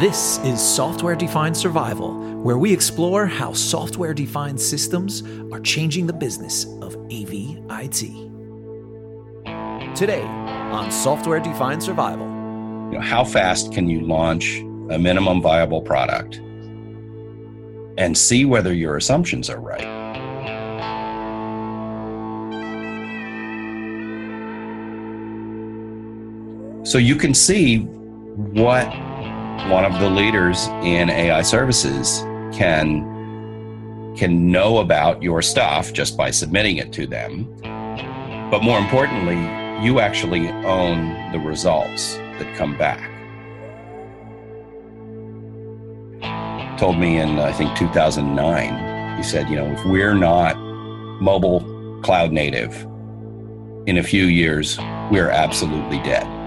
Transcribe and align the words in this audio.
This 0.00 0.38
is 0.38 0.58
Software 0.62 1.14
Defined 1.14 1.54
Survival, 1.54 2.14
where 2.42 2.56
we 2.56 2.72
explore 2.72 3.26
how 3.26 3.52
software 3.52 4.14
defined 4.14 4.58
systems 4.58 5.22
are 5.52 5.60
changing 5.60 6.06
the 6.06 6.12
business 6.14 6.64
of 6.80 6.96
AV 7.12 7.60
IT. 7.82 8.00
Today 9.94 10.22
on 10.22 10.90
Software 10.90 11.38
Defined 11.38 11.82
Survival. 11.82 12.24
You 12.90 12.98
know, 12.98 13.00
how 13.02 13.24
fast 13.24 13.74
can 13.74 13.90
you 13.90 14.00
launch 14.00 14.60
a 14.88 14.98
minimum 14.98 15.42
viable 15.42 15.82
product 15.82 16.36
and 17.98 18.16
see 18.16 18.46
whether 18.46 18.72
your 18.72 18.96
assumptions 18.96 19.50
are 19.50 19.60
right? 19.60 19.84
So 26.86 26.96
you 26.96 27.16
can 27.16 27.34
see 27.34 27.80
what 27.80 29.09
one 29.68 29.84
of 29.84 29.98
the 30.00 30.08
leaders 30.08 30.66
in 30.82 31.10
AI 31.10 31.42
services 31.42 32.20
can 32.52 33.06
can 34.16 34.50
know 34.50 34.78
about 34.78 35.22
your 35.22 35.40
stuff 35.40 35.92
just 35.92 36.16
by 36.16 36.30
submitting 36.30 36.76
it 36.76 36.92
to 36.92 37.06
them. 37.06 37.44
But 38.50 38.62
more 38.62 38.78
importantly, 38.78 39.38
you 39.84 40.00
actually 40.00 40.48
own 40.48 41.32
the 41.32 41.38
results 41.38 42.16
that 42.16 42.54
come 42.56 42.76
back. 42.76 43.08
Told 46.78 46.98
me 46.98 47.18
in 47.18 47.38
I 47.38 47.52
think 47.52 47.76
2009, 47.76 49.16
he 49.16 49.22
said, 49.22 49.48
you 49.48 49.56
know, 49.56 49.66
if 49.66 49.84
we're 49.84 50.14
not 50.14 50.56
mobile 51.20 51.60
cloud 52.02 52.32
native 52.32 52.74
in 53.86 53.98
a 53.98 54.02
few 54.02 54.24
years, 54.24 54.78
we're 55.10 55.30
absolutely 55.30 55.98
dead. 55.98 56.39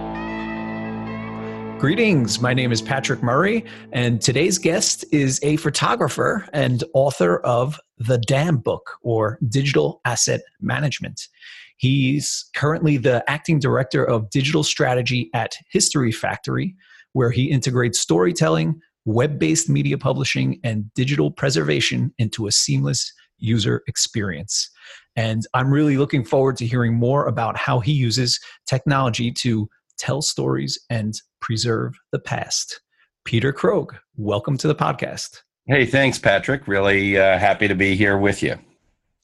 Greetings. 1.83 2.39
My 2.39 2.53
name 2.53 2.71
is 2.71 2.81
Patrick 2.81 3.21
Murray, 3.21 3.65
and 3.91 4.21
today's 4.21 4.57
guest 4.57 5.03
is 5.11 5.37
a 5.43 5.57
photographer 5.57 6.47
and 6.53 6.81
author 6.93 7.39
of 7.39 7.77
The 7.97 8.19
DAM 8.19 8.59
Book 8.59 8.91
or 9.01 9.37
Digital 9.49 9.99
Asset 10.05 10.43
Management. 10.61 11.27
He's 11.75 12.45
currently 12.55 12.95
the 12.95 13.29
acting 13.29 13.59
director 13.59 14.01
of 14.01 14.29
digital 14.29 14.63
strategy 14.63 15.29
at 15.33 15.57
History 15.71 16.13
Factory, 16.13 16.73
where 17.11 17.31
he 17.31 17.51
integrates 17.51 17.99
storytelling, 17.99 18.79
web 19.03 19.37
based 19.37 19.67
media 19.67 19.97
publishing, 19.97 20.61
and 20.63 20.89
digital 20.93 21.31
preservation 21.31 22.13
into 22.17 22.47
a 22.47 22.51
seamless 22.53 23.11
user 23.39 23.83
experience. 23.87 24.69
And 25.17 25.45
I'm 25.53 25.69
really 25.69 25.97
looking 25.97 26.23
forward 26.23 26.55
to 26.57 26.65
hearing 26.65 26.93
more 26.93 27.27
about 27.27 27.57
how 27.57 27.81
he 27.81 27.91
uses 27.91 28.39
technology 28.67 29.33
to 29.33 29.67
tell 30.03 30.21
stories, 30.21 30.77
and 30.89 31.15
preserve 31.39 31.93
the 32.11 32.19
past. 32.19 32.81
Peter 33.23 33.53
Krogh, 33.53 33.97
welcome 34.17 34.57
to 34.57 34.67
the 34.67 34.75
podcast. 34.75 35.43
Hey, 35.65 35.85
thanks, 35.85 36.19
Patrick. 36.19 36.67
Really 36.67 37.17
uh, 37.17 37.39
happy 37.39 37.69
to 37.69 37.75
be 37.75 37.95
here 37.95 38.17
with 38.17 38.43
you. 38.43 38.59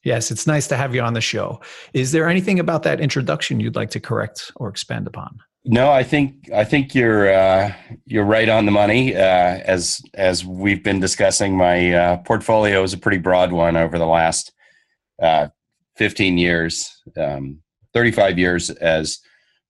Yes, 0.04 0.30
it's 0.30 0.46
nice 0.46 0.66
to 0.68 0.78
have 0.78 0.94
you 0.94 1.02
on 1.02 1.12
the 1.12 1.20
show. 1.20 1.60
Is 1.92 2.12
there 2.12 2.26
anything 2.26 2.58
about 2.58 2.82
that 2.84 2.98
introduction 2.98 3.60
you'd 3.60 3.76
like 3.76 3.90
to 3.90 4.00
correct 4.00 4.50
or 4.56 4.70
expand 4.70 5.06
upon? 5.06 5.38
No, 5.66 5.92
I 5.92 6.02
think 6.02 6.50
I 6.50 6.64
think 6.64 6.94
you're 6.94 7.30
uh, 7.30 7.74
you're 8.06 8.24
right 8.24 8.48
on 8.48 8.64
the 8.64 8.72
money. 8.72 9.14
Uh, 9.14 9.20
as 9.20 10.00
as 10.14 10.46
we've 10.46 10.82
been 10.82 11.00
discussing, 11.00 11.58
my 11.58 11.92
uh, 11.92 12.16
portfolio 12.24 12.82
is 12.82 12.94
a 12.94 12.98
pretty 12.98 13.18
broad 13.18 13.52
one 13.52 13.76
over 13.76 13.98
the 13.98 14.06
last 14.06 14.54
uh, 15.20 15.48
15 15.96 16.38
years, 16.38 16.90
um, 17.18 17.58
35 17.92 18.38
years 18.38 18.70
as 18.70 19.18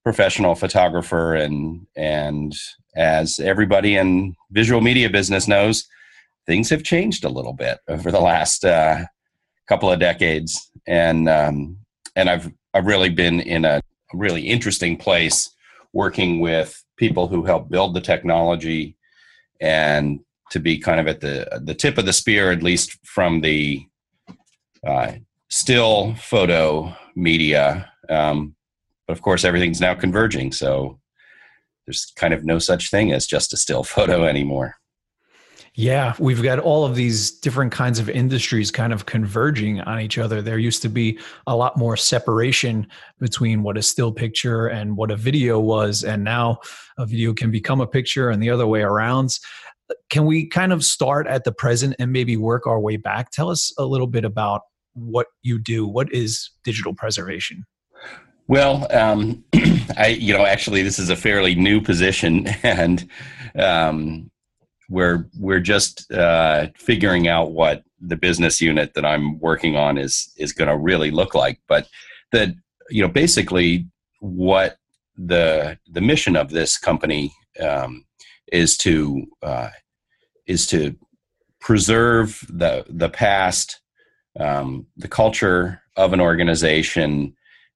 professional 0.03 0.55
photographer 0.55 1.35
and 1.35 1.85
and 1.95 2.53
as 2.95 3.39
everybody 3.39 3.95
in 3.95 4.35
visual 4.51 4.81
media 4.81 5.09
business 5.09 5.47
knows 5.47 5.87
things 6.45 6.69
have 6.69 6.83
changed 6.83 7.23
a 7.23 7.29
little 7.29 7.53
bit 7.53 7.79
over 7.87 8.11
the 8.11 8.19
last 8.19 8.65
uh, 8.65 9.05
couple 9.67 9.91
of 9.91 9.99
decades. 9.99 10.69
And 10.87 11.29
um, 11.29 11.77
and 12.15 12.29
I've 12.29 12.51
I've 12.73 12.85
really 12.85 13.09
been 13.09 13.39
in 13.39 13.65
a 13.65 13.81
really 14.13 14.41
interesting 14.41 14.97
place 14.97 15.49
working 15.93 16.39
with 16.39 16.83
people 16.97 17.27
who 17.27 17.43
help 17.43 17.69
build 17.69 17.93
the 17.93 18.01
technology 18.01 18.97
and 19.59 20.19
to 20.49 20.59
be 20.59 20.77
kind 20.77 20.99
of 20.99 21.07
at 21.07 21.21
the 21.21 21.61
the 21.63 21.75
tip 21.75 21.97
of 21.97 22.05
the 22.05 22.13
spear 22.13 22.51
at 22.51 22.63
least 22.63 22.97
from 23.05 23.41
the 23.41 23.85
uh, 24.85 25.13
still 25.49 26.13
photo 26.15 26.93
media 27.15 27.89
um, 28.09 28.55
but 29.11 29.17
of 29.17 29.23
course, 29.23 29.43
everything's 29.43 29.81
now 29.81 29.93
converging. 29.93 30.53
So 30.53 30.97
there's 31.85 32.13
kind 32.15 32.33
of 32.33 32.45
no 32.45 32.59
such 32.59 32.89
thing 32.89 33.11
as 33.11 33.27
just 33.27 33.51
a 33.51 33.57
still 33.57 33.83
photo 33.95 34.23
anymore. 34.23 34.75
Yeah, 35.75 36.13
we've 36.17 36.41
got 36.41 36.59
all 36.59 36.85
of 36.85 36.95
these 36.95 37.31
different 37.31 37.73
kinds 37.73 37.99
of 37.99 38.09
industries 38.09 38.71
kind 38.71 38.93
of 38.93 39.05
converging 39.05 39.81
on 39.81 39.99
each 39.99 40.17
other. 40.17 40.41
There 40.41 40.57
used 40.57 40.81
to 40.83 40.89
be 40.89 41.19
a 41.45 41.55
lot 41.55 41.75
more 41.77 41.97
separation 41.97 42.87
between 43.19 43.63
what 43.63 43.77
a 43.77 43.81
still 43.81 44.13
picture 44.13 44.67
and 44.67 44.95
what 44.95 45.11
a 45.11 45.17
video 45.17 45.59
was, 45.59 46.03
and 46.03 46.23
now 46.23 46.59
a 46.97 47.05
video 47.05 47.33
can 47.33 47.51
become 47.51 47.81
a 47.81 47.87
picture 47.87 48.29
and 48.29 48.41
the 48.41 48.49
other 48.49 48.67
way 48.67 48.81
around. 48.81 49.37
Can 50.09 50.25
we 50.25 50.47
kind 50.47 50.71
of 50.71 50.85
start 50.85 51.27
at 51.27 51.43
the 51.43 51.51
present 51.51 51.95
and 51.99 52.13
maybe 52.13 52.37
work 52.37 52.65
our 52.65 52.79
way 52.79 52.95
back? 52.95 53.31
Tell 53.31 53.49
us 53.49 53.73
a 53.77 53.85
little 53.85 54.07
bit 54.07 54.23
about 54.23 54.61
what 54.93 55.27
you 55.41 55.59
do. 55.59 55.85
What 55.85 56.13
is 56.13 56.49
digital 56.63 56.93
preservation? 56.93 57.65
Well, 58.51 58.85
um, 58.91 59.45
I 59.97 60.17
you 60.19 60.33
know 60.33 60.45
actually 60.45 60.81
this 60.81 60.99
is 60.99 61.09
a 61.09 61.15
fairly 61.15 61.55
new 61.55 61.79
position, 61.79 62.47
and 62.63 63.09
um, 63.55 64.29
we're 64.89 65.29
we're 65.39 65.61
just 65.61 66.11
uh, 66.11 66.67
figuring 66.75 67.29
out 67.29 67.53
what 67.53 67.85
the 68.01 68.17
business 68.17 68.59
unit 68.59 68.93
that 68.95 69.05
I'm 69.05 69.39
working 69.39 69.77
on 69.77 69.97
is 69.97 70.33
is 70.35 70.51
going 70.51 70.67
to 70.67 70.75
really 70.75 71.11
look 71.11 71.33
like. 71.33 71.61
But 71.69 71.87
that 72.33 72.49
you 72.89 73.01
know 73.01 73.07
basically 73.07 73.87
what 74.19 74.75
the 75.15 75.79
the 75.89 76.01
mission 76.01 76.35
of 76.35 76.49
this 76.49 76.77
company 76.77 77.33
um, 77.61 78.03
is 78.51 78.75
to 78.79 79.27
uh, 79.41 79.69
is 80.45 80.67
to 80.67 80.97
preserve 81.61 82.45
the 82.49 82.83
the 82.89 83.07
past, 83.07 83.79
um, 84.37 84.87
the 84.97 85.07
culture 85.07 85.81
of 85.95 86.11
an 86.11 86.19
organization 86.19 87.33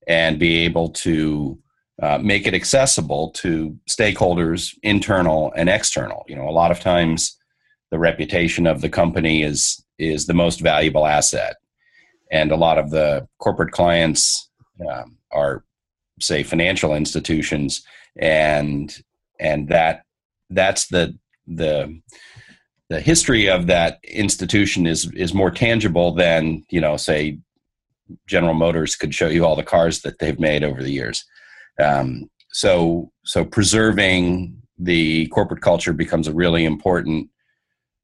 and 0.07 0.39
be 0.39 0.57
able 0.65 0.89
to 0.89 1.57
uh, 2.01 2.17
make 2.17 2.45
it 2.45 2.53
accessible 2.53 3.29
to 3.31 3.77
stakeholders, 3.89 4.75
internal 4.83 5.53
and 5.55 5.69
external. 5.69 6.25
You 6.27 6.35
know, 6.35 6.49
a 6.49 6.51
lot 6.51 6.71
of 6.71 6.79
times 6.79 7.37
the 7.91 7.99
reputation 7.99 8.67
of 8.67 8.81
the 8.81 8.89
company 8.89 9.43
is 9.43 9.83
is 9.97 10.25
the 10.25 10.33
most 10.33 10.59
valuable 10.59 11.07
asset, 11.07 11.55
and 12.31 12.51
a 12.51 12.57
lot 12.57 12.77
of 12.77 12.89
the 12.89 13.27
corporate 13.39 13.71
clients 13.71 14.49
um, 14.89 15.17
are, 15.31 15.63
say, 16.19 16.43
financial 16.43 16.93
institutions, 16.93 17.83
and 18.17 18.93
and 19.39 19.69
that 19.69 20.03
that's 20.49 20.87
the 20.87 21.17
the 21.47 22.01
the 22.89 22.99
history 22.99 23.49
of 23.49 23.67
that 23.67 23.99
institution 24.03 24.85
is 24.85 25.11
is 25.13 25.33
more 25.33 25.51
tangible 25.51 26.13
than 26.13 26.63
you 26.69 26.81
know 26.81 26.97
say 26.97 27.39
General 28.27 28.53
Motors 28.53 28.95
could 28.95 29.13
show 29.13 29.27
you 29.27 29.45
all 29.45 29.55
the 29.55 29.63
cars 29.63 30.01
that 30.01 30.19
they've 30.19 30.39
made 30.39 30.63
over 30.63 30.81
the 30.81 30.91
years. 30.91 31.25
Um, 31.79 32.29
so, 32.51 33.11
so 33.23 33.43
preserving 33.43 34.61
the 34.77 35.27
corporate 35.27 35.61
culture 35.61 35.93
becomes 35.93 36.27
a 36.27 36.33
really 36.33 36.65
important 36.65 37.29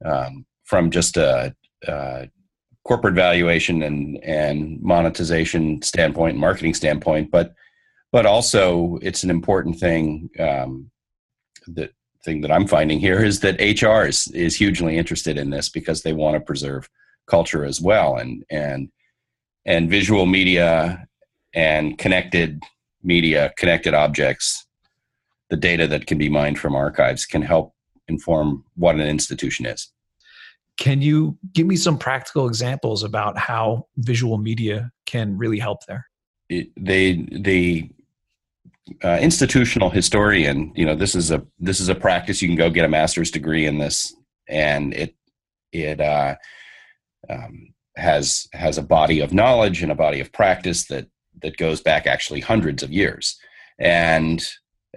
um, 0.06 0.46
from 0.64 0.90
just 0.90 1.18
a, 1.18 1.56
a, 1.88 2.30
corporate 2.84 3.14
valuation 3.14 3.84
and 3.84 4.18
and 4.24 4.82
monetization 4.82 5.82
standpoint, 5.84 6.38
marketing 6.38 6.74
standpoint, 6.74 7.30
but 7.30 7.54
but 8.12 8.26
also 8.26 8.98
it's 9.02 9.24
an 9.24 9.30
important 9.30 9.80
thing. 9.80 10.30
Um, 10.40 10.90
that 11.68 11.92
thing 12.26 12.42
that 12.42 12.52
I'm 12.52 12.68
finding 12.68 13.00
here 13.00 13.24
is 13.24 13.40
that 13.42 13.60
HR 13.60 14.08
is 14.08 14.28
is 14.34 14.56
hugely 14.56 14.98
interested 14.98 15.38
in 15.38 15.50
this 15.50 15.70
because 15.70 16.02
they 16.02 16.14
want 16.14 16.36
to 16.36 16.42
preserve 16.42 16.90
culture 17.28 17.66
as 17.66 17.80
well, 17.82 18.18
and 18.18 18.44
and 18.50 18.90
and 19.66 19.90
visual 19.90 20.26
media 20.26 21.08
and 21.54 21.98
connected 21.98 22.62
media, 23.04 23.54
connected 23.58 23.94
objects, 23.94 24.66
the 25.50 25.58
data 25.58 25.88
that 25.88 26.08
can 26.08 26.18
be 26.18 26.30
mined 26.30 26.58
from 26.58 26.76
archives 26.76 27.26
can 27.26 27.42
help 27.42 27.74
inform 28.08 28.64
what 28.76 28.96
an 28.96 29.02
institution 29.02 29.66
is. 29.66 29.92
Can 30.78 31.02
you 31.02 31.38
give 31.54 31.68
me 31.68 31.76
some 31.76 31.98
practical 31.98 32.48
examples 32.48 33.04
about 33.04 33.38
how 33.38 33.88
visual 33.98 34.38
media 34.38 34.92
can 35.06 35.38
really 35.38 35.60
help 35.60 35.86
there? 35.86 36.08
It, 36.50 36.70
they 36.78 37.28
the 37.32 37.90
uh, 39.04 39.20
institutional 39.22 39.90
historian, 39.90 40.72
you 40.76 40.86
know, 40.86 40.96
this 40.96 41.16
is 41.16 41.32
a 41.32 41.46
this 41.60 41.80
is 41.80 41.90
a 41.90 41.96
practice. 41.96 42.42
You 42.42 42.48
can 42.48 42.58
go 42.58 42.70
get 42.70 42.86
a 42.86 42.90
master's 42.90 43.32
degree 43.32 43.66
in 43.66 43.78
this, 43.78 44.14
and 44.48 44.94
it 44.94 45.16
it 45.72 46.02
uh, 46.02 46.36
um, 47.30 47.74
has 47.98 48.48
has 48.54 48.78
a 48.78 48.84
body 48.84 49.20
of 49.20 49.34
knowledge 49.34 49.84
and 49.84 49.92
a 49.92 49.96
body 49.96 50.20
of 50.20 50.32
practice 50.32 50.88
that 50.88 51.08
that 51.42 51.58
goes 51.58 51.82
back 51.82 52.08
actually 52.08 52.40
hundreds 52.40 52.84
of 52.84 52.92
years 52.92 53.38
and 53.80 54.46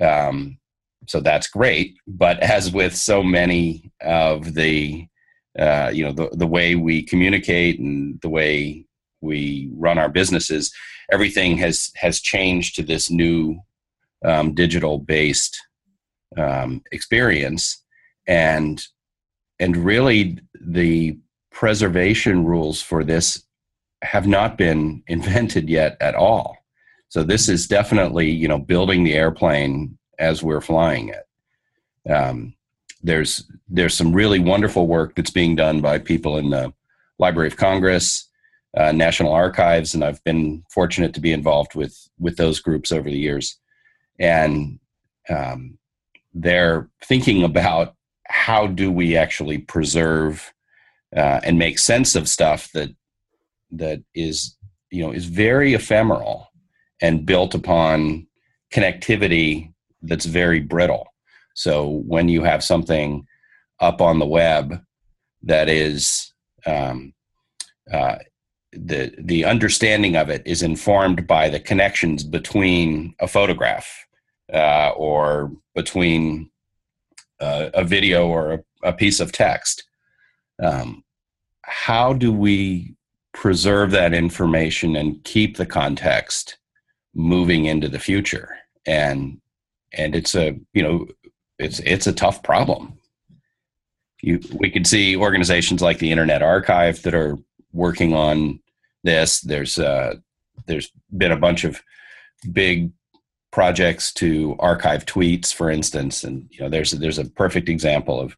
um, 0.00 0.58
so 1.08 1.20
that's 1.20 1.48
great. 1.48 1.96
But 2.06 2.40
as 2.40 2.72
with 2.72 2.96
so 2.96 3.22
many 3.22 3.92
of 4.00 4.54
the, 4.54 5.06
uh, 5.58 5.90
you 5.92 6.04
know, 6.04 6.12
the, 6.12 6.28
the 6.32 6.46
way 6.46 6.74
we 6.74 7.02
communicate 7.02 7.78
and 7.78 8.20
the 8.20 8.28
way 8.28 8.86
we 9.20 9.70
run 9.74 9.98
our 9.98 10.08
businesses, 10.08 10.72
everything 11.12 11.56
has 11.58 11.90
has 11.96 12.20
changed 12.20 12.76
to 12.76 12.82
this 12.82 13.10
new 13.10 13.58
um, 14.24 14.54
digital 14.54 14.98
based 14.98 15.58
um, 16.36 16.82
experience, 16.92 17.82
and 18.26 18.84
and 19.58 19.76
really 19.76 20.38
the 20.60 21.18
preservation 21.54 22.44
rules 22.44 22.82
for 22.82 23.04
this 23.04 23.44
have 24.02 24.26
not 24.26 24.58
been 24.58 25.02
invented 25.08 25.70
yet 25.70 25.96
at 26.00 26.14
all. 26.14 26.58
So 27.08 27.22
this 27.22 27.48
is 27.48 27.66
definitely 27.66 28.28
you 28.28 28.48
know 28.48 28.58
building 28.58 29.04
the 29.04 29.14
airplane 29.14 29.96
as 30.18 30.42
we're 30.42 30.60
flying 30.60 31.08
it. 31.08 32.12
Um, 32.12 32.54
there's 33.02 33.50
there's 33.68 33.94
some 33.94 34.12
really 34.12 34.40
wonderful 34.40 34.86
work 34.86 35.14
that's 35.14 35.30
being 35.30 35.54
done 35.54 35.80
by 35.80 35.98
people 35.98 36.36
in 36.36 36.50
the 36.50 36.72
Library 37.18 37.46
of 37.46 37.56
Congress, 37.56 38.28
uh, 38.76 38.90
National 38.90 39.32
Archives, 39.32 39.94
and 39.94 40.02
I've 40.02 40.22
been 40.24 40.64
fortunate 40.70 41.14
to 41.14 41.20
be 41.20 41.32
involved 41.32 41.76
with 41.76 41.96
with 42.18 42.36
those 42.36 42.60
groups 42.60 42.90
over 42.90 43.08
the 43.08 43.18
years, 43.18 43.58
and 44.18 44.80
um, 45.28 45.78
they're 46.32 46.88
thinking 47.04 47.44
about 47.44 47.94
how 48.26 48.66
do 48.66 48.90
we 48.90 49.16
actually 49.16 49.58
preserve 49.58 50.53
uh, 51.16 51.40
and 51.42 51.58
make 51.58 51.78
sense 51.78 52.14
of 52.14 52.28
stuff 52.28 52.70
that 52.72 52.90
that 53.70 54.02
is 54.14 54.56
you 54.90 55.04
know 55.04 55.12
is 55.12 55.26
very 55.26 55.74
ephemeral 55.74 56.48
and 57.00 57.26
built 57.26 57.54
upon 57.54 58.26
connectivity 58.72 59.72
that's 60.02 60.26
very 60.26 60.60
brittle. 60.60 61.06
So 61.54 62.02
when 62.06 62.28
you 62.28 62.42
have 62.42 62.62
something 62.62 63.26
up 63.80 64.00
on 64.00 64.18
the 64.18 64.26
web 64.26 64.80
that 65.42 65.68
is 65.68 66.32
um, 66.66 67.12
uh, 67.92 68.16
the 68.72 69.14
the 69.18 69.44
understanding 69.44 70.16
of 70.16 70.30
it 70.30 70.42
is 70.46 70.62
informed 70.62 71.26
by 71.26 71.48
the 71.48 71.60
connections 71.60 72.24
between 72.24 73.14
a 73.20 73.28
photograph 73.28 74.06
uh, 74.52 74.90
or 74.96 75.52
between 75.74 76.50
uh, 77.40 77.70
a 77.74 77.84
video 77.84 78.26
or 78.26 78.52
a, 78.52 78.88
a, 78.88 78.92
piece 78.92 79.20
of 79.20 79.32
text. 79.32 79.84
Um, 80.62 81.03
how 81.66 82.12
do 82.12 82.32
we 82.32 82.94
preserve 83.32 83.90
that 83.90 84.14
information 84.14 84.96
and 84.96 85.22
keep 85.24 85.56
the 85.56 85.66
context 85.66 86.56
moving 87.14 87.66
into 87.66 87.88
the 87.88 87.98
future? 87.98 88.56
And 88.86 89.40
and 89.92 90.14
it's 90.14 90.34
a 90.34 90.58
you 90.72 90.82
know 90.82 91.06
it's 91.58 91.80
it's 91.80 92.06
a 92.06 92.12
tough 92.12 92.42
problem. 92.42 92.98
You 94.22 94.40
we 94.52 94.70
could 94.70 94.86
see 94.86 95.16
organizations 95.16 95.82
like 95.82 95.98
the 95.98 96.10
Internet 96.10 96.42
Archive 96.42 97.02
that 97.02 97.14
are 97.14 97.38
working 97.72 98.14
on 98.14 98.60
this. 99.02 99.40
There's 99.40 99.78
uh, 99.78 100.16
there's 100.66 100.90
been 101.16 101.32
a 101.32 101.36
bunch 101.36 101.64
of 101.64 101.82
big 102.52 102.90
projects 103.50 104.12
to 104.12 104.56
archive 104.58 105.06
tweets, 105.06 105.52
for 105.54 105.70
instance, 105.70 106.24
and 106.24 106.48
you 106.50 106.60
know 106.60 106.68
there's 106.68 106.92
there's 106.92 107.18
a 107.18 107.30
perfect 107.30 107.68
example 107.68 108.20
of 108.20 108.36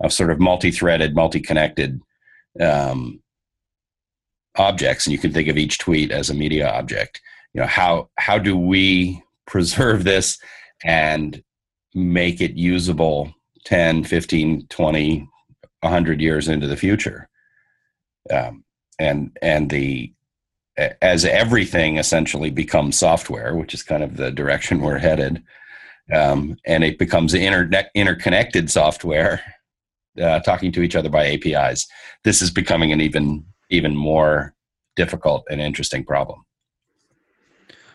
of 0.00 0.12
sort 0.12 0.30
of 0.30 0.40
multi-threaded, 0.40 1.14
multi-connected 1.14 2.00
um, 2.60 3.20
objects, 4.56 5.06
and 5.06 5.12
you 5.12 5.18
can 5.18 5.32
think 5.32 5.48
of 5.48 5.58
each 5.58 5.78
tweet 5.78 6.10
as 6.10 6.30
a 6.30 6.34
media 6.34 6.70
object. 6.70 7.20
You 7.52 7.60
know 7.60 7.66
how 7.66 8.10
how 8.16 8.38
do 8.38 8.56
we 8.56 9.22
preserve 9.46 10.04
this 10.04 10.38
and 10.82 11.42
make 11.94 12.40
it 12.40 12.54
usable 12.54 13.32
10 13.64 14.04
15 14.04 14.66
20 14.66 15.28
100 15.80 16.20
years 16.20 16.48
into 16.48 16.66
the 16.66 16.76
future 16.76 17.28
um, 18.32 18.64
and 18.98 19.36
and 19.42 19.70
the 19.70 20.12
as 21.00 21.24
everything 21.24 21.98
essentially 21.98 22.50
becomes 22.50 22.98
software 22.98 23.54
which 23.54 23.74
is 23.74 23.82
kind 23.82 24.02
of 24.02 24.16
the 24.16 24.30
direction 24.30 24.80
we're 24.80 24.98
headed 24.98 25.42
um, 26.12 26.56
and 26.66 26.84
it 26.84 26.98
becomes 26.98 27.32
internet 27.32 27.90
interconnected 27.94 28.70
software 28.70 29.40
uh, 30.20 30.40
talking 30.40 30.72
to 30.72 30.82
each 30.82 30.96
other 30.96 31.08
by 31.08 31.26
apis 31.26 31.86
this 32.24 32.42
is 32.42 32.50
becoming 32.50 32.92
an 32.92 33.00
even 33.00 33.44
even 33.70 33.94
more 33.94 34.54
difficult 34.96 35.44
and 35.50 35.60
interesting 35.60 36.04
problem. 36.04 36.44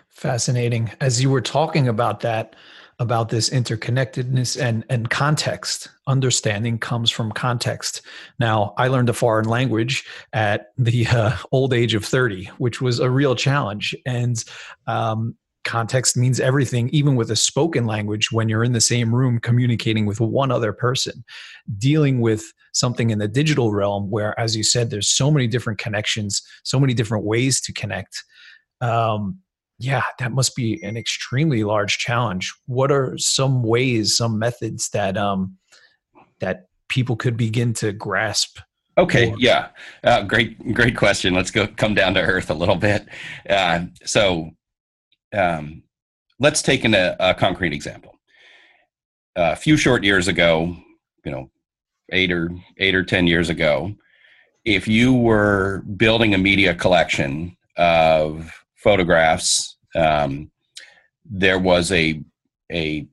Fascinating. 0.10 0.92
As 1.00 1.21
you 1.21 1.30
were 1.30 1.42
talking 1.42 1.88
about 1.88 2.21
that 2.21 2.56
about 3.01 3.30
this 3.30 3.50
interconnectedness 3.50 4.62
and 4.62 4.83
and 4.89 5.10
context 5.10 5.88
understanding 6.07 6.77
comes 6.77 7.10
from 7.10 7.31
context. 7.31 8.01
Now 8.39 8.74
i 8.77 8.89
learned 8.89 9.10
a 9.10 9.13
foreign 9.13 9.48
language 9.48 10.06
at 10.33 10.74
the 10.77 11.07
uh, 11.07 11.38
old 11.51 11.74
age 11.74 11.94
of 11.94 12.04
30 12.04 12.45
which 12.57 12.81
was 12.81 13.00
a 13.00 13.10
real 13.10 13.36
challenge. 13.36 13.95
And 14.06 14.44
um, 14.88 15.36
context 15.65 16.15
means 16.15 16.39
everything 16.39 16.89
even 16.89 17.15
with 17.15 17.29
a 17.29 17.35
spoken 17.35 17.85
language 17.85 18.31
when 18.31 18.47
you're 18.47 18.63
in 18.63 18.71
the 18.71 18.81
same 18.81 19.13
room 19.13 19.39
communicating 19.39 20.06
with 20.06 20.19
one 20.19 20.51
other 20.51 20.71
person 20.71 21.23
dealing 21.77 22.21
with 22.21 22.53
something 22.73 23.09
in 23.09 23.19
the 23.19 23.27
digital 23.27 23.71
realm 23.73 24.09
where 24.09 24.39
as 24.39 24.56
you 24.56 24.63
said 24.63 24.89
there's 24.89 25.09
so 25.09 25.29
many 25.29 25.47
different 25.47 25.77
connections 25.77 26.41
so 26.63 26.79
many 26.79 26.94
different 26.94 27.25
ways 27.25 27.59
to 27.59 27.73
connect 27.73 28.23
um, 28.81 29.39
yeah, 29.79 30.03
that 30.19 30.33
must 30.33 30.56
be 30.56 30.83
an 30.83 30.97
extremely 30.97 31.63
large 31.63 31.97
challenge. 31.97 32.53
What 32.65 32.91
are 32.91 33.17
some 33.17 33.63
ways, 33.63 34.15
some 34.15 34.38
methods 34.38 34.89
that 34.89 35.17
um, 35.17 35.57
that 36.39 36.65
people 36.89 37.15
could 37.15 37.38
begin 37.38 37.73
to 37.75 37.94
grasp? 37.94 38.59
Okay, 38.97 39.33
yeah, 39.38 39.69
uh, 40.03 40.23
great, 40.23 40.73
great 40.73 40.97
question. 40.97 41.33
Let's 41.33 41.51
go 41.51 41.67
come 41.67 41.94
down 41.94 42.13
to 42.15 42.21
earth 42.21 42.50
a 42.50 42.53
little 42.53 42.75
bit. 42.75 43.07
Uh, 43.50 43.85
so, 44.03 44.51
um, 45.34 45.84
let's 46.40 46.62
take 46.62 46.84
an, 46.84 46.94
a, 46.94 47.16
a 47.20 47.34
concrete 47.34 47.74
example. 47.74 48.20
a 49.36 49.56
few 49.56 49.78
short 49.78 50.04
years 50.04 50.28
ago, 50.28 50.76
you 51.26 51.31
know, 51.31 51.50
eight 52.12 52.31
or 52.31 52.50
eight 52.78 52.96
or 52.96 53.04
ten 53.04 53.28
years 53.28 53.50
ago, 53.50 53.94
if 54.66 54.88
you 54.88 55.14
were 55.14 55.84
building 55.98 56.34
a 56.34 56.38
media 56.38 56.74
collection 56.76 57.56
of 57.78 58.52
photographs, 58.76 59.78
um, 59.96 60.52
there 61.26 61.60
was 61.60 61.92
a 61.92 62.22
a 62.72 63.08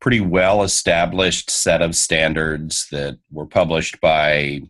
pretty 0.00 0.20
well 0.20 0.62
established 0.62 1.50
set 1.50 1.80
of 1.80 1.96
standards 1.96 2.86
that 2.90 3.18
were 3.30 3.46
published 3.46 4.00
by 4.00 4.60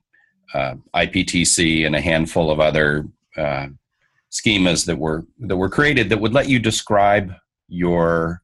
uh, 0.55 0.75
IPTC 0.95 1.85
and 1.85 1.97
a 1.97 2.01
handful 2.01 2.51
of 2.51 2.61
other 2.61 3.09
uh, 3.37 3.67
schemas 4.35 4.85
that 4.87 4.99
were 4.99 5.25
that 5.39 5.57
were 5.57 5.71
created 5.71 6.09
that 6.09 6.21
would 6.21 6.35
let 6.35 6.49
you 6.49 6.59
describe 6.59 7.33
your 7.69 8.43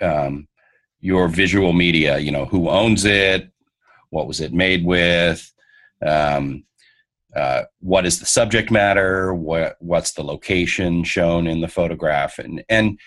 um, 0.00 0.46
your 1.00 1.28
visual 1.28 1.72
media. 1.72 2.18
You 2.18 2.30
know, 2.30 2.44
who 2.44 2.68
owns 2.68 3.04
it, 3.04 3.50
what 4.10 4.26
was 4.26 4.40
it 4.40 4.52
made 4.52 4.84
with, 4.84 5.52
um, 6.04 6.64
uh, 7.36 7.64
what 7.80 8.06
is 8.06 8.18
the 8.18 8.26
subject 8.26 8.70
matter 8.70 9.34
what 9.34 9.76
what's 9.80 10.12
the 10.12 10.24
location 10.24 11.04
shown 11.04 11.46
in 11.46 11.60
the 11.60 11.68
photograph 11.68 12.38
and 12.38 12.64
and 12.70 12.98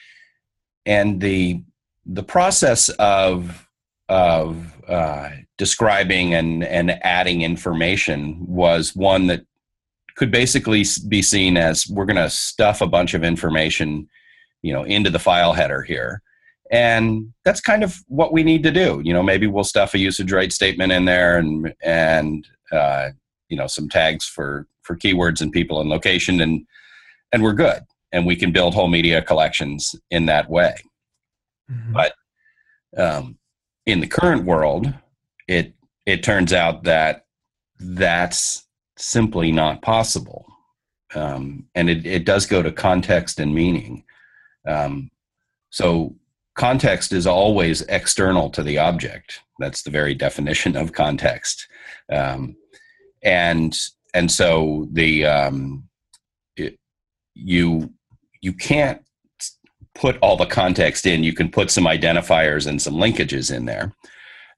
and 0.85 1.19
the 1.19 1.63
the 2.05 2.23
process 2.23 2.89
of 2.99 3.67
of 4.07 4.75
uh, 4.87 5.29
describing 5.57 6.35
and 6.35 6.63
and 6.63 6.91
adding 7.03 7.41
information 7.41 8.37
was 8.45 8.95
one 8.95 9.27
that 9.27 9.45
could 10.19 10.31
basically 10.31 10.83
be 11.07 11.21
seen 11.21 11.55
as 11.55 11.87
we're 11.87 12.05
going 12.05 12.17
to 12.17 12.29
stuff 12.29 12.81
a 12.81 12.87
bunch 12.87 13.13
of 13.13 13.23
information 13.23 14.09
you 14.61 14.73
know 14.73 14.83
into 14.83 15.09
the 15.09 15.17
file 15.17 15.53
header 15.53 15.81
here. 15.81 16.21
And 16.71 17.33
that's 17.45 17.61
kind 17.61 17.83
of 17.83 17.95
what 18.07 18.33
we 18.33 18.43
need 18.43 18.61
to 18.63 18.71
do. 18.71 19.01
You 19.03 19.13
know 19.13 19.23
maybe 19.23 19.47
we'll 19.47 19.63
stuff 19.63 19.93
a 19.93 19.97
usage 19.97 20.33
right 20.33 20.51
statement 20.51 20.91
in 20.91 21.05
there 21.05 21.37
and 21.37 21.73
and 21.81 22.45
uh, 22.71 23.09
you 23.47 23.55
know 23.55 23.65
some 23.65 23.87
tags 23.87 24.25
for 24.25 24.67
for 24.81 24.97
keywords 24.97 25.39
and 25.41 25.53
people 25.53 25.79
and 25.79 25.89
location 25.89 26.41
and 26.41 26.65
and 27.31 27.41
we're 27.41 27.53
good. 27.53 27.81
And 28.11 28.25
we 28.25 28.35
can 28.35 28.51
build 28.51 28.73
whole 28.73 28.87
media 28.89 29.21
collections 29.21 29.95
in 30.11 30.25
that 30.25 30.49
way. 30.49 30.75
Mm-hmm. 31.71 31.93
but 31.93 32.13
um, 32.97 33.37
in 33.85 33.99
the 33.99 34.07
current 34.07 34.43
world 34.43 34.91
it 35.47 35.75
it 36.07 36.23
turns 36.23 36.51
out 36.51 36.83
that 36.83 37.25
that's 37.79 38.65
simply 38.99 39.51
not 39.51 39.81
possible 39.81 40.45
um, 41.15 41.65
and 41.75 41.89
it, 41.89 42.05
it 42.05 42.25
does 42.25 42.45
go 42.45 42.61
to 42.61 42.71
context 42.71 43.39
and 43.39 43.53
meaning 43.53 44.03
um, 44.67 45.09
so 45.69 46.15
context 46.55 47.13
is 47.13 47.25
always 47.25 47.81
external 47.83 48.49
to 48.49 48.61
the 48.61 48.77
object 48.77 49.39
that's 49.59 49.83
the 49.83 49.91
very 49.91 50.13
definition 50.13 50.75
of 50.75 50.93
context 50.93 51.67
um, 52.11 52.55
and 53.23 53.77
and 54.13 54.31
so 54.31 54.87
the 54.91 55.25
um, 55.25 55.87
it, 56.55 56.77
you 57.33 57.93
you 58.41 58.53
can't 58.53 59.01
put 59.99 60.17
all 60.21 60.37
the 60.37 60.45
context 60.45 61.05
in. 61.05 61.23
You 61.23 61.33
can 61.33 61.49
put 61.49 61.69
some 61.69 61.85
identifiers 61.85 62.67
and 62.67 62.81
some 62.81 62.95
linkages 62.95 63.53
in 63.55 63.65
there. 63.65 63.93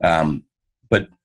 Um, 0.03 0.43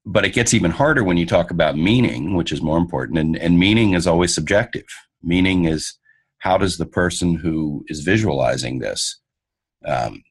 but 0.07 0.25
it 0.25 0.33
gets 0.33 0.55
even 0.55 0.71
harder 0.71 1.03
when 1.03 1.17
you 1.17 1.27
talk 1.27 1.51
about 1.51 1.77
meaning, 1.77 2.35
which 2.35 2.53
is 2.53 2.63
more 2.63 2.79
important. 2.79 3.19
And, 3.19 3.37
and 3.37 3.59
meaning 3.59 3.95
is 3.95 4.07
always 4.07 4.33
subjective. 4.33 4.87
Meaning 5.23 5.65
is 5.65 5.99
how 6.39 6.57
does 6.57 6.79
the 6.79 6.87
person 6.87 7.35
who 7.35 7.85
is 7.89 8.01
visualizing 8.01 8.79
this 8.79 9.19
um, 9.85 10.23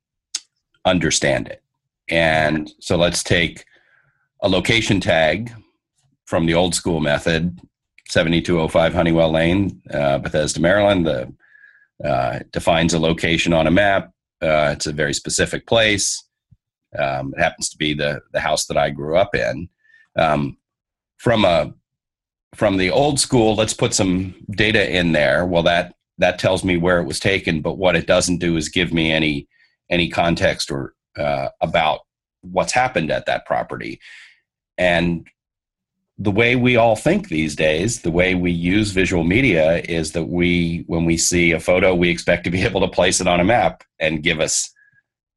understand 0.86 1.50
it? 1.50 1.62
And 2.08 2.72
so 2.80 2.96
let's 2.96 3.22
take 3.22 3.66
a 4.42 4.48
location 4.48 5.02
tag 5.02 5.52
from 6.26 6.46
the 6.46 6.54
old 6.54 6.74
school 6.74 7.02
method 7.02 7.60
7205 8.08 8.94
Honeywell 8.94 9.32
Lane, 9.32 9.82
uh, 9.92 10.20
Bethesda, 10.20 10.62
Maryland. 10.62 11.06
The 11.06 11.34
uh, 12.04 12.40
defines 12.52 12.94
a 12.94 13.00
location 13.00 13.52
on 13.52 13.68
a 13.68 13.72
map. 13.72 14.12
Uh, 14.42 14.72
it's 14.74 14.86
a 14.86 14.94
very 14.94 15.14
specific 15.14 15.66
place. 15.66 16.25
Um, 16.98 17.34
it 17.36 17.42
happens 17.42 17.70
to 17.70 17.78
be 17.78 17.94
the 17.94 18.22
the 18.32 18.40
house 18.40 18.66
that 18.68 18.78
I 18.78 18.90
grew 18.90 19.18
up 19.18 19.36
in. 19.36 19.70
Um, 20.18 20.58
from 21.18 21.46
a 21.46 21.74
from 22.54 22.78
the 22.78 22.90
old 22.90 23.20
school, 23.20 23.56
let's 23.56 23.74
put 23.74 23.94
some 23.94 24.36
data 24.52 24.90
in 24.96 25.12
there. 25.12 25.46
Well, 25.46 25.64
that 25.64 25.96
that 26.18 26.40
tells 26.40 26.64
me 26.64 26.78
where 26.78 27.00
it 27.00 27.06
was 27.06 27.20
taken, 27.20 27.62
but 27.62 27.78
what 27.78 27.96
it 27.96 28.08
doesn't 28.08 28.38
do 28.38 28.58
is 28.58 28.70
give 28.70 28.94
me 28.94 29.12
any 29.12 29.48
any 29.90 30.10
context 30.10 30.72
or 30.72 30.94
uh, 31.18 31.50
about 31.62 32.02
what's 32.42 32.74
happened 32.74 33.12
at 33.12 33.26
that 33.26 33.46
property. 33.46 34.00
And 34.78 35.28
the 36.18 36.32
way 36.32 36.56
we 36.56 36.76
all 36.78 36.96
think 36.96 37.28
these 37.28 37.56
days, 37.56 38.02
the 38.02 38.12
way 38.12 38.36
we 38.36 38.52
use 38.52 38.92
visual 38.92 39.24
media 39.24 39.80
is 39.80 40.14
that 40.14 40.26
we, 40.26 40.84
when 40.88 41.06
we 41.06 41.18
see 41.18 41.52
a 41.52 41.60
photo, 41.60 41.94
we 41.94 42.10
expect 42.10 42.46
to 42.46 42.52
be 42.52 42.64
able 42.66 42.82
to 42.82 42.88
place 42.88 43.20
it 43.20 43.28
on 43.28 43.40
a 43.40 43.46
map 43.46 43.84
and 44.00 44.24
give 44.24 44.40
us 44.40 44.72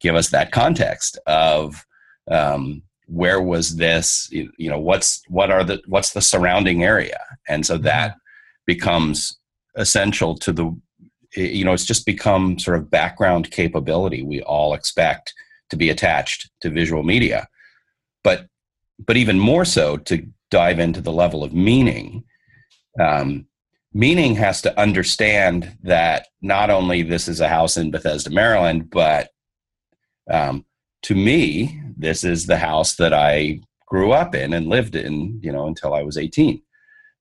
give 0.00 0.14
us 0.14 0.30
that 0.30 0.52
context 0.52 1.18
of 1.26 1.84
um, 2.30 2.82
where 3.06 3.40
was 3.40 3.76
this, 3.76 4.28
you, 4.30 4.50
know, 4.58 4.78
what's 4.78 5.22
what 5.28 5.50
are 5.50 5.64
the 5.64 5.80
what's 5.86 6.12
the 6.12 6.20
surrounding 6.20 6.84
area, 6.84 7.18
and 7.48 7.64
so 7.64 7.78
that 7.78 8.16
becomes 8.66 9.38
essential 9.76 10.36
to 10.36 10.52
the, 10.52 10.80
you 11.34 11.64
know, 11.64 11.72
it's 11.72 11.86
just 11.86 12.04
become 12.04 12.58
sort 12.58 12.76
of 12.76 12.90
background 12.90 13.50
capability 13.50 14.22
we 14.22 14.42
all 14.42 14.74
expect 14.74 15.32
to 15.70 15.76
be 15.76 15.88
attached 15.88 16.50
to 16.60 16.70
visual 16.70 17.02
media, 17.02 17.48
but 18.22 18.46
but 19.06 19.16
even 19.16 19.38
more 19.38 19.64
so 19.64 19.96
to 19.96 20.26
dive 20.50 20.78
into 20.78 21.00
the 21.00 21.12
level 21.12 21.42
of 21.42 21.54
meaning. 21.54 22.24
Um, 23.00 23.46
meaning 23.94 24.34
has 24.34 24.60
to 24.62 24.78
understand 24.78 25.76
that 25.82 26.26
not 26.42 26.68
only 26.68 27.02
this 27.02 27.28
is 27.28 27.40
a 27.40 27.48
house 27.48 27.76
in 27.76 27.90
Bethesda, 27.90 28.30
Maryland, 28.30 28.90
but 28.90 29.30
um, 30.30 30.64
to 31.02 31.14
me, 31.14 31.80
this 31.96 32.24
is 32.24 32.46
the 32.46 32.58
house 32.58 32.96
that 32.96 33.12
I 33.12 33.60
grew 33.86 34.12
up 34.12 34.34
in 34.34 34.52
and 34.52 34.68
lived 34.68 34.96
in, 34.96 35.40
you 35.42 35.52
know, 35.52 35.66
until 35.66 35.94
I 35.94 36.02
was 36.02 36.18
18, 36.18 36.62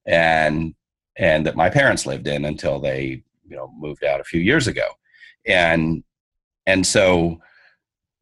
and 0.05 0.73
and 1.17 1.45
that 1.45 1.55
my 1.55 1.69
parents 1.69 2.05
lived 2.05 2.27
in 2.27 2.45
until 2.45 2.79
they, 2.79 3.23
you 3.47 3.55
know, 3.55 3.71
moved 3.77 4.03
out 4.03 4.19
a 4.19 4.25
few 4.25 4.41
years 4.41 4.67
ago, 4.67 4.87
and 5.45 6.03
and 6.65 6.85
so 6.85 7.39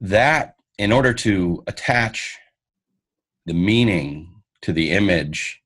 that 0.02 0.56
in 0.78 0.92
order 0.92 1.14
to 1.14 1.64
attach 1.68 2.38
the 3.46 3.54
meaning 3.54 4.42
to 4.62 4.74
the 4.74 4.92
image, 4.92 5.62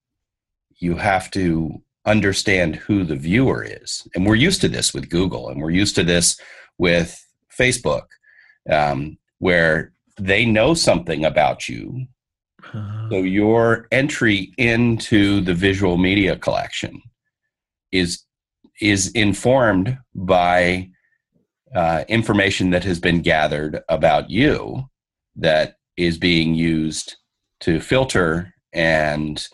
you 0.78 0.96
have 0.96 1.32
to 1.32 1.82
understand 2.06 2.76
who 2.76 3.04
the 3.04 3.16
viewer 3.16 3.64
is. 3.64 4.08
And 4.16 4.26
we're 4.26 4.36
used 4.36 4.62
to 4.62 4.70
this 4.70 4.94
with 4.94 5.10
Google, 5.10 5.50
and 5.50 5.62
we're 5.62 5.70
used 5.70 5.96
to 5.96 6.04
this 6.04 6.40
with 6.78 7.26
Facebook, 7.58 8.06
um, 8.70 9.18
where 9.40 9.94
they 10.20 10.46
know 10.46 10.74
something 10.74 11.26
about 11.26 11.70
you. 11.70 12.06
Uh-huh. 12.64 13.10
So 13.10 13.18
your 13.18 13.88
entry 13.92 14.54
into 14.58 15.42
the 15.42 15.54
visual 15.54 15.98
media 15.98 16.36
collection 16.36 17.02
is 17.92 18.24
is 18.82 19.12
informed 19.12 19.98
by 20.16 20.90
uh, 21.76 22.04
information 22.08 22.70
that 22.72 22.84
has 22.84 23.00
been 23.00 23.22
gathered 23.22 23.82
about 23.90 24.30
you 24.30 24.90
that 25.36 25.76
is 25.98 26.18
being 26.18 26.54
used 26.56 27.18
to 27.60 27.80
filter 27.80 28.54
and 28.74 29.48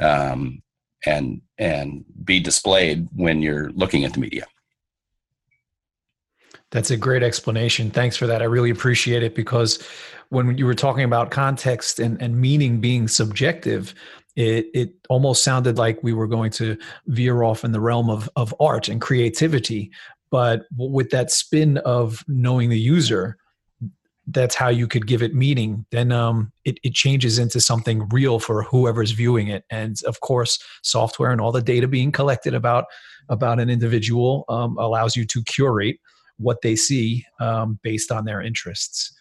um, 0.00 0.62
and 1.06 1.40
and 1.58 2.04
be 2.24 2.40
displayed 2.40 3.08
when 3.14 3.42
you're 3.42 3.70
looking 3.72 4.04
at 4.04 4.12
the 4.12 4.20
media. 4.20 4.46
That's 6.70 6.90
a 6.90 6.96
great 6.96 7.22
explanation. 7.22 7.90
Thanks 7.90 8.16
for 8.16 8.26
that. 8.26 8.42
I 8.42 8.44
really 8.44 8.70
appreciate 8.70 9.22
it 9.22 9.34
because 9.34 9.82
when 10.28 10.58
you 10.58 10.66
were 10.66 10.74
talking 10.74 11.04
about 11.04 11.30
context 11.30 11.98
and, 11.98 12.20
and 12.20 12.38
meaning 12.38 12.80
being 12.80 13.08
subjective, 13.08 13.94
it, 14.36 14.66
it 14.74 14.92
almost 15.08 15.42
sounded 15.42 15.78
like 15.78 16.02
we 16.02 16.12
were 16.12 16.26
going 16.26 16.50
to 16.52 16.76
veer 17.06 17.42
off 17.42 17.64
in 17.64 17.72
the 17.72 17.80
realm 17.80 18.10
of, 18.10 18.28
of 18.36 18.54
art 18.60 18.88
and 18.88 19.00
creativity. 19.00 19.90
But 20.30 20.66
with 20.76 21.10
that 21.10 21.30
spin 21.30 21.78
of 21.78 22.22
knowing 22.28 22.68
the 22.68 22.78
user, 22.78 23.38
that's 24.30 24.54
how 24.54 24.68
you 24.68 24.86
could 24.86 25.06
give 25.06 25.22
it 25.22 25.34
meaning 25.34 25.86
then 25.90 26.12
um, 26.12 26.52
it, 26.64 26.78
it 26.82 26.92
changes 26.92 27.38
into 27.38 27.60
something 27.60 28.06
real 28.10 28.38
for 28.38 28.62
whoever's 28.62 29.12
viewing 29.12 29.48
it 29.48 29.64
and 29.70 30.02
of 30.06 30.20
course 30.20 30.62
software 30.82 31.30
and 31.30 31.40
all 31.40 31.52
the 31.52 31.62
data 31.62 31.88
being 31.88 32.12
collected 32.12 32.54
about 32.54 32.84
about 33.30 33.58
an 33.58 33.70
individual 33.70 34.44
um, 34.48 34.76
allows 34.78 35.16
you 35.16 35.24
to 35.24 35.42
curate 35.44 35.98
what 36.38 36.62
they 36.62 36.76
see 36.76 37.24
um, 37.40 37.78
based 37.82 38.10
on 38.10 38.24
their 38.24 38.40
interests. 38.40 39.14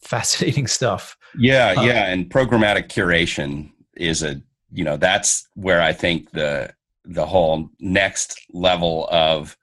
Fascinating 0.00 0.66
stuff. 0.78 1.16
Yeah 1.36 1.74
uh, 1.76 1.82
yeah 1.82 2.06
and 2.06 2.30
programmatic 2.30 2.88
curation 2.88 3.70
is 3.96 4.22
a 4.22 4.40
you 4.70 4.84
know 4.84 4.96
that's 4.96 5.48
where 5.54 5.82
i 5.82 5.92
think 5.92 6.30
the 6.30 6.72
the 7.04 7.26
whole 7.26 7.68
next 7.80 8.38
level 8.52 9.08
of 9.10 9.56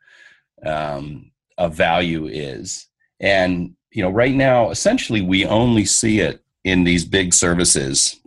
um, 0.66 1.32
of 1.58 1.76
value 1.76 2.28
is. 2.28 2.88
And 3.20 3.76
you 3.92 4.04
know 4.04 4.10
right 4.10 4.36
now 4.36 4.72
essentially 4.72 5.22
we 5.22 5.46
only 5.46 5.86
see 5.86 6.20
it 6.20 6.44
in 6.66 6.84
these 6.84 7.06
big 7.06 7.34
services 7.34 8.20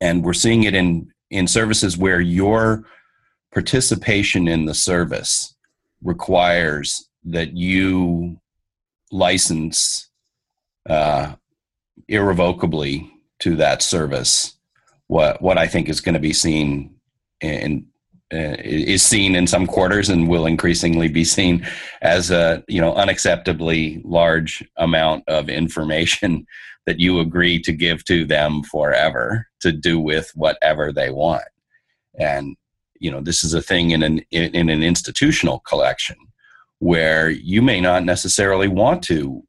and 0.00 0.24
we're 0.24 0.32
seeing 0.32 0.64
it 0.64 0.74
in 0.74 1.12
in 1.30 1.46
services 1.46 1.96
where 1.96 2.20
your 2.20 2.84
participation 3.52 4.48
in 4.48 4.64
the 4.64 4.74
service 4.74 5.54
requires 6.02 7.08
that 7.24 7.56
you 7.56 8.40
license 9.10 10.08
uh, 10.88 11.34
irrevocably 12.08 13.10
to 13.40 13.56
that 13.56 13.82
service 13.82 14.56
what 15.10 15.42
what 15.42 15.58
I 15.58 15.66
think 15.66 15.88
is 15.88 16.00
going 16.00 16.14
to 16.14 16.20
be 16.20 16.32
seen 16.32 16.94
in 17.40 17.84
uh, 18.32 18.54
is 18.60 19.02
seen 19.02 19.34
in 19.34 19.48
some 19.48 19.66
quarters 19.66 20.08
and 20.08 20.28
will 20.28 20.46
increasingly 20.46 21.08
be 21.08 21.24
seen 21.24 21.66
as 22.00 22.30
a 22.30 22.62
you 22.68 22.80
know 22.80 22.94
unacceptably 22.94 24.00
large 24.04 24.64
amount 24.76 25.24
of 25.26 25.48
information 25.48 26.46
that 26.86 27.00
you 27.00 27.18
agree 27.18 27.60
to 27.60 27.72
give 27.72 28.04
to 28.04 28.24
them 28.24 28.62
forever 28.62 29.46
to 29.60 29.72
do 29.72 30.00
with 30.00 30.30
whatever 30.34 30.92
they 30.92 31.10
want. 31.10 31.42
And 32.18 32.56
you 33.00 33.10
know 33.10 33.20
this 33.20 33.42
is 33.42 33.52
a 33.52 33.62
thing 33.62 33.90
in 33.90 34.04
an 34.04 34.20
in, 34.30 34.54
in 34.54 34.68
an 34.68 34.82
institutional 34.84 35.58
collection 35.58 36.16
where 36.80 37.30
you 37.30 37.62
may 37.62 37.80
not 37.80 38.04
necessarily 38.04 38.66
want 38.66 39.02
to 39.02 39.44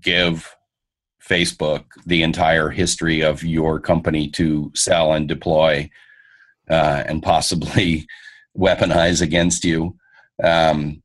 give 0.00 0.54
Facebook 1.22 1.84
the 2.06 2.22
entire 2.22 2.70
history 2.70 3.22
of 3.22 3.44
your 3.44 3.78
company 3.78 4.28
to 4.30 4.72
sell 4.74 5.12
and 5.12 5.28
deploy 5.28 5.88
uh, 6.70 7.04
and 7.06 7.22
possibly 7.22 8.06
weaponize 8.58 9.22
against 9.22 9.64
you. 9.64 9.96
Um, 10.42 11.02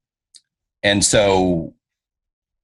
and 0.81 1.03
so, 1.03 1.75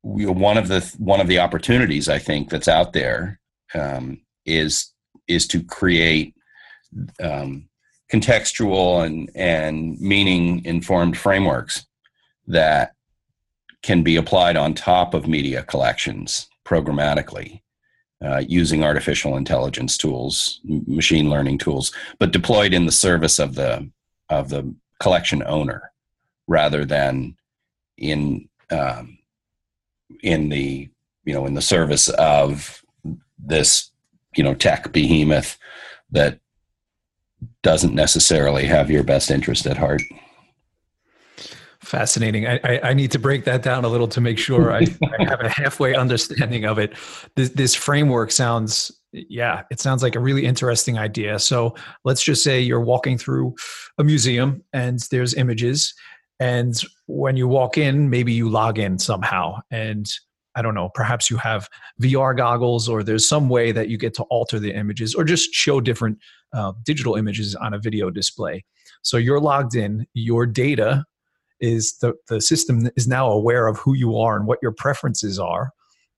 we, 0.02 0.26
one 0.26 0.58
of 0.58 0.70
the 0.70 0.80
one 0.98 1.20
of 1.20 1.28
the 1.28 1.40
opportunities 1.40 2.08
I 2.08 2.20
think 2.20 2.50
that's 2.50 2.70
out 2.70 2.94
there 2.94 3.40
um, 3.74 4.22
is 4.46 4.94
is 5.28 5.46
to 5.48 5.62
create 5.64 6.34
um, 7.22 7.68
contextual 8.12 9.06
and 9.06 9.30
and 9.36 10.00
meaning 10.00 10.64
informed 10.64 11.18
frameworks 11.18 11.86
that 12.50 12.96
can 13.82 14.04
be 14.04 14.18
applied 14.18 14.58
on 14.58 14.74
top 14.74 15.14
of 15.14 15.28
media 15.28 15.64
collections 15.64 16.50
programmatically 16.66 17.62
uh, 18.24 18.44
using 18.46 18.84
artificial 18.84 19.38
intelligence 19.38 19.98
tools, 19.98 20.60
machine 20.66 21.30
learning 21.30 21.58
tools, 21.58 21.94
but 22.20 22.34
deployed 22.34 22.74
in 22.74 22.86
the 22.86 22.92
service 22.92 23.40
of 23.40 23.56
the 23.56 23.90
of 24.30 24.50
the 24.50 24.76
collection 25.00 25.42
owner 25.46 25.92
rather 26.48 26.84
than 26.84 27.36
in 27.98 28.50
um, 28.72 29.18
in 30.22 30.50
the 30.50 30.90
you 31.24 31.34
know 31.34 31.46
in 31.46 31.54
the 31.54 31.62
service 31.62 32.10
of 32.10 32.84
this 33.38 33.92
you 34.36 34.44
know 34.44 34.54
tech 34.54 34.92
behemoth 34.92 35.58
that 36.12 36.40
doesn't 37.62 37.96
necessarily 37.96 38.66
have 38.66 38.92
your 38.92 39.04
best 39.04 39.32
interest 39.32 39.66
at 39.66 39.78
heart 39.78 40.02
Fascinating. 41.90 42.46
I, 42.46 42.60
I, 42.64 42.80
I, 42.90 42.94
need 42.94 43.10
to 43.14 43.20
break 43.20 43.46
that 43.46 43.64
down 43.64 43.84
a 43.84 43.88
little 43.88 44.08
to 44.10 44.22
make 44.22 44.38
sure 44.38 44.72
I, 44.72 44.82
I 45.20 45.24
have 45.24 45.42
a 45.42 45.50
halfway 45.50 45.96
understanding 45.96 46.64
of 46.66 46.78
it. 46.78 46.94
This, 47.36 47.50
this, 47.50 47.74
framework 47.74 48.32
sounds, 48.32 48.92
yeah, 49.12 49.64
it 49.72 49.80
sounds 49.80 50.04
like 50.04 50.14
a 50.14 50.20
really 50.20 50.46
interesting 50.46 51.00
idea. 51.00 51.40
So 51.40 51.74
let's 52.06 52.22
just 52.22 52.44
say 52.44 52.62
you're 52.62 52.80
walking 52.80 53.18
through 53.18 53.56
a 53.98 54.04
museum 54.04 54.64
and 54.72 55.00
there's 55.10 55.34
images. 55.34 55.96
And 56.40 56.80
when 57.08 57.36
you 57.36 57.48
walk 57.48 57.80
in, 57.80 58.12
maybe 58.12 58.34
you 58.34 58.50
log 58.50 58.78
in 58.78 59.00
somehow. 59.00 59.58
And 59.72 60.08
I 60.54 60.62
don't 60.62 60.76
know, 60.76 60.90
perhaps 60.94 61.32
you 61.32 61.38
have 61.38 61.68
VR 62.00 62.38
goggles 62.38 62.88
or 62.88 63.02
there's 63.02 63.28
some 63.28 63.50
way 63.50 63.72
that 63.72 63.90
you 63.90 63.98
get 63.98 64.14
to 64.14 64.24
alter 64.26 64.60
the 64.60 64.76
images 64.76 65.16
or 65.16 65.24
just 65.24 65.56
show 65.56 65.82
different 65.82 66.20
uh, 66.54 66.74
digital 66.86 67.16
images 67.16 67.56
on 67.56 67.74
a 67.74 67.80
video 67.80 68.12
display. 68.12 68.64
So 69.02 69.18
you're 69.18 69.40
logged 69.40 69.74
in, 69.74 70.06
your 70.14 70.46
data 70.46 71.04
is 71.62 71.98
the, 72.00 72.14
the 72.28 72.42
system 72.42 72.90
is 72.96 73.08
now 73.08 73.30
aware 73.30 73.68
of 73.68 73.78
who 73.78 73.94
you 73.94 74.18
are 74.18 74.36
and 74.36 74.48
what 74.48 74.60
your 74.62 74.72
preferences 74.72 75.40
are. 75.40 75.72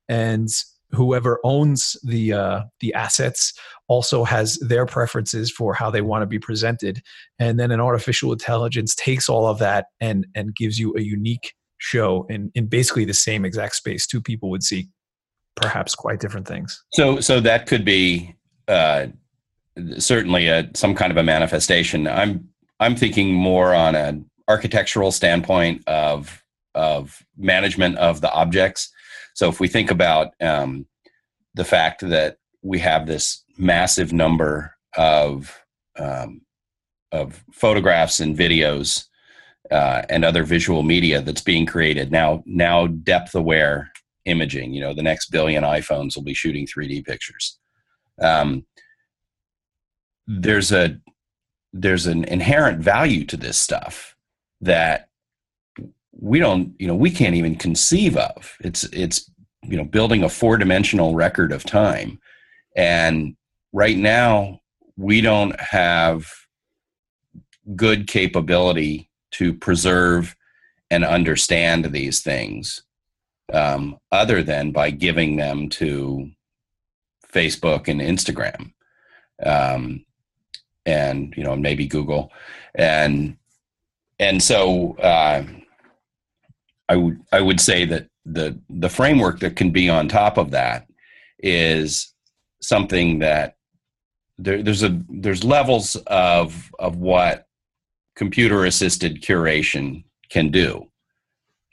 And 0.10 0.50
whoever 0.92 1.40
owns 1.44 1.98
the 2.04 2.34
uh, 2.34 2.64
the 2.80 2.94
assets 2.94 3.54
also 3.88 4.24
has 4.24 4.58
their 4.60 4.86
preferences 4.86 5.52
for 5.52 5.74
how 5.74 5.90
they 5.90 6.02
want 6.02 6.22
to 6.22 6.26
be 6.26 6.40
presented. 6.40 7.02
And 7.40 7.60
then 7.60 7.72
an 7.72 7.80
artificial 7.80 8.32
intelligence 8.32 8.96
takes 8.96 9.30
all 9.30 9.48
of 9.48 9.60
that 9.60 9.88
and 10.00 10.28
and 10.36 10.56
gives 10.56 10.80
you 10.80 10.94
a 10.98 11.02
unique 11.02 11.54
show 11.78 12.26
in 12.30 12.52
in 12.56 12.68
basically 12.68 13.06
the 13.06 13.14
same 13.14 13.44
exact 13.46 13.76
space 13.76 14.06
two 14.06 14.22
people 14.22 14.50
would 14.50 14.64
see 14.64 14.88
perhaps 15.56 15.96
quite 15.96 16.20
different 16.20 16.48
things. 16.48 16.84
So 16.94 17.20
so 17.20 17.40
that 17.40 17.68
could 17.68 17.86
be 17.86 18.36
uh, 18.68 19.08
certainly 19.98 20.48
a, 20.48 20.70
some 20.74 20.96
kind 20.96 21.12
of 21.12 21.18
a 21.18 21.24
manifestation. 21.24 22.08
I'm 22.08 22.48
i'm 22.80 22.96
thinking 22.96 23.34
more 23.34 23.74
on 23.74 23.96
a 23.96 24.20
architectural 24.52 25.12
standpoint 25.12 25.88
of 25.88 26.44
of 26.76 27.26
management 27.38 27.98
of 27.98 28.22
the 28.22 28.32
objects. 28.32 28.92
So 29.34 29.50
if 29.50 29.60
we 29.60 29.68
think 29.68 29.92
about 29.92 30.34
um, 30.42 30.86
the 31.54 31.66
fact 31.66 32.02
that 32.02 32.38
we 32.62 32.80
have 32.80 33.08
this 33.08 33.44
massive 33.58 34.14
number 34.14 34.76
of 34.98 35.58
um, 35.98 36.42
of 37.12 37.44
photographs 37.52 38.20
and 38.20 38.38
videos 38.38 39.06
uh, 39.70 40.02
and 40.10 40.24
other 40.24 40.44
visual 40.44 40.84
media 40.84 41.22
that's 41.22 41.42
being 41.42 41.66
created 41.66 42.12
now 42.12 42.44
now 42.46 42.88
depth 42.88 43.36
aware 43.36 43.92
imaging 44.26 44.74
you 44.74 44.82
know 44.82 44.94
the 44.94 45.04
next 45.04 45.32
billion 45.32 45.64
iphones 45.64 46.16
will 46.16 46.24
be 46.24 46.34
shooting 46.34 46.66
3d 46.66 47.06
pictures 47.06 47.60
um, 48.22 48.66
there's 50.28 50.72
a 50.72 50.98
there's 51.74 52.06
an 52.06 52.24
inherent 52.26 52.80
value 52.80 53.26
to 53.26 53.38
this 53.38 53.58
stuff 53.58 54.11
that 54.62 55.10
we 56.12 56.40
don't 56.40 56.74
you 56.80 56.88
know 56.88 56.96
we 56.96 57.12
can't 57.12 57.36
even 57.36 57.56
conceive 57.56 58.18
of. 58.18 58.58
It's 58.62 58.84
it's 58.86 59.30
you 59.64 59.78
know 59.78 59.84
building 59.84 60.24
a 60.24 60.30
four 60.30 60.58
dimensional 60.58 61.16
record 61.16 61.52
of 61.52 61.64
time. 61.64 62.20
And 62.76 63.36
right 63.74 63.98
now 63.98 64.62
we 64.98 65.22
don't 65.22 65.60
have 65.60 66.28
good 67.76 68.08
capability 68.08 69.10
to 69.32 69.54
preserve 69.54 70.36
and 70.90 71.06
understand 71.06 71.86
these 71.86 72.22
things 72.22 72.84
um, 73.54 73.98
other 74.12 74.44
than 74.44 74.72
by 74.72 74.90
giving 74.90 75.38
them 75.38 75.70
to 75.70 76.30
facebook 77.34 77.88
and 77.88 78.02
instagram 78.02 78.74
um, 79.46 80.06
and 80.86 81.34
you 81.38 81.44
know 81.44 81.56
maybe 81.56 81.88
google. 81.88 82.32
And 82.76 83.38
and 84.22 84.42
so 84.42 84.96
uh, 84.98 85.44
I 86.88 86.96
would 86.96 87.20
I 87.32 87.42
would 87.42 87.60
say 87.60 87.86
that 87.86 88.08
the 88.24 88.58
the 88.70 88.90
framework 88.90 89.40
that 89.40 89.56
can 89.56 89.72
be 89.72 89.90
on 89.90 90.08
top 90.08 90.38
of 90.38 90.52
that 90.52 90.88
is 91.40 92.14
something 92.62 93.20
that 93.20 93.56
there, 94.38 94.62
there's 94.62 94.84
a 94.84 95.02
there's 95.10 95.44
levels 95.44 95.96
of 96.08 96.70
of 96.78 96.98
what 96.98 97.48
computer 98.16 98.64
assisted 98.64 99.24
curation 99.24 100.04
can 100.30 100.52
do. 100.52 100.88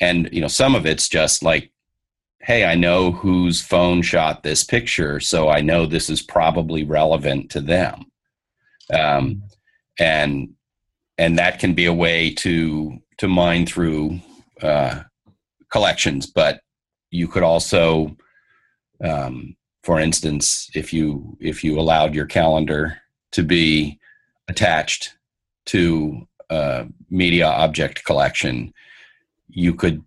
And 0.00 0.30
you 0.32 0.40
know 0.40 0.48
some 0.48 0.74
of 0.74 0.86
it's 0.86 1.08
just 1.08 1.42
like 1.42 1.70
hey 2.40 2.64
i 2.64 2.76
know 2.76 3.10
whose 3.10 3.60
phone 3.60 4.00
shot 4.00 4.44
this 4.44 4.62
picture 4.62 5.18
so 5.18 5.48
i 5.48 5.60
know 5.60 5.84
this 5.84 6.08
is 6.08 6.22
probably 6.22 6.82
relevant 6.82 7.50
to 7.50 7.60
them. 7.60 8.06
Um, 8.94 9.42
and 9.98 10.54
and 11.18 11.38
that 11.38 11.58
can 11.58 11.74
be 11.74 11.86
a 11.86 11.92
way 11.92 12.32
to 12.34 12.98
to 13.18 13.28
mine 13.28 13.66
through 13.66 14.20
uh, 14.62 15.02
collections. 15.70 16.26
But 16.26 16.60
you 17.10 17.26
could 17.26 17.42
also, 17.42 18.16
um, 19.02 19.56
for 19.82 19.98
instance, 19.98 20.70
if 20.74 20.92
you 20.92 21.36
if 21.40 21.64
you 21.64 21.78
allowed 21.78 22.14
your 22.14 22.26
calendar 22.26 22.98
to 23.32 23.42
be 23.42 23.98
attached 24.48 25.14
to 25.66 26.26
media 27.10 27.46
object 27.46 28.04
collection, 28.04 28.72
you 29.48 29.74
could 29.74 30.02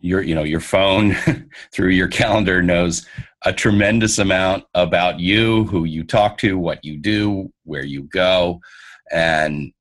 your 0.00 0.22
you 0.22 0.34
know 0.34 0.44
your 0.44 0.60
phone 0.60 1.16
through 1.72 1.90
your 1.90 2.08
calendar 2.08 2.62
knows 2.62 3.06
a 3.44 3.52
tremendous 3.52 4.18
amount 4.18 4.64
about 4.74 5.18
you, 5.18 5.64
who 5.64 5.84
you 5.84 6.04
talk 6.04 6.38
to, 6.38 6.58
what 6.58 6.84
you 6.84 6.96
do, 6.98 7.52
where 7.64 7.84
you 7.84 8.02
go, 8.04 8.60
and 9.10 9.72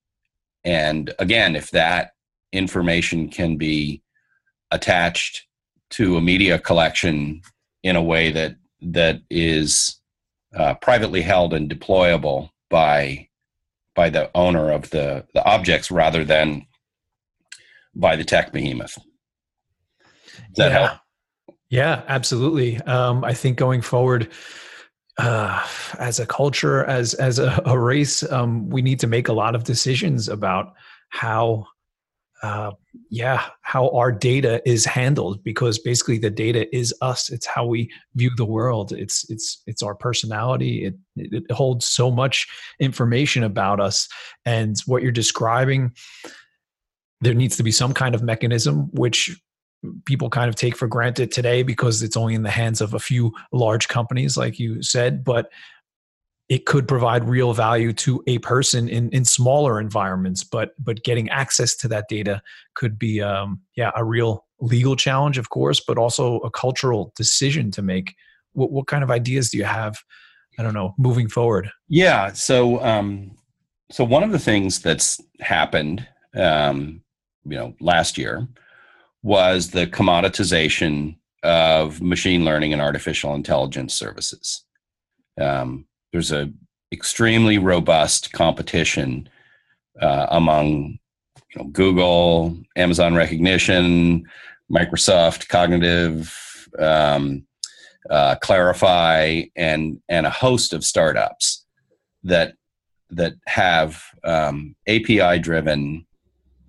and 0.64 1.14
again, 1.20 1.56
if 1.56 1.72
that 1.72 2.12
information 2.52 3.30
can 3.30 3.58
be 3.58 4.02
attached 4.72 5.46
to 5.92 6.18
a 6.18 6.22
media 6.22 6.60
collection 6.60 7.42
in 7.84 7.96
a 7.96 8.02
way 8.02 8.32
that 8.32 8.56
that 8.82 9.22
is 9.30 10.00
uh, 10.56 10.74
privately 10.76 11.22
held 11.22 11.54
and 11.54 11.70
deployable 11.70 12.50
by 12.70 13.28
by 13.96 14.10
the 14.10 14.30
owner 14.36 14.72
of 14.72 14.90
the 14.92 15.26
the 15.34 15.44
objects 15.46 15.92
rather 15.92 16.24
than 16.24 16.66
by 17.96 18.16
the 18.16 18.24
tech 18.24 18.52
behemoth. 18.52 18.98
Does 20.54 20.58
that 20.58 20.72
yeah. 20.72 20.88
help? 20.88 21.00
Yeah, 21.70 22.04
absolutely. 22.08 22.78
Um, 22.82 23.24
I 23.24 23.34
think 23.34 23.58
going 23.58 23.82
forward, 23.82 24.30
uh, 25.18 25.66
as 26.00 26.20
a 26.20 26.26
culture, 26.26 26.84
as 26.86 27.14
as 27.16 27.40
a, 27.40 27.62
a 27.66 27.78
race, 27.78 28.24
um, 28.32 28.70
we 28.70 28.82
need 28.82 29.00
to 29.00 29.08
make 29.08 29.28
a 29.28 29.34
lot 29.34 29.56
of 29.56 29.64
decisions 29.64 30.30
about 30.30 30.74
how, 31.10 31.66
uh, 32.44 32.72
yeah, 33.10 33.46
how 33.62 33.90
our 33.90 34.12
data 34.12 34.62
is 34.66 34.86
handled 34.86 35.44
because 35.44 35.78
basically 35.78 36.18
the 36.18 36.30
data 36.30 36.74
is 36.76 36.94
us. 37.02 37.30
It's 37.30 37.46
how 37.46 37.66
we 37.66 37.92
view 38.16 38.32
the 38.38 38.46
world. 38.46 38.94
It's 38.94 39.30
it's 39.30 39.62
it's 39.68 39.84
our 39.84 39.96
personality. 39.96 40.86
It 40.86 40.96
it 41.16 41.52
holds 41.52 41.88
so 41.88 42.10
much 42.10 42.48
information 42.80 43.44
about 43.44 43.80
us, 43.80 44.08
and 44.46 44.78
what 44.86 45.04
you're 45.04 45.12
describing. 45.12 45.94
There 47.24 47.36
needs 47.36 47.56
to 47.58 47.64
be 47.64 47.72
some 47.72 47.94
kind 47.94 48.16
of 48.16 48.24
mechanism 48.24 48.90
which 48.94 49.40
people 50.06 50.30
kind 50.30 50.50
of 50.50 50.56
take 50.56 50.76
for 50.76 50.88
granted 50.88 51.32
today 51.32 51.64
because 51.64 52.04
it's 52.04 52.18
only 52.18 52.36
in 52.36 52.44
the 52.44 52.50
hands 52.50 52.82
of 52.82 52.94
a 52.94 53.00
few 53.00 53.32
large 53.52 53.88
companies 53.88 54.38
like 54.38 54.60
you 54.60 54.82
said 54.84 55.24
but 55.24 55.50
it 56.52 56.66
could 56.66 56.86
provide 56.86 57.30
real 57.30 57.54
value 57.54 57.94
to 57.94 58.22
a 58.28 58.38
person 58.40 58.90
in 58.90 59.10
in 59.12 59.24
smaller 59.24 59.80
environments 59.80 60.44
but 60.44 60.72
but 60.78 61.04
getting 61.04 61.30
access 61.30 61.76
to 61.76 61.88
that 61.88 62.06
data 62.10 62.42
could 62.76 63.00
be 63.00 63.22
um 63.22 63.60
yeah 63.76 63.92
a 63.96 64.04
real 64.04 64.46
legal 64.60 64.96
challenge 64.96 65.38
of 65.38 65.50
course 65.50 65.80
but 65.80 65.98
also 65.98 66.38
a 66.40 66.52
cultural 66.52 67.12
decision 67.16 67.72
to 67.72 67.82
make. 67.82 68.14
What 68.54 68.72
what 68.72 68.88
kind 68.88 69.04
of 69.04 69.10
ideas 69.10 69.50
do 69.50 69.58
you 69.58 69.64
have 69.64 69.98
i 70.60 70.64
don't 70.64 70.74
know 70.74 70.94
moving 70.98 71.30
forward? 71.30 71.72
Yeah 71.88 72.34
so 72.34 72.84
um 72.84 73.32
so 73.90 74.04
one 74.04 74.24
of 74.24 74.32
the 74.32 74.40
things 74.40 74.82
that's 74.82 75.22
happened 75.40 76.06
um 76.36 77.02
you 77.46 77.58
know 77.58 77.74
last 77.80 78.18
year 78.18 78.48
was 79.24 79.72
the 79.72 79.88
commoditization 79.88 81.18
of 81.44 82.02
machine 82.02 82.46
learning 82.46 82.74
and 82.74 82.82
artificial 82.82 83.34
intelligence 83.36 83.94
services. 83.94 84.64
Um, 85.40 85.86
there's 86.12 86.32
a 86.32 86.52
extremely 86.92 87.58
robust 87.58 88.32
competition 88.34 89.30
uh, 90.00 90.28
among 90.30 91.00
you 91.54 91.58
know, 91.64 91.64
Google, 91.66 92.58
Amazon 92.76 93.14
Rekognition, 93.14 94.24
Microsoft 94.72 95.48
Cognitive, 95.48 96.38
um, 96.80 97.46
uh, 98.10 98.36
Clarifai, 98.44 99.52
and 99.56 100.02
and 100.10 100.26
a 100.26 100.30
host 100.32 100.74
of 100.74 100.84
startups 100.84 101.66
that 102.24 102.54
that 103.10 103.34
have 103.48 104.04
um, 104.24 104.76
API 104.88 105.40
driven 105.40 106.06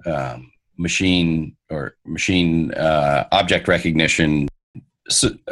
um, 0.06 0.50
machine 0.76 1.56
or 1.72 1.96
machine 2.04 2.72
uh, 2.74 3.26
object 3.32 3.66
recognition 3.68 4.48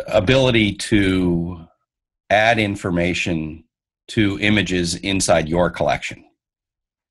ability 0.08 0.74
to 0.74 1.66
add 2.30 2.58
information 2.58 3.64
to 4.08 4.38
images 4.40 4.94
inside 4.96 5.48
your 5.48 5.70
collection. 5.70 6.24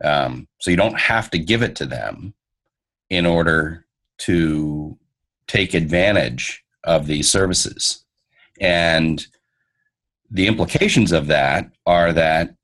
Um, 0.04 0.48
so 0.60 0.72
you 0.72 0.78
don't 0.78 1.00
have 1.00 1.30
to 1.32 1.39
give 1.39 1.62
it 1.62 1.76
to 1.78 1.86
them 1.86 2.34
in 3.10 3.26
order 3.26 3.86
to 4.19 4.98
take 5.48 5.74
advantage 5.74 6.63
of 6.84 7.08
these 7.08 7.30
services. 7.30 8.06
And 8.62 9.26
the 10.32 10.48
implications 10.48 11.12
of 11.12 11.28
that 11.28 11.72
are 11.86 12.13
that 12.13 12.56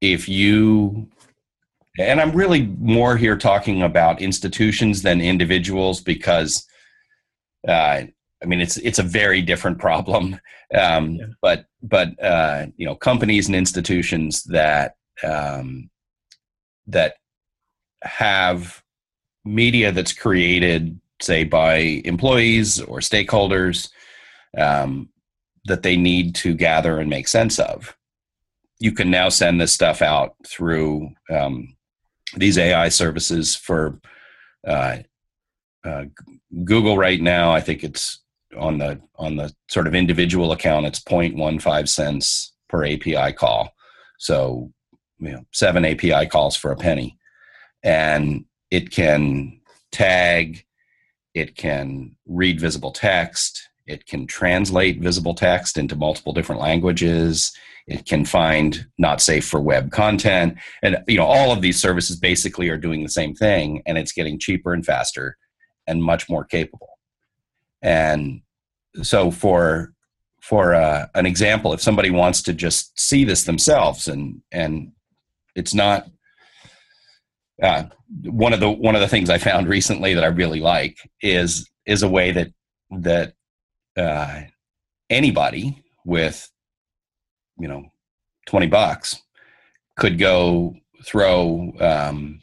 if 0.00 0.28
you 0.28 1.08
and 1.98 2.20
I'm 2.20 2.32
really 2.32 2.62
more 2.78 3.16
here 3.16 3.36
talking 3.36 3.82
about 3.82 4.22
institutions 4.22 5.02
than 5.02 5.20
individuals 5.20 6.00
because 6.00 6.66
uh, 7.68 8.02
I 8.42 8.46
mean 8.46 8.60
it's 8.60 8.78
it's 8.78 8.98
a 8.98 9.04
very 9.04 9.42
different 9.42 9.78
problem. 9.78 10.40
Um, 10.74 11.16
yeah. 11.16 11.26
But 11.42 11.66
but 11.82 12.22
uh, 12.22 12.66
you 12.76 12.86
know 12.86 12.94
companies 12.94 13.46
and 13.46 13.56
institutions 13.56 14.42
that 14.44 14.96
um, 15.22 15.90
that 16.86 17.16
have 18.02 18.82
media 19.44 19.92
that's 19.92 20.12
created, 20.12 20.98
say 21.20 21.44
by 21.44 21.76
employees 22.04 22.80
or 22.80 22.98
stakeholders, 22.98 23.90
um, 24.56 25.08
that 25.66 25.82
they 25.82 25.96
need 25.96 26.34
to 26.36 26.54
gather 26.54 26.98
and 26.98 27.10
make 27.10 27.28
sense 27.28 27.58
of. 27.58 27.96
You 28.78 28.92
can 28.92 29.10
now 29.10 29.28
send 29.28 29.60
this 29.60 29.72
stuff 29.72 30.02
out 30.02 30.34
through 30.46 31.10
um, 31.30 31.76
these 32.36 32.58
AI 32.58 32.88
services 32.88 33.54
for 33.54 34.00
uh, 34.66 34.98
uh, 35.84 36.04
Google 36.64 36.96
right 36.96 37.20
now. 37.20 37.52
I 37.52 37.60
think 37.60 37.84
it's 37.84 38.20
on 38.56 38.78
the 38.78 39.00
on 39.16 39.36
the 39.36 39.52
sort 39.68 39.86
of 39.86 39.94
individual 39.94 40.52
account. 40.52 40.86
It's 40.86 41.00
0.15 41.00 41.88
cents 41.88 42.52
per 42.68 42.84
API 42.84 43.32
call. 43.32 43.74
So 44.18 44.72
you 45.18 45.32
know, 45.32 45.44
seven 45.52 45.84
API 45.84 46.26
calls 46.26 46.56
for 46.56 46.72
a 46.72 46.76
penny, 46.76 47.18
and 47.82 48.44
it 48.70 48.90
can 48.90 49.60
tag, 49.90 50.64
it 51.34 51.56
can 51.56 52.16
read 52.26 52.60
visible 52.60 52.92
text, 52.92 53.68
it 53.86 54.06
can 54.06 54.26
translate 54.26 55.00
visible 55.00 55.34
text 55.34 55.76
into 55.76 55.96
multiple 55.96 56.32
different 56.32 56.60
languages. 56.60 57.52
It 57.86 58.06
can 58.06 58.24
find 58.24 58.86
not 58.98 59.20
safe 59.20 59.46
for 59.46 59.60
web 59.60 59.90
content. 59.90 60.56
And 60.82 60.98
you 61.08 61.16
know, 61.16 61.26
all 61.26 61.52
of 61.52 61.62
these 61.62 61.80
services 61.80 62.16
basically 62.16 62.68
are 62.68 62.78
doing 62.78 63.02
the 63.02 63.08
same 63.08 63.34
thing 63.34 63.82
and 63.86 63.98
it's 63.98 64.12
getting 64.12 64.38
cheaper 64.38 64.72
and 64.72 64.84
faster 64.84 65.36
and 65.86 66.02
much 66.02 66.28
more 66.28 66.44
capable. 66.44 66.98
And 67.82 68.42
so 69.02 69.30
for 69.30 69.92
for 70.40 70.74
uh, 70.74 71.06
an 71.14 71.24
example, 71.24 71.72
if 71.72 71.80
somebody 71.80 72.10
wants 72.10 72.42
to 72.42 72.52
just 72.52 72.98
see 72.98 73.24
this 73.24 73.44
themselves 73.44 74.08
and 74.08 74.42
and 74.52 74.92
it's 75.54 75.74
not 75.74 76.06
uh, 77.62 77.84
one 78.24 78.52
of 78.52 78.60
the 78.60 78.70
one 78.70 78.94
of 78.94 79.00
the 79.00 79.08
things 79.08 79.30
I 79.30 79.38
found 79.38 79.68
recently 79.68 80.14
that 80.14 80.24
I 80.24 80.28
really 80.28 80.60
like 80.60 80.98
is 81.20 81.68
is 81.86 82.02
a 82.02 82.08
way 82.08 82.32
that 82.32 82.48
that 82.90 83.34
uh, 83.96 84.42
anybody 85.10 85.82
with 86.04 86.50
you 87.58 87.68
know 87.68 87.84
20 88.46 88.66
bucks 88.66 89.22
could 89.96 90.18
go 90.18 90.74
throw 91.04 91.72
um, 91.80 92.40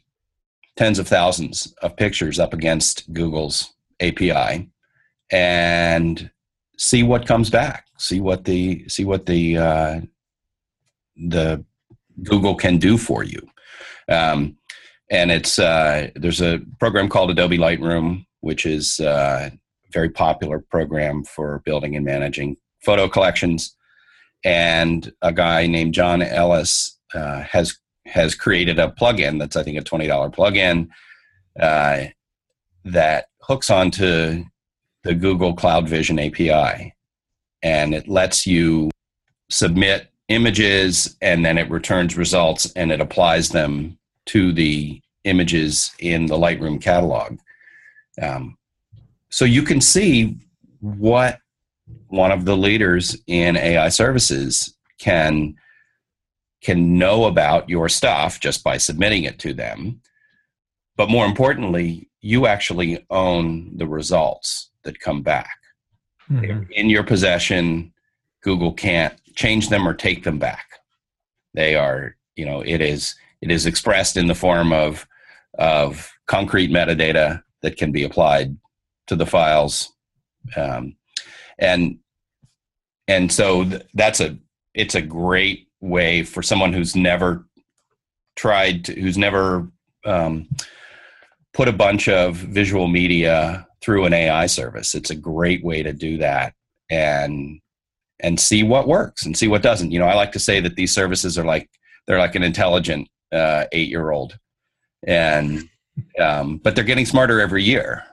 tens 0.75 0.99
of 0.99 1.07
thousands 1.07 1.73
of 1.81 1.97
pictures 1.97 2.39
up 2.39 2.53
against 2.53 3.11
Google's 3.13 3.73
API 3.99 4.69
and 5.31 6.29
see 6.77 7.03
what 7.03 7.27
comes 7.27 7.49
back. 7.49 7.87
See 7.97 8.21
what 8.21 8.45
the 8.45 8.87
see 8.87 9.03
what 9.03 9.25
the 9.25 9.57
uh, 9.57 10.01
the 11.17 11.63
Google 12.23 12.55
can 12.55 12.77
do 12.77 12.97
for 12.97 13.23
you. 13.23 13.47
Um, 14.07 14.57
and 15.11 15.31
it's 15.31 15.59
uh, 15.59 16.09
there's 16.15 16.41
a 16.41 16.61
program 16.79 17.09
called 17.09 17.31
Adobe 17.31 17.57
Lightroom, 17.57 18.25
which 18.39 18.65
is 18.65 18.99
uh, 18.99 19.49
very 19.91 20.09
popular 20.09 20.59
program 20.59 21.23
for 21.23 21.61
building 21.65 21.95
and 21.95 22.05
managing 22.05 22.55
photo 22.85 23.09
collections. 23.09 23.75
And 24.43 25.11
a 25.21 25.33
guy 25.33 25.67
named 25.67 25.93
John 25.93 26.21
Ellis 26.21 26.97
uh, 27.13 27.41
has 27.41 27.77
has 28.05 28.33
created 28.33 28.79
a 28.79 28.89
plugin 28.99 29.39
that's 29.39 29.55
I 29.55 29.63
think 29.63 29.77
a 29.77 29.81
twenty 29.81 30.07
dollar 30.07 30.29
plugin 30.29 30.89
uh, 31.59 32.05
that 32.85 33.25
hooks 33.41 33.69
onto 33.69 34.45
the 35.03 35.13
Google 35.13 35.53
Cloud 35.53 35.87
Vision 35.89 36.19
API, 36.19 36.93
and 37.61 37.93
it 37.93 38.07
lets 38.07 38.45
you 38.47 38.89
submit 39.49 40.09
images 40.29 41.17
and 41.21 41.43
then 41.43 41.57
it 41.57 41.69
returns 41.69 42.15
results 42.15 42.71
and 42.75 42.91
it 42.91 43.01
applies 43.01 43.49
them 43.49 43.97
to 44.25 44.51
the 44.53 45.01
images 45.23 45.91
in 45.99 46.27
the 46.27 46.37
Lightroom 46.37 46.81
catalog. 46.81 47.39
Um, 48.21 48.57
so 49.29 49.45
you 49.45 49.63
can 49.63 49.81
see 49.81 50.37
what 50.81 51.39
one 52.09 52.31
of 52.31 52.45
the 52.45 52.57
leaders 52.57 53.17
in 53.27 53.55
AI 53.55 53.89
services 53.89 54.75
can 54.99 55.55
can 56.61 56.97
know 56.97 57.25
about 57.25 57.69
your 57.69 57.87
stuff 57.87 58.39
just 58.39 58.63
by 58.65 58.77
submitting 58.77 59.23
it 59.23 59.39
to 59.39 59.53
them. 59.53 60.01
But 60.97 61.09
more 61.09 61.25
importantly, 61.25 62.09
you 62.19 62.47
actually 62.47 63.05
own 63.09 63.77
the 63.77 63.87
results 63.87 64.69
that 64.83 64.99
come 64.99 65.21
back. 65.21 65.55
Mm-hmm. 66.29 66.69
In 66.73 66.89
your 66.89 67.03
possession, 67.03 67.93
Google 68.43 68.73
can't 68.73 69.13
change 69.35 69.69
them 69.69 69.87
or 69.87 69.93
take 69.93 70.25
them 70.25 70.37
back. 70.37 70.65
They 71.53 71.75
are, 71.75 72.17
you 72.35 72.45
know, 72.45 72.61
it 72.61 72.81
is 72.81 73.15
it 73.41 73.51
is 73.51 73.65
expressed 73.65 74.17
in 74.17 74.27
the 74.27 74.35
form 74.35 74.73
of 74.73 75.07
of 75.57 76.11
concrete 76.27 76.71
metadata 76.71 77.41
that 77.61 77.77
can 77.77 77.91
be 77.91 78.03
applied 78.03 78.55
to 79.07 79.15
the 79.15 79.25
files 79.25 79.91
um, 80.55 80.95
and 81.59 81.99
and 83.07 83.31
so 83.31 83.65
th- 83.65 83.83
that's 83.93 84.19
a 84.19 84.37
it's 84.73 84.95
a 84.95 85.01
great 85.01 85.67
way 85.81 86.23
for 86.23 86.41
someone 86.41 86.73
who's 86.73 86.95
never 86.95 87.45
tried 88.35 88.85
to, 88.85 88.99
who's 88.99 89.17
never 89.17 89.67
um, 90.05 90.47
put 91.53 91.67
a 91.67 91.73
bunch 91.73 92.07
of 92.07 92.35
visual 92.35 92.87
media 92.87 93.67
through 93.81 94.05
an 94.05 94.13
AI 94.13 94.45
service. 94.45 94.95
It's 94.95 95.09
a 95.09 95.15
great 95.15 95.63
way 95.63 95.83
to 95.83 95.93
do 95.93 96.17
that 96.17 96.53
and 96.89 97.59
and 98.21 98.39
see 98.39 98.63
what 98.63 98.87
works 98.87 99.25
and 99.25 99.37
see 99.37 99.47
what 99.47 99.61
doesn't. 99.61 99.91
You 99.91 99.99
know, 99.99 100.07
I 100.07 100.13
like 100.13 100.31
to 100.33 100.39
say 100.39 100.59
that 100.61 100.75
these 100.75 100.93
services 100.93 101.37
are 101.37 101.45
like 101.45 101.69
they're 102.07 102.19
like 102.19 102.35
an 102.35 102.43
intelligent 102.43 103.07
uh, 103.31 103.65
eight 103.71 103.89
year 103.89 104.11
old, 104.11 104.37
and 105.05 105.67
um, 106.19 106.57
but 106.57 106.75
they're 106.75 106.83
getting 106.83 107.05
smarter 107.05 107.41
every 107.41 107.63
year. 107.63 108.03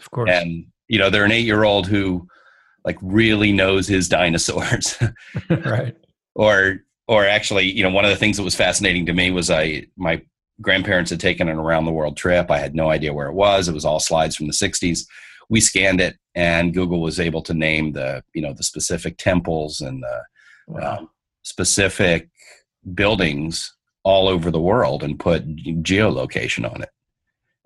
Of 0.00 0.10
course. 0.10 0.30
And 0.30 0.66
you 0.88 0.98
know, 0.98 1.08
they're 1.08 1.24
an 1.24 1.32
eight-year-old 1.32 1.86
who 1.86 2.28
like 2.84 2.98
really 3.00 3.52
knows 3.52 3.86
his 3.86 4.08
dinosaurs. 4.08 4.98
right. 5.64 5.96
Or 6.34 6.80
or 7.08 7.26
actually, 7.26 7.70
you 7.70 7.82
know, 7.82 7.90
one 7.90 8.04
of 8.04 8.10
the 8.10 8.16
things 8.16 8.36
that 8.36 8.42
was 8.42 8.54
fascinating 8.54 9.06
to 9.06 9.12
me 9.12 9.30
was 9.30 9.50
I 9.50 9.86
my 9.96 10.22
grandparents 10.60 11.10
had 11.10 11.20
taken 11.20 11.48
an 11.48 11.58
around 11.58 11.84
the 11.84 11.92
world 11.92 12.16
trip. 12.16 12.50
I 12.50 12.58
had 12.58 12.74
no 12.74 12.90
idea 12.90 13.12
where 13.12 13.28
it 13.28 13.34
was. 13.34 13.68
It 13.68 13.74
was 13.74 13.84
all 13.84 14.00
slides 14.00 14.36
from 14.36 14.46
the 14.46 14.52
60s. 14.52 15.06
We 15.48 15.60
scanned 15.60 16.00
it 16.00 16.16
and 16.34 16.72
Google 16.72 17.00
was 17.00 17.18
able 17.20 17.42
to 17.42 17.54
name 17.54 17.92
the, 17.92 18.22
you 18.34 18.40
know, 18.40 18.52
the 18.52 18.62
specific 18.62 19.18
temples 19.18 19.80
and 19.80 20.02
the 20.02 20.22
wow. 20.68 20.98
um, 20.98 21.10
specific 21.42 22.30
buildings 22.94 23.74
all 24.04 24.28
over 24.28 24.50
the 24.50 24.60
world 24.60 25.02
and 25.02 25.18
put 25.18 25.46
geolocation 25.82 26.70
on 26.70 26.82
it. 26.82 26.90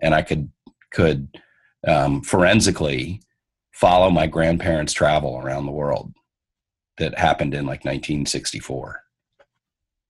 And 0.00 0.14
I 0.14 0.22
could 0.22 0.50
could 0.90 1.28
um, 1.86 2.22
forensically 2.22 3.20
follow 3.76 4.08
my 4.08 4.26
grandparents' 4.26 4.94
travel 4.94 5.38
around 5.38 5.66
the 5.66 5.72
world 5.72 6.14
that 6.96 7.18
happened 7.18 7.52
in 7.52 7.66
like 7.66 7.84
1964. 7.84 9.02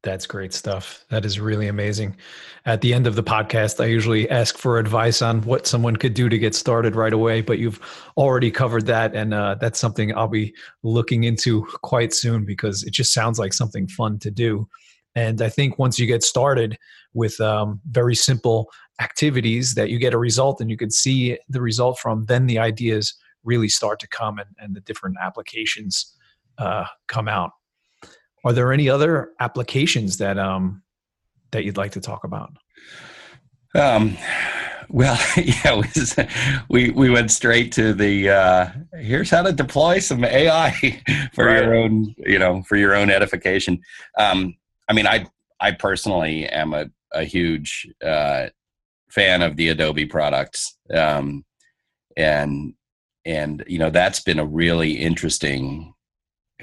That's 0.04 0.24
great 0.24 0.52
stuff. 0.52 1.04
That 1.10 1.24
is 1.24 1.40
really 1.40 1.66
amazing. 1.66 2.16
At 2.64 2.80
the 2.80 2.94
end 2.94 3.08
of 3.08 3.16
the 3.16 3.24
podcast, 3.24 3.82
I 3.82 3.86
usually 3.86 4.30
ask 4.30 4.56
for 4.56 4.78
advice 4.78 5.20
on 5.20 5.42
what 5.42 5.66
someone 5.66 5.96
could 5.96 6.14
do 6.14 6.28
to 6.28 6.38
get 6.38 6.54
started 6.54 6.94
right 6.94 7.12
away, 7.12 7.40
but 7.40 7.58
you've 7.58 7.80
already 8.16 8.52
covered 8.52 8.86
that. 8.86 9.16
And 9.16 9.34
uh, 9.34 9.56
that's 9.60 9.80
something 9.80 10.16
I'll 10.16 10.28
be 10.28 10.54
looking 10.84 11.24
into 11.24 11.66
quite 11.82 12.14
soon 12.14 12.44
because 12.44 12.84
it 12.84 12.92
just 12.92 13.12
sounds 13.12 13.40
like 13.40 13.52
something 13.52 13.88
fun 13.88 14.20
to 14.20 14.30
do. 14.30 14.68
And 15.16 15.42
I 15.42 15.48
think 15.48 15.76
once 15.76 15.98
you 15.98 16.06
get 16.06 16.22
started 16.22 16.78
with 17.14 17.40
um, 17.40 17.80
very 17.90 18.14
simple 18.14 18.70
activities 19.00 19.74
that 19.74 19.90
you 19.90 19.98
get 19.98 20.14
a 20.14 20.18
result 20.18 20.60
and 20.60 20.70
you 20.70 20.76
can 20.76 20.92
see 20.92 21.36
the 21.48 21.60
result 21.60 21.98
from, 21.98 22.26
then 22.26 22.46
the 22.46 22.60
ideas 22.60 23.12
really 23.46 23.68
start 23.68 24.00
to 24.00 24.08
come 24.08 24.38
and, 24.38 24.50
and 24.58 24.76
the 24.76 24.80
different 24.80 25.16
applications 25.22 26.14
uh, 26.58 26.84
come 27.06 27.28
out. 27.28 27.52
Are 28.44 28.52
there 28.52 28.72
any 28.72 28.88
other 28.88 29.30
applications 29.40 30.18
that 30.18 30.38
um, 30.38 30.82
that 31.52 31.64
you'd 31.64 31.76
like 31.76 31.92
to 31.92 32.00
talk 32.00 32.24
about? 32.24 32.52
Um, 33.74 34.16
well, 34.88 35.18
yeah, 35.36 35.82
we 36.68 36.90
we 36.90 37.10
went 37.10 37.30
straight 37.30 37.72
to 37.72 37.92
the 37.92 38.30
uh, 38.30 38.68
here's 39.00 39.30
how 39.30 39.42
to 39.42 39.52
deploy 39.52 39.98
some 39.98 40.24
AI 40.24 40.70
for 41.32 41.46
right. 41.46 41.64
your 41.64 41.74
own 41.74 42.14
you 42.18 42.38
know 42.38 42.62
for 42.62 42.76
your 42.76 42.94
own 42.94 43.10
edification. 43.10 43.80
Um, 44.18 44.56
I 44.88 44.92
mean, 44.92 45.06
I 45.06 45.26
I 45.60 45.72
personally 45.72 46.46
am 46.48 46.74
a 46.74 46.86
a 47.12 47.24
huge 47.24 47.88
uh, 48.04 48.46
fan 49.08 49.42
of 49.42 49.56
the 49.56 49.68
Adobe 49.68 50.06
products. 50.06 50.76
Um, 50.92 51.44
and 52.16 52.74
and 53.26 53.64
you 53.66 53.78
know 53.78 53.90
that's 53.90 54.20
been 54.20 54.38
a 54.38 54.46
really 54.46 54.92
interesting 54.92 55.92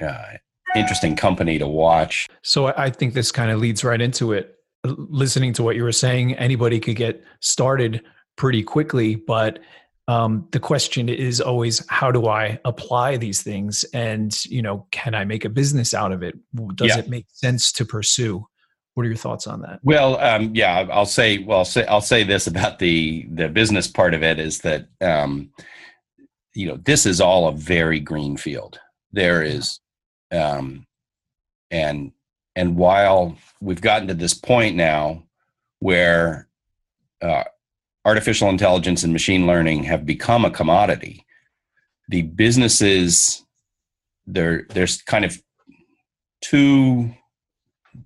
uh, 0.00 0.32
interesting 0.74 1.14
company 1.14 1.58
to 1.58 1.68
watch. 1.68 2.26
So 2.42 2.66
I 2.76 2.90
think 2.90 3.14
this 3.14 3.30
kind 3.30 3.50
of 3.50 3.60
leads 3.60 3.84
right 3.84 4.00
into 4.00 4.32
it. 4.32 4.56
Listening 4.84 5.52
to 5.54 5.62
what 5.62 5.76
you 5.76 5.82
were 5.82 5.92
saying, 5.92 6.34
anybody 6.34 6.80
could 6.80 6.96
get 6.96 7.22
started 7.40 8.02
pretty 8.36 8.62
quickly, 8.62 9.14
but 9.14 9.60
um, 10.08 10.46
the 10.50 10.60
question 10.60 11.08
is 11.08 11.40
always 11.40 11.82
how 11.88 12.12
do 12.12 12.26
i 12.26 12.60
apply 12.66 13.16
these 13.16 13.42
things 13.42 13.84
and 13.94 14.44
you 14.44 14.60
know 14.60 14.86
can 14.90 15.14
i 15.14 15.24
make 15.24 15.46
a 15.46 15.48
business 15.48 15.94
out 15.94 16.12
of 16.12 16.22
it 16.22 16.34
does 16.74 16.88
yeah. 16.88 16.98
it 16.98 17.08
make 17.08 17.24
sense 17.30 17.72
to 17.72 17.86
pursue 17.86 18.46
what 18.92 19.04
are 19.04 19.08
your 19.08 19.16
thoughts 19.16 19.46
on 19.46 19.62
that 19.62 19.80
well 19.82 20.18
um, 20.20 20.50
yeah 20.54 20.86
i'll 20.92 21.06
say 21.06 21.38
well 21.38 21.60
I'll 21.60 21.64
say, 21.64 21.86
I'll 21.86 22.02
say 22.02 22.22
this 22.22 22.46
about 22.46 22.78
the 22.80 23.26
the 23.30 23.48
business 23.48 23.86
part 23.86 24.12
of 24.12 24.22
it 24.22 24.38
is 24.38 24.58
that 24.58 24.88
um, 25.00 25.50
you 26.54 26.66
know 26.66 26.76
this 26.76 27.06
is 27.06 27.20
all 27.20 27.48
a 27.48 27.52
very 27.52 28.00
green 28.00 28.36
field. 28.36 28.78
There 29.12 29.42
is 29.42 29.80
um, 30.32 30.86
and 31.70 32.12
and 32.56 32.76
while 32.76 33.36
we've 33.60 33.80
gotten 33.80 34.08
to 34.08 34.14
this 34.14 34.34
point 34.34 34.76
now 34.76 35.24
where 35.80 36.48
uh, 37.22 37.44
artificial 38.04 38.48
intelligence 38.48 39.02
and 39.02 39.12
machine 39.12 39.46
learning 39.46 39.84
have 39.84 40.06
become 40.06 40.44
a 40.44 40.50
commodity 40.50 41.24
the 42.08 42.22
businesses 42.22 43.44
there 44.26 44.66
there's 44.70 45.00
kind 45.02 45.24
of 45.24 45.40
two 46.40 47.12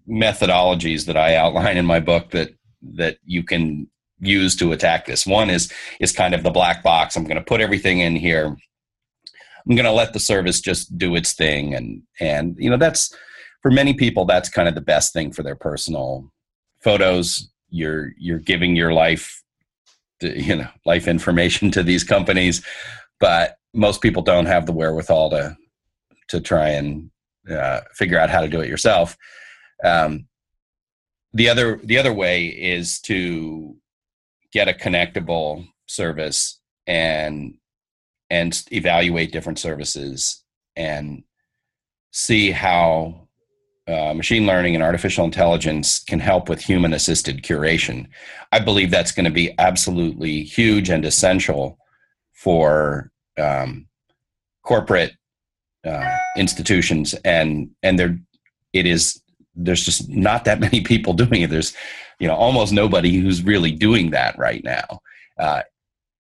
methodologies 0.09 1.07
that 1.07 1.17
i 1.17 1.35
outline 1.35 1.77
in 1.77 1.87
my 1.87 2.01
book 2.01 2.31
that 2.31 2.51
that 2.83 3.19
you 3.25 3.43
can 3.43 3.89
use 4.21 4.57
to 4.57 4.73
attack 4.73 5.07
this. 5.07 5.27
One 5.27 5.51
is 5.51 5.73
is 6.01 6.13
kind 6.13 6.35
of 6.35 6.43
the 6.43 6.51
black 6.51 6.83
box. 6.83 7.17
I'm 7.17 7.25
going 7.25 7.37
to 7.37 7.43
put 7.43 7.61
everything 7.61 8.01
in 8.01 8.17
here. 8.17 8.47
I'm 8.47 9.75
going 9.75 9.85
to 9.85 9.93
let 9.93 10.13
the 10.13 10.21
service 10.21 10.61
just 10.61 10.97
do 10.97 11.15
its 11.15 11.33
thing. 11.33 11.75
And 11.75 12.03
and 12.21 12.57
you 12.59 12.71
know 12.71 12.77
that's 12.77 13.15
for 13.63 13.71
many 13.71 13.95
people 13.95 14.25
that's 14.25 14.49
kind 14.49 14.69
of 14.69 14.75
the 14.75 14.81
best 14.81 15.13
thing 15.13 15.33
for 15.33 15.43
their 15.43 15.57
personal 15.57 16.33
photos. 16.81 17.49
You're 17.71 18.13
you're 18.19 18.39
giving 18.39 18.77
your 18.77 18.93
life 18.93 19.43
you 20.21 20.57
know 20.57 20.69
life 20.85 21.07
information 21.09 21.71
to 21.73 21.83
these 21.83 22.05
companies. 22.05 22.65
But 23.21 23.57
most 23.75 24.01
people 24.01 24.23
don't 24.23 24.47
have 24.47 24.67
the 24.67 24.73
wherewithal 24.73 25.31
to 25.31 25.57
to 26.29 26.41
try 26.41 26.69
and 26.71 27.11
uh, 27.51 27.81
figure 27.95 28.19
out 28.19 28.31
how 28.31 28.41
to 28.41 28.49
do 28.49 28.61
it 28.61 28.69
yourself. 28.69 29.17
Um, 29.85 30.27
the 31.33 31.49
other 31.49 31.81
the 31.85 31.99
other 31.99 32.13
way 32.13 32.47
is 32.47 33.01
to 33.03 33.77
get 34.53 34.69
a 34.69 34.73
connectable 34.73 35.67
service 35.87 36.61
and 36.87 37.55
and 38.31 38.63
evaluate 38.73 39.33
different 39.33 39.59
services 39.59 40.45
and 40.77 41.23
see 42.11 42.51
how 42.51 43.29
uh, 43.89 44.13
machine 44.13 44.47
learning 44.47 44.75
and 44.75 44.85
artificial 44.85 45.25
intelligence 45.25 45.99
can 46.05 46.21
help 46.21 46.49
with 46.49 46.61
human 46.61 46.93
assisted 46.93 47.43
curation. 47.43 48.07
I 48.53 48.59
believe 48.59 48.91
that's 48.91 49.13
going 49.13 49.25
to 49.25 49.31
be 49.31 49.55
absolutely 49.59 50.43
huge 50.43 50.91
and 50.91 51.07
essential 51.07 51.79
for 52.35 53.11
um, 53.39 53.89
corporate 54.63 55.13
uh, 55.87 56.17
institutions, 56.37 57.15
and 57.25 57.71
and 57.83 57.99
there 57.99 58.19
it 58.73 58.87
is. 58.87 59.23
There's 59.59 59.85
just 59.85 60.09
not 60.09 60.45
that 60.45 60.61
many 60.67 60.81
people 60.81 61.13
doing 61.13 61.43
it. 61.43 61.51
There's, 61.51 61.75
you 62.19 62.27
know, 62.27 62.35
almost 62.35 62.73
nobody 62.73 63.17
who's 63.17 63.43
really 63.43 63.73
doing 63.73 64.11
that 64.11 64.39
right 64.39 64.63
now, 64.65 65.01
uh, 65.39 65.63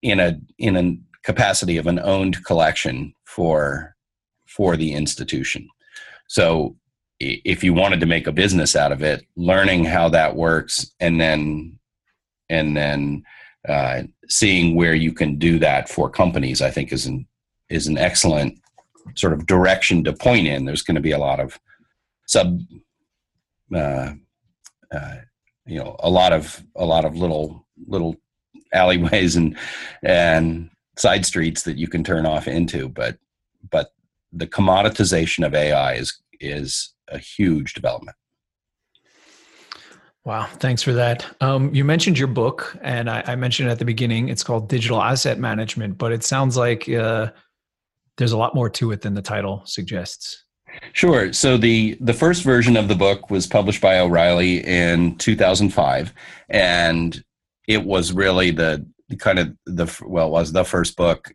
in 0.02 0.20
a 0.20 0.40
in 0.58 0.76
a 0.78 0.98
capacity 1.24 1.78
of 1.78 1.88
an 1.88 2.00
owned 2.00 2.44
collection 2.46 3.14
for 3.26 3.96
for 4.48 4.78
the 4.78 4.94
institution. 4.94 5.68
So 6.28 6.76
if 7.20 7.64
you 7.64 7.74
wanted 7.74 8.00
to 8.00 8.06
make 8.06 8.28
a 8.28 8.32
business 8.32 8.76
out 8.76 8.92
of 8.92 9.02
it, 9.02 9.26
learning 9.36 9.86
how 9.86 10.10
that 10.10 10.36
works 10.36 10.92
and 11.00 11.20
then 11.20 11.80
and 12.50 12.78
then 12.78 13.24
uh, 13.68 14.04
seeing 14.30 14.76
where 14.76 14.94
you 14.94 15.12
can 15.12 15.38
do 15.38 15.60
that 15.60 15.90
for 15.90 16.10
companies, 16.10 16.62
I 16.62 16.72
think 16.72 16.92
is 16.92 17.06
an 17.06 17.28
is 17.70 17.88
an 17.88 17.98
excellent 17.98 18.60
sort 19.16 19.34
of 19.34 19.46
direction 19.46 20.04
to 20.04 20.14
point 20.14 20.48
in. 20.48 20.66
There's 20.66 20.82
going 20.82 20.96
to 20.96 21.02
be 21.02 21.12
a 21.12 21.18
lot 21.18 21.40
of 21.40 21.60
sub, 22.28 22.60
uh, 23.74 24.14
uh, 24.92 25.16
you 25.66 25.78
know, 25.78 25.96
a 26.00 26.10
lot 26.10 26.34
of 26.34 26.64
a 26.76 26.86
lot 26.86 27.06
of 27.06 27.16
little 27.16 27.68
little 27.88 28.16
alleyways 28.74 29.36
and 29.36 29.58
and 30.04 30.70
side 30.98 31.26
streets 31.26 31.64
that 31.64 31.78
you 31.78 31.88
can 31.88 32.04
turn 32.04 32.26
off 32.26 32.48
into, 32.48 32.90
but 32.90 33.18
but 33.70 33.92
the 34.32 34.48
commoditization 34.48 35.46
of 35.46 35.54
AI 35.54 35.94
is 35.94 36.20
is 36.40 36.94
a 37.10 37.18
huge 37.18 37.74
development. 37.74 38.16
Wow, 40.26 40.46
thanks 40.58 40.84
for 40.84 40.92
that. 40.92 41.26
Um, 41.40 41.74
you 41.74 41.86
mentioned 41.86 42.20
your 42.20 42.28
book, 42.28 42.78
and 42.82 43.10
I, 43.10 43.24
I, 43.28 43.36
mentioned 43.38 43.70
at 43.70 43.80
the 43.80 43.86
beginning 43.86 44.28
it's 44.28 44.44
called 44.44 44.68
Digital 44.68 45.02
Asset 45.02 45.40
Management, 45.40 45.98
but 45.98 46.12
it 46.12 46.22
sounds 46.22 46.58
like 46.58 46.90
uh, 46.90 47.32
there's 48.18 48.34
a 48.34 48.38
lot 48.38 48.54
more 48.54 48.70
to 48.72 48.92
it 48.92 49.02
than 49.02 49.14
the 49.14 49.22
title 49.22 49.62
suggests. 49.64 50.44
Sure. 50.94 51.32
So 51.34 51.58
the 51.58 51.98
the 52.00 52.14
first 52.14 52.44
version 52.44 52.78
of 52.78 52.88
the 52.88 52.96
book 52.96 53.30
was 53.30 53.48
published 53.48 53.82
by 53.82 54.00
O'Reilly 54.00 54.66
in 54.66 55.16
2005, 55.18 56.14
and 56.50 57.24
it 57.68 57.84
was 57.84 58.14
really 58.14 58.52
the, 58.52 58.86
the 59.10 59.16
kind 59.16 59.40
of 59.40 59.56
the 59.66 60.04
well 60.06 60.32
was 60.32 60.52
the 60.52 60.64
first 60.64 60.96
book 60.96 61.34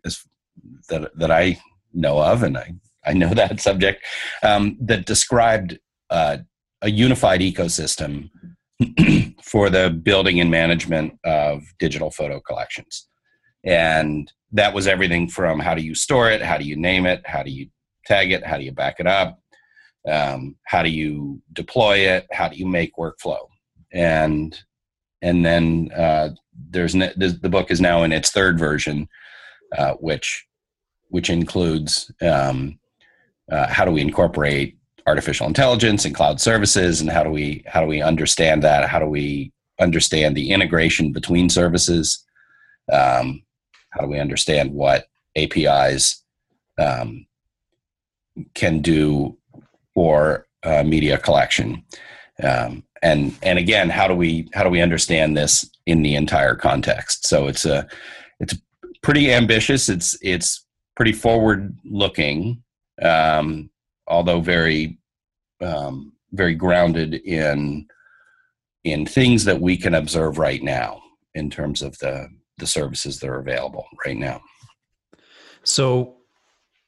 that 0.88 1.10
that 1.16 1.30
I 1.30 1.60
know 1.92 2.20
of, 2.20 2.42
and 2.42 2.56
I 2.56 2.74
I 3.04 3.12
know 3.12 3.28
that 3.34 3.60
subject, 3.60 4.04
um, 4.42 4.76
that 4.80 5.06
described 5.06 5.78
uh, 6.10 6.38
a 6.82 6.90
unified 6.90 7.40
ecosystem 7.40 8.30
for 9.42 9.70
the 9.70 9.90
building 9.90 10.40
and 10.40 10.50
management 10.50 11.18
of 11.24 11.62
digital 11.78 12.10
photo 12.10 12.40
collections. 12.40 13.08
And 13.64 14.30
that 14.50 14.74
was 14.74 14.86
everything 14.86 15.28
from 15.28 15.60
how 15.60 15.74
do 15.74 15.82
you 15.82 15.94
store 15.94 16.30
it, 16.30 16.42
how 16.42 16.58
do 16.58 16.64
you 16.64 16.76
name 16.76 17.06
it, 17.06 17.22
how 17.24 17.42
do 17.42 17.50
you 17.50 17.68
tag 18.06 18.32
it, 18.32 18.44
how 18.44 18.56
do 18.56 18.64
you 18.64 18.72
back 18.72 19.00
it 19.00 19.06
up, 19.06 19.40
um, 20.08 20.56
how 20.64 20.82
do 20.82 20.90
you 20.90 21.40
deploy 21.52 21.98
it, 21.98 22.26
how 22.32 22.48
do 22.48 22.56
you 22.56 22.66
make 22.66 22.96
workflow, 22.96 23.46
and 23.92 24.58
and 25.22 25.46
then 25.46 25.90
uh, 25.96 26.30
there's 26.70 26.92
the 26.92 27.48
book 27.50 27.70
is 27.70 27.80
now 27.80 28.02
in 28.02 28.12
its 28.12 28.30
third 28.30 28.58
version, 28.58 29.08
uh, 29.76 29.94
which 29.94 30.46
which 31.08 31.30
includes 31.30 32.10
um, 32.22 32.78
uh, 33.50 33.68
how 33.68 33.84
do 33.84 33.90
we 33.90 34.00
incorporate 34.00 34.76
artificial 35.06 35.46
intelligence 35.46 36.04
and 36.04 36.14
cloud 36.14 36.40
services? 36.40 37.00
And 37.00 37.10
how 37.10 37.22
do 37.22 37.30
we 37.30 37.62
how 37.66 37.80
do 37.80 37.86
we 37.86 38.02
understand 38.02 38.62
that? 38.62 38.88
How 38.88 38.98
do 38.98 39.06
we 39.06 39.52
understand 39.80 40.36
the 40.36 40.50
integration 40.50 41.12
between 41.12 41.48
services? 41.48 42.24
Um, 42.92 43.42
how 43.90 44.00
do 44.00 44.08
we 44.08 44.18
understand 44.18 44.72
what 44.72 45.06
apis 45.36 46.24
um, 46.78 47.26
can 48.54 48.80
do 48.80 49.36
for 49.94 50.46
uh, 50.62 50.82
media 50.82 51.18
collection. 51.18 51.84
Um, 52.42 52.84
and 53.02 53.36
and 53.42 53.58
again 53.58 53.90
how 53.90 54.06
do 54.06 54.14
we 54.14 54.48
how 54.54 54.62
do 54.62 54.70
we 54.70 54.80
understand 54.80 55.36
this 55.36 55.68
in 55.86 56.02
the 56.02 56.14
entire 56.14 56.54
context? 56.54 57.26
So 57.26 57.48
it's 57.48 57.64
a 57.64 57.86
it's 58.40 58.54
pretty 59.02 59.32
ambitious. 59.32 59.88
It's 59.88 60.16
it's 60.22 60.64
pretty 60.96 61.12
forward 61.12 61.76
looking 61.84 62.62
um, 63.00 63.70
although 64.06 64.40
very 64.40 64.98
um, 65.60 66.12
very 66.32 66.54
grounded 66.54 67.14
in 67.14 67.86
in 68.84 69.06
things 69.06 69.44
that 69.44 69.60
we 69.60 69.76
can 69.76 69.94
observe 69.94 70.38
right 70.38 70.62
now 70.62 71.00
in 71.34 71.48
terms 71.50 71.82
of 71.82 71.96
the 71.98 72.28
the 72.58 72.66
services 72.66 73.18
that 73.18 73.28
are 73.28 73.38
available 73.38 73.86
right 74.04 74.16
now. 74.16 74.40
So 75.64 76.16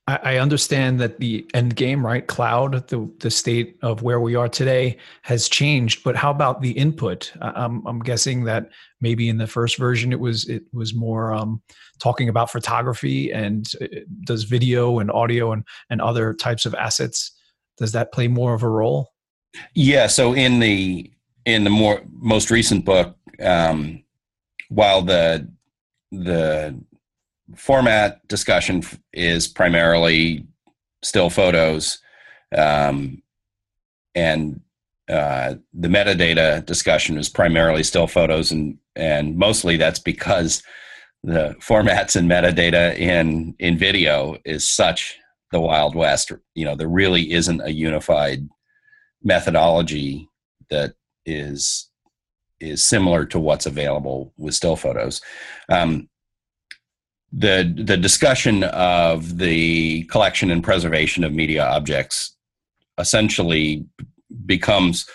I, 0.06 0.36
understand 0.36 1.00
that 1.00 1.18
the 1.18 1.48
end 1.54 1.76
game, 1.76 2.04
right? 2.04 2.26
Cloud, 2.26 2.88
the 2.88 3.10
the 3.20 3.30
state 3.30 3.78
of 3.80 4.02
where 4.02 4.20
we 4.20 4.34
are 4.34 4.50
today 4.50 4.98
has 5.22 5.48
changed. 5.48 6.04
But 6.04 6.14
how 6.14 6.30
about 6.30 6.60
the 6.60 6.72
input? 6.72 7.32
I'm 7.40 7.86
I'm 7.86 8.00
guessing 8.00 8.44
that 8.44 8.68
maybe 9.00 9.30
in 9.30 9.38
the 9.38 9.46
first 9.46 9.78
version 9.78 10.12
it 10.12 10.20
was 10.20 10.46
it 10.48 10.64
was 10.74 10.94
more 10.94 11.32
um, 11.32 11.62
talking 12.00 12.28
about 12.28 12.50
photography 12.50 13.32
and 13.32 13.66
uh, 13.80 13.86
does 14.26 14.44
video 14.44 14.98
and 14.98 15.10
audio 15.10 15.52
and 15.52 15.64
and 15.88 16.02
other 16.02 16.34
types 16.34 16.66
of 16.66 16.74
assets. 16.74 17.32
Does 17.78 17.92
that 17.92 18.12
play 18.12 18.28
more 18.28 18.52
of 18.52 18.62
a 18.62 18.68
role? 18.68 19.12
Yeah. 19.74 20.06
So 20.08 20.34
in 20.34 20.58
the 20.58 21.10
in 21.46 21.64
the 21.64 21.70
more 21.70 22.02
most 22.10 22.50
recent 22.50 22.84
book, 22.84 23.16
um, 23.40 24.04
while 24.68 25.00
the 25.00 25.50
the 26.12 26.78
format 27.56 28.26
discussion 28.28 28.82
is 29.12 29.46
primarily 29.46 30.46
still 31.02 31.30
photos 31.30 31.98
um, 32.56 33.22
and 34.14 34.60
uh, 35.08 35.54
the 35.74 35.88
metadata 35.88 36.64
discussion 36.64 37.18
is 37.18 37.28
primarily 37.28 37.82
still 37.82 38.06
photos 38.06 38.50
and 38.50 38.78
and 38.96 39.36
mostly 39.36 39.76
that's 39.76 39.98
because 39.98 40.62
the 41.22 41.54
formats 41.60 42.16
and 42.16 42.30
metadata 42.30 42.96
in 42.96 43.54
in 43.58 43.76
video 43.76 44.36
is 44.44 44.66
such 44.66 45.18
the 45.50 45.60
wild 45.60 45.94
west 45.94 46.32
you 46.54 46.64
know 46.64 46.74
there 46.74 46.88
really 46.88 47.32
isn't 47.32 47.60
a 47.60 47.70
unified 47.70 48.48
methodology 49.22 50.28
that 50.70 50.94
is 51.26 51.90
is 52.60 52.82
similar 52.82 53.24
to 53.26 53.38
what's 53.38 53.66
available 53.66 54.32
with 54.36 54.54
still 54.54 54.76
photos. 54.76 55.20
Um, 55.68 56.08
the 57.36 57.72
the 57.76 57.96
discussion 57.96 58.64
of 58.64 59.38
the 59.38 60.04
collection 60.04 60.50
and 60.50 60.62
preservation 60.62 61.24
of 61.24 61.32
media 61.32 61.64
objects 61.64 62.36
essentially 62.98 63.84
becomes 64.46 65.06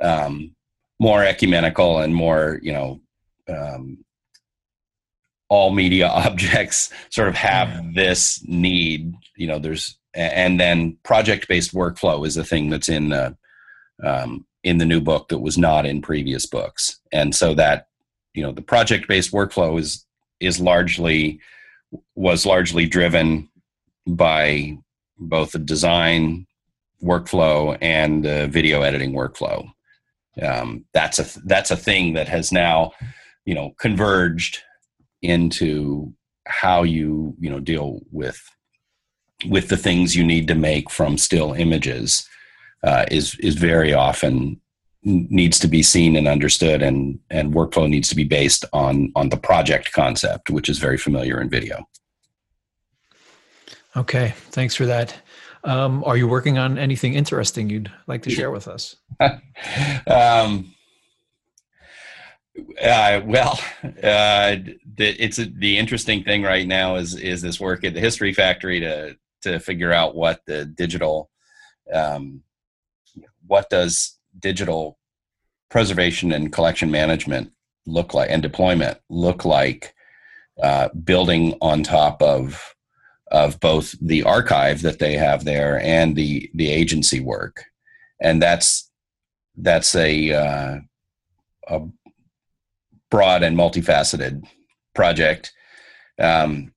um, 0.00 0.54
more 0.98 1.22
ecumenical 1.22 1.98
and 1.98 2.14
more 2.14 2.58
you 2.62 2.72
know 2.72 3.00
um, 3.48 3.98
all 5.48 5.70
media 5.70 6.08
objects 6.26 6.90
sort 7.10 7.28
of 7.28 7.34
have 7.34 7.94
this 7.94 8.42
need 8.46 9.14
you 9.36 9.46
know 9.46 9.58
there's 9.58 9.98
and 10.14 10.58
then 10.58 10.96
project 11.02 11.46
based 11.46 11.74
workflow 11.74 12.26
is 12.26 12.36
a 12.36 12.44
thing 12.44 12.70
that's 12.70 12.88
in 12.88 13.10
the 13.10 13.36
um, 14.02 14.46
in 14.64 14.78
the 14.78 14.84
new 14.84 15.00
book 15.00 15.28
that 15.28 15.38
was 15.38 15.56
not 15.56 15.86
in 15.86 16.02
previous 16.02 16.44
books. 16.44 16.98
And 17.12 17.34
so 17.34 17.54
that 17.54 17.88
you 18.34 18.42
know 18.42 18.52
the 18.52 18.62
project 18.62 19.08
based 19.08 19.32
workflow 19.32 19.78
is 19.78 20.04
is 20.40 20.60
largely 20.60 21.40
was 22.14 22.44
largely 22.44 22.86
driven 22.86 23.48
by 24.06 24.76
both 25.18 25.52
the 25.52 25.58
design 25.58 26.46
workflow 27.02 27.76
and 27.80 28.24
the 28.24 28.48
video 28.48 28.82
editing 28.82 29.12
workflow. 29.12 29.68
Um, 30.40 30.84
that's 30.92 31.18
a 31.18 31.40
that's 31.44 31.70
a 31.70 31.76
thing 31.76 32.14
that 32.14 32.28
has 32.28 32.52
now 32.52 32.92
you 33.44 33.54
know 33.54 33.74
converged 33.78 34.62
into 35.22 36.12
how 36.46 36.82
you 36.82 37.34
you 37.40 37.50
know 37.50 37.60
deal 37.60 38.00
with 38.10 38.40
with 39.48 39.68
the 39.68 39.76
things 39.76 40.14
you 40.14 40.24
need 40.24 40.48
to 40.48 40.54
make 40.54 40.90
from 40.90 41.18
still 41.18 41.52
images 41.54 42.28
uh, 42.82 43.04
is 43.10 43.34
is 43.40 43.54
very 43.54 43.92
often 43.92 44.60
needs 45.06 45.58
to 45.60 45.68
be 45.68 45.82
seen 45.82 46.16
and 46.16 46.26
understood 46.26 46.82
and 46.82 47.18
and 47.30 47.54
workflow 47.54 47.88
needs 47.88 48.08
to 48.08 48.16
be 48.16 48.24
based 48.24 48.64
on 48.72 49.12
on 49.14 49.28
the 49.28 49.36
project 49.36 49.92
concept 49.92 50.50
which 50.50 50.68
is 50.68 50.78
very 50.78 50.98
familiar 50.98 51.40
in 51.40 51.48
video. 51.48 51.88
Okay 53.96 54.34
thanks 54.50 54.74
for 54.74 54.86
that. 54.86 55.14
Um, 55.64 56.04
are 56.04 56.16
you 56.16 56.28
working 56.28 56.58
on 56.58 56.78
anything 56.78 57.14
interesting 57.14 57.70
you'd 57.70 57.90
like 58.06 58.22
to 58.22 58.30
share 58.30 58.50
with 58.50 58.68
us? 58.68 58.96
Um, 60.08 60.74
uh, 62.82 63.20
well, 63.24 63.58
uh, 63.84 64.56
the, 64.96 65.14
it's 65.18 65.38
a, 65.38 65.46
the 65.46 65.76
interesting 65.78 66.22
thing 66.24 66.42
right 66.42 66.66
now 66.66 66.96
is 66.96 67.14
is 67.14 67.42
this 67.42 67.60
work 67.60 67.84
at 67.84 67.94
the 67.94 68.00
History 68.00 68.32
Factory 68.32 68.80
to 68.80 69.16
to 69.42 69.58
figure 69.58 69.92
out 69.92 70.14
what 70.14 70.40
the 70.46 70.64
digital, 70.64 71.30
um, 71.92 72.42
what 73.46 73.68
does 73.70 74.15
digital 74.38 74.98
preservation 75.70 76.32
and 76.32 76.52
collection 76.52 76.90
management 76.90 77.52
look 77.86 78.14
like 78.14 78.30
and 78.30 78.42
deployment 78.42 78.98
look 79.08 79.44
like, 79.44 79.94
uh, 80.62 80.88
building 81.04 81.56
on 81.60 81.82
top 81.82 82.22
of 82.22 82.74
of 83.32 83.58
both 83.58 83.94
the 84.00 84.22
archive 84.22 84.82
that 84.82 84.98
they 84.98 85.14
have 85.14 85.44
there 85.44 85.80
and 85.80 86.16
the 86.16 86.50
the 86.54 86.70
agency 86.70 87.20
work, 87.20 87.64
and 88.20 88.40
that's 88.40 88.90
that's 89.56 89.94
a 89.94 90.32
uh, 90.32 90.78
a 91.68 91.80
broad 93.10 93.42
and 93.42 93.56
multifaceted 93.56 94.44
project. 94.94 95.52
Um, 96.18 96.72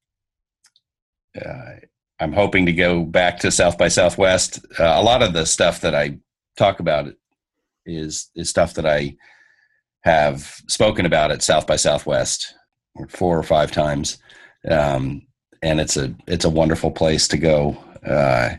uh, 1.40 1.76
I'm 2.20 2.34
hoping 2.34 2.66
to 2.66 2.74
go 2.74 3.04
back 3.06 3.40
to 3.40 3.52
South 3.52 3.78
by 3.78 3.88
Southwest. 3.88 4.60
Uh, 4.78 4.94
a 4.96 5.04
lot 5.04 5.22
of 5.22 5.34
the 5.34 5.46
stuff 5.46 5.82
that 5.82 5.96
I 5.96 6.20
talk 6.58 6.80
about 6.80 7.14
is 7.86 8.30
is 8.36 8.50
stuff 8.50 8.74
that 8.76 8.86
I 8.86 9.16
have 10.02 10.62
spoken 10.68 11.06
about 11.06 11.32
at 11.32 11.44
South 11.44 11.68
by 11.68 11.76
Southwest 11.76 12.54
four 13.10 13.38
or 13.38 13.44
five 13.44 13.72
times, 13.72 14.18
um, 14.70 15.22
and 15.62 15.80
it's 15.80 15.98
a 15.98 16.14
it's 16.28 16.46
a 16.46 16.50
wonderful 16.50 16.92
place 16.92 17.28
to 17.30 17.38
go 17.38 17.78
uh, 18.06 18.56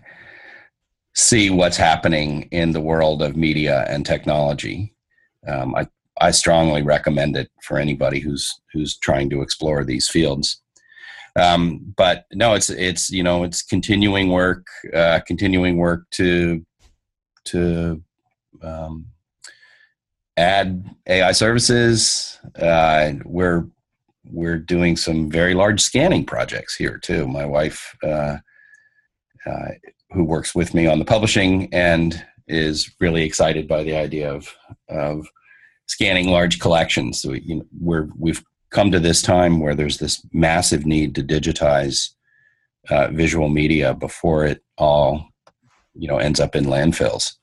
see 1.15 1.51
what's 1.51 1.77
happening 1.77 2.43
in 2.51 2.73
the 2.73 2.81
world 2.81 3.23
of 3.23 3.37
media 3.37 3.85
and 3.89 4.07
technology. 4.07 4.95
Um, 5.47 5.75
I 5.75 5.89
I 6.21 6.31
strongly 6.33 6.83
recommend 6.83 7.37
it 7.37 7.51
for 7.63 7.79
anybody 7.79 8.21
who's 8.21 8.61
who's 8.73 8.99
trying 8.99 9.31
to 9.31 9.43
explore 9.43 9.85
these 9.85 10.09
fields. 10.09 10.61
Um, 11.37 11.95
but 11.97 12.27
no, 12.33 12.55
it's 12.55 12.71
it's 12.71 13.11
you 13.11 13.23
know 13.23 13.45
it's 13.45 13.63
continuing 13.63 14.31
work, 14.31 14.67
uh, 14.95 15.21
continuing 15.27 15.77
work 15.77 16.05
to 16.13 16.65
to 17.47 18.03
um, 18.63 19.07
add 20.37 20.85
AI 21.07 21.33
services. 21.33 22.39
Uh, 22.57 23.13
we're 23.25 23.67
we're 24.33 24.59
doing 24.59 24.97
some 24.97 25.31
very 25.31 25.55
large 25.55 25.81
scanning 25.81 26.25
projects 26.25 26.77
here 26.77 26.99
too. 26.99 27.27
My 27.27 27.45
wife, 27.45 27.97
uh, 28.03 28.37
uh 29.47 29.69
who 30.13 30.25
works 30.25 30.55
with 30.55 30.75
me 30.75 30.87
on 30.87 30.99
the 30.99 31.05
publishing 31.05 31.73
and 31.73 32.25
is 32.49 32.91
really 33.01 33.23
excited 33.23 33.69
by 33.69 33.83
the 33.83 33.97
idea 33.97 34.33
of 34.33 34.53
of 34.89 35.27
scanning 35.91 36.29
large 36.29 36.61
collections. 36.61 37.21
So, 37.21 37.33
you 37.33 37.57
know, 37.57 37.67
we're, 37.81 38.09
we've 38.17 38.45
come 38.71 38.93
to 38.93 39.01
this 39.01 39.23
time 39.23 39.59
where 39.59 39.75
there's 39.75 39.99
this 39.99 40.25
massive 40.33 40.87
need 40.87 41.17
to 41.17 41.23
digitize 41.23 42.11
uh, 42.89 43.09
visual 43.09 43.49
media 43.49 43.93
before 43.93 44.47
it 44.47 44.63
all, 44.79 45.29
you 45.95 46.07
know, 46.07 46.19
ends 46.19 46.39
up 46.39 46.55
in 46.55 46.65
landfills 46.65 47.35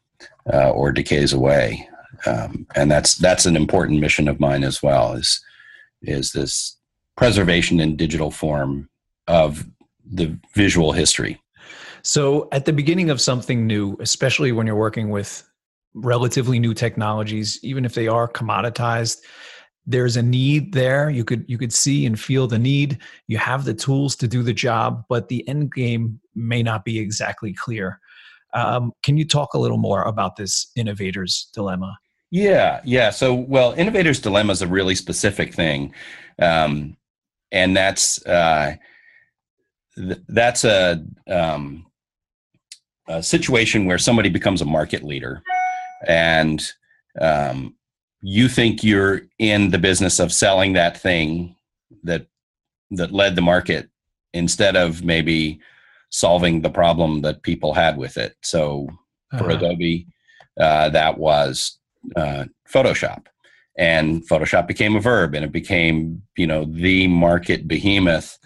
uh, 0.53 0.69
or 0.71 0.91
decays 0.91 1.33
away. 1.33 1.87
Um, 2.25 2.65
and 2.75 2.89
that's 2.89 3.15
that's 3.15 3.45
an 3.45 3.55
important 3.55 3.99
mission 3.99 4.27
of 4.27 4.39
mine 4.39 4.63
as 4.63 4.81
well. 4.81 5.13
Is 5.13 5.41
is 6.01 6.31
this 6.31 6.77
preservation 7.15 7.79
in 7.79 7.95
digital 7.95 8.31
form 8.31 8.89
of 9.27 9.65
the 10.05 10.39
visual 10.53 10.93
history. 10.93 11.41
So, 12.01 12.47
at 12.51 12.65
the 12.65 12.73
beginning 12.73 13.09
of 13.09 13.19
something 13.19 13.67
new, 13.67 13.97
especially 13.99 14.53
when 14.53 14.65
you're 14.65 14.75
working 14.77 15.09
with 15.09 15.43
relatively 15.93 16.59
new 16.59 16.73
technologies, 16.73 17.59
even 17.63 17.83
if 17.83 17.93
they 17.93 18.07
are 18.07 18.27
commoditized, 18.27 19.17
there's 19.85 20.15
a 20.15 20.21
need 20.21 20.73
there. 20.73 21.09
You 21.09 21.25
could 21.25 21.43
you 21.47 21.57
could 21.57 21.73
see 21.73 22.05
and 22.05 22.19
feel 22.19 22.47
the 22.47 22.59
need. 22.59 22.99
You 23.27 23.37
have 23.37 23.65
the 23.65 23.73
tools 23.73 24.15
to 24.17 24.27
do 24.27 24.43
the 24.43 24.53
job, 24.53 25.03
but 25.09 25.27
the 25.27 25.47
end 25.47 25.73
game 25.73 26.19
may 26.35 26.63
not 26.63 26.85
be 26.85 26.99
exactly 26.99 27.53
clear. 27.53 27.99
Um, 28.53 28.91
can 29.03 29.17
you 29.17 29.25
talk 29.25 29.53
a 29.53 29.59
little 29.59 29.77
more 29.77 30.03
about 30.03 30.35
this 30.35 30.71
innovator's 30.75 31.49
dilemma? 31.53 31.97
Yeah, 32.31 32.81
yeah. 32.83 33.09
So, 33.09 33.33
well, 33.33 33.73
innovator's 33.73 34.19
dilemma 34.19 34.53
is 34.53 34.61
a 34.61 34.67
really 34.67 34.95
specific 34.95 35.53
thing, 35.53 35.93
um, 36.39 36.97
and 37.51 37.75
that's 37.75 38.25
uh, 38.25 38.75
th- 39.95 40.19
that's 40.27 40.65
a, 40.65 41.03
um, 41.27 41.85
a 43.07 43.23
situation 43.23 43.85
where 43.85 43.97
somebody 43.97 44.29
becomes 44.29 44.61
a 44.61 44.65
market 44.65 45.03
leader 45.03 45.41
and 46.05 46.71
um, 47.19 47.75
you 48.21 48.47
think 48.47 48.83
you're 48.83 49.21
in 49.39 49.71
the 49.71 49.77
business 49.77 50.19
of 50.19 50.31
selling 50.31 50.73
that 50.73 50.97
thing 50.97 51.55
that 52.03 52.27
that 52.91 53.11
led 53.11 53.35
the 53.35 53.41
market 53.41 53.89
instead 54.33 54.75
of 54.75 55.03
maybe 55.03 55.59
solving 56.09 56.61
the 56.61 56.69
problem 56.69 57.21
that 57.21 57.43
people 57.43 57.73
had 57.73 57.97
with 57.97 58.17
it. 58.17 58.35
So 58.41 58.87
for 59.37 59.51
uh-huh. 59.51 59.57
Adobe, 59.57 60.07
uh, 60.59 60.89
that 60.89 61.17
was 61.17 61.77
uh, 62.15 62.45
Photoshop, 62.71 63.25
and 63.77 64.27
Photoshop 64.27 64.67
became 64.67 64.95
a 64.95 65.01
verb, 65.01 65.35
and 65.35 65.45
it 65.45 65.51
became 65.51 66.21
you 66.37 66.47
know 66.47 66.65
the 66.65 67.07
market 67.07 67.67
behemoth 67.67 68.37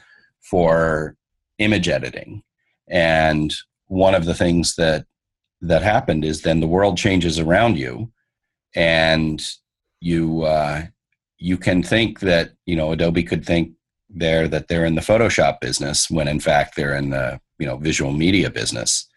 for 0.41 1.15
image 1.59 1.87
editing. 1.87 2.43
And 2.89 3.53
one 3.87 4.15
of 4.15 4.25
the 4.25 4.33
things 4.33 4.75
that 4.75 5.05
that 5.61 5.83
happened 5.83 6.25
is 6.25 6.41
then 6.41 6.59
the 6.59 6.67
world 6.67 6.97
changes 6.97 7.39
around 7.39 7.77
you 7.77 8.11
and 8.75 9.55
you 9.99 10.43
uh, 10.43 10.83
you 11.37 11.57
can 11.57 11.83
think 11.83 12.19
that 12.21 12.51
you 12.65 12.75
know 12.75 12.91
adobe 12.91 13.23
could 13.23 13.45
think 13.45 13.73
there 14.09 14.47
that 14.47 14.67
they're 14.67 14.85
in 14.85 14.95
the 14.95 15.01
photoshop 15.01 15.59
business 15.59 16.09
when 16.09 16.27
in 16.27 16.39
fact 16.39 16.75
they're 16.75 16.95
in 16.95 17.11
the 17.11 17.39
you 17.61 17.67
know 17.67 17.77
visual 17.77 18.11
media 18.11 18.49
business 18.49 19.07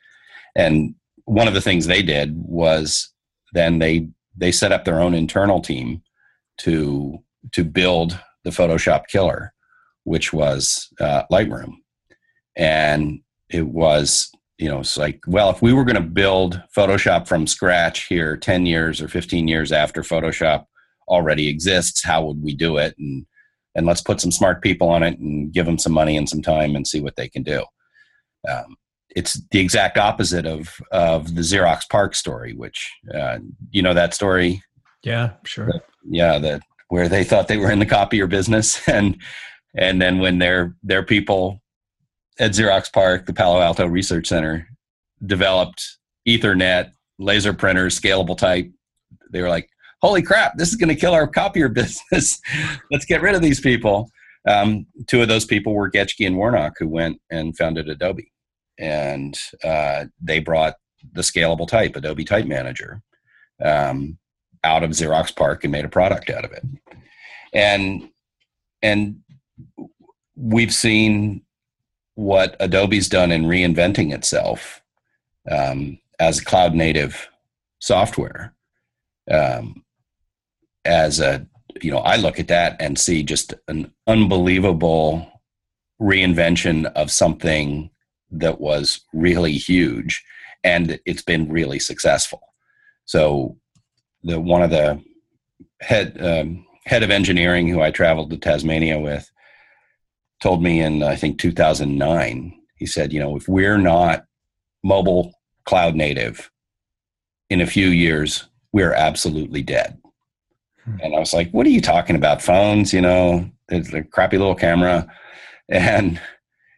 and 0.55 0.95
one 1.24 1.49
of 1.49 1.55
the 1.55 1.61
things 1.61 1.86
they 1.86 2.03
did 2.03 2.36
was 2.36 3.12
then 3.53 3.78
they 3.78 4.09
they 4.36 4.53
set 4.53 4.72
up 4.72 4.84
their 4.84 5.01
own 5.01 5.14
internal 5.14 5.61
team 5.61 6.03
to 6.59 7.18
to 7.53 7.64
build 7.64 8.18
the 8.45 8.51
photoshop 8.51 9.07
killer 9.09 9.53
which 10.05 10.32
was 10.32 10.88
uh, 11.01 11.22
lightroom 11.32 11.74
and 12.57 13.20
it 13.49 13.66
was 13.66 14.30
you 14.59 14.68
know, 14.68 14.80
it's 14.80 14.97
like, 14.97 15.20
well, 15.26 15.51
if 15.51 15.62
we 15.62 15.72
were 15.72 15.84
going 15.84 15.97
to 15.97 16.01
build 16.01 16.62
Photoshop 16.76 17.26
from 17.26 17.47
scratch 17.47 18.05
here 18.05 18.36
10 18.36 18.66
years 18.66 19.03
or 19.03 19.09
15 19.09 19.49
years 19.49 19.72
after 19.72 20.03
Photoshop 20.03 20.66
already 21.09 21.49
exists, 21.49 22.05
how 22.05 22.24
would 22.24 22.42
we 22.42 22.55
do 22.55 22.76
it? 22.76 22.95
And 22.99 23.26
and 23.76 23.86
let's 23.86 24.01
put 24.01 24.20
some 24.20 24.30
smart 24.30 24.62
people 24.62 24.88
on 24.88 25.03
it 25.03 25.18
and 25.18 25.53
give 25.53 25.66
them 25.66 25.78
some 25.78 25.92
money 25.92 26.16
and 26.16 26.28
some 26.28 26.40
time 26.40 26.76
and 26.76 26.86
see 26.86 27.01
what 27.01 27.16
they 27.16 27.28
can 27.28 27.42
do. 27.42 27.64
Um, 28.49 28.76
it's 29.14 29.40
the 29.51 29.61
exact 29.61 29.97
opposite 29.97 30.47
of 30.47 30.80
of 30.92 31.34
the 31.34 31.40
Xerox 31.40 31.88
PARC 31.88 32.14
story, 32.14 32.53
which 32.53 32.92
uh, 33.14 33.38
you 33.70 33.82
know 33.82 33.95
that 33.95 34.14
story. 34.14 34.62
Yeah, 35.03 35.32
sure. 35.45 35.70
yeah, 36.09 36.38
that 36.38 36.62
where 36.88 37.09
they 37.09 37.24
thought 37.24 37.49
they 37.49 37.57
were 37.57 37.70
in 37.70 37.78
the 37.78 37.86
copier 37.86 38.26
business, 38.26 38.86
and 38.88 39.16
and 39.76 40.01
then 40.01 40.18
when 40.18 40.38
their 40.38 40.76
their 40.82 41.03
people 41.03 41.62
at 42.38 42.53
Xerox 42.53 42.92
PARC, 42.92 43.26
the 43.26 43.32
Palo 43.32 43.61
Alto 43.61 43.86
Research 43.86 44.26
Center, 44.26 44.66
developed 45.24 45.99
Ethernet 46.28 46.90
laser 47.18 47.53
printers, 47.53 47.99
scalable 47.99 48.36
type, 48.36 48.68
they 49.30 49.40
were 49.40 49.49
like, 49.49 49.68
"Holy 50.03 50.22
crap! 50.22 50.57
This 50.57 50.70
is 50.70 50.76
going 50.76 50.88
to 50.88 51.01
kill 51.01 51.14
our 51.14 51.28
copier 51.28 51.68
business. 51.70 52.40
Let's 52.90 53.05
get 53.05 53.22
rid 53.22 53.34
of 53.34 53.42
these 53.42 53.61
people." 53.61 54.11
Um, 54.47 54.84
two 55.07 55.22
of 55.22 55.28
those 55.28 55.47
people 55.47 55.72
were 55.72 55.90
Geschke 55.90 56.26
and 56.26 56.36
Warnock, 56.36 56.74
who 56.78 56.86
went 56.86 57.18
and 57.30 57.57
founded 57.57 57.88
Adobe 57.88 58.30
and 58.79 59.39
uh, 59.62 60.07
they 60.20 60.41
brought 60.41 60.75
the 61.12 61.22
scalable 61.22 61.68
type, 61.68 61.97
Adobe 61.97 62.25
Type 62.25 62.47
Manager, 62.47 63.03
um, 63.62 64.18
out 64.62 64.83
of 64.83 64.91
Xerox 64.91 65.35
PARC 65.35 65.64
and 65.64 65.72
made 65.72 65.85
a 65.85 65.89
product 65.91 66.31
out 66.31 66.45
of 66.45 66.53
it. 66.53 66.64
And 67.53 68.11
and 68.83 69.20
we've 70.37 70.75
seen 70.75 71.43
what 72.16 72.57
Adobe's 72.61 73.09
done 73.09 73.33
in 73.33 73.45
reinventing 73.45 74.12
itself 74.12 74.83
um, 75.51 75.99
as 76.18 76.41
cloud 76.41 76.75
native 76.75 77.29
software. 77.81 78.55
Um, 79.31 79.85
as 80.85 81.20
a 81.20 81.47
you 81.83 81.91
know, 81.91 81.99
I 81.99 82.16
look 82.16 82.39
at 82.39 82.49
that 82.49 82.77
and 82.81 82.99
see 82.99 83.22
just 83.22 83.55
an 83.68 83.93
unbelievable 84.07 85.43
reinvention 86.01 86.87
of 86.93 87.11
something 87.11 87.91
that 88.41 88.61
was 88.61 89.01
really 89.12 89.53
huge 89.53 90.24
and 90.62 90.99
it's 91.05 91.22
been 91.22 91.51
really 91.51 91.78
successful. 91.78 92.41
So 93.05 93.57
the 94.22 94.41
one 94.41 94.62
of 94.62 94.70
the 94.70 95.03
head 95.80 96.16
um, 96.20 96.66
head 96.87 97.03
of 97.03 97.11
engineering 97.11 97.68
who 97.68 97.80
i 97.80 97.91
traveled 97.91 98.30
to 98.30 98.37
tasmania 98.37 98.99
with 98.99 99.30
told 100.41 100.62
me 100.62 100.80
in 100.80 101.03
i 101.03 101.14
think 101.14 101.39
2009 101.39 102.59
he 102.76 102.87
said 102.87 103.12
you 103.12 103.20
know 103.20 103.37
if 103.37 103.49
we're 103.49 103.78
not 103.78 104.24
mobile 104.82 105.32
cloud 105.64 105.95
native 105.95 106.51
in 107.51 107.61
a 107.61 107.66
few 107.66 107.89
years 107.89 108.49
we're 108.72 108.93
absolutely 108.93 109.62
dead. 109.62 109.99
Hmm. 110.85 110.97
and 111.03 111.14
i 111.14 111.18
was 111.18 111.32
like 111.32 111.51
what 111.51 111.66
are 111.66 111.70
you 111.70 111.80
talking 111.80 112.16
about? 112.16 112.43
Phones 112.43 112.93
you 112.93 113.01
know 113.01 113.51
it's 113.68 113.93
a 113.93 114.03
crappy 114.03 114.39
little 114.39 114.55
camera. 114.55 115.07
And 115.70 116.20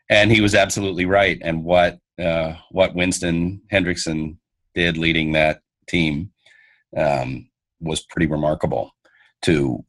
and 0.08 0.30
he 0.30 0.40
was 0.40 0.54
absolutely 0.54 1.06
right. 1.06 1.38
And 1.42 1.64
what 1.64 1.98
uh, 2.22 2.54
what 2.70 2.94
Winston 2.94 3.60
Hendrickson 3.72 4.36
did 4.74 4.96
leading 4.96 5.32
that 5.32 5.60
team 5.88 6.30
um, 6.96 7.48
was 7.80 8.00
pretty 8.00 8.26
remarkable. 8.26 8.92
To 9.42 9.84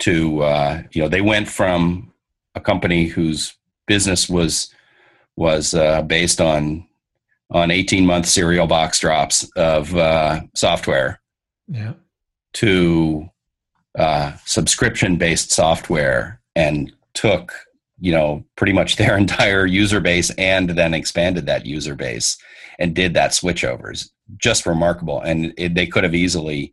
to 0.00 0.42
uh, 0.42 0.82
you 0.92 1.02
know, 1.02 1.08
they 1.08 1.20
went 1.20 1.48
from 1.48 2.12
a 2.54 2.60
company 2.60 3.06
whose 3.06 3.54
business 3.86 4.28
was 4.28 4.72
was 5.36 5.74
uh, 5.74 6.02
based 6.02 6.40
on 6.40 6.86
on 7.50 7.70
18 7.70 8.06
month 8.06 8.26
serial 8.26 8.66
box 8.66 8.98
drops 8.98 9.48
of 9.56 9.94
uh, 9.94 10.40
software 10.54 11.20
yeah. 11.68 11.92
to 12.54 13.28
uh, 13.98 14.32
subscription 14.46 15.16
based 15.16 15.50
software 15.50 16.40
and 16.56 16.92
took 17.14 17.52
you 18.02 18.10
know 18.10 18.44
pretty 18.56 18.72
much 18.72 18.96
their 18.96 19.16
entire 19.26 19.64
user 19.64 20.00
base 20.00 20.30
and 20.36 20.70
then 20.70 20.92
expanded 20.92 21.46
that 21.46 21.64
user 21.64 21.94
base 21.94 22.36
and 22.78 22.94
did 22.94 23.14
that 23.14 23.30
switchovers. 23.30 24.10
Just 24.36 24.66
remarkable. 24.66 25.20
And 25.20 25.54
it, 25.56 25.74
they 25.74 25.86
could 25.86 26.04
have 26.04 26.14
easily 26.14 26.72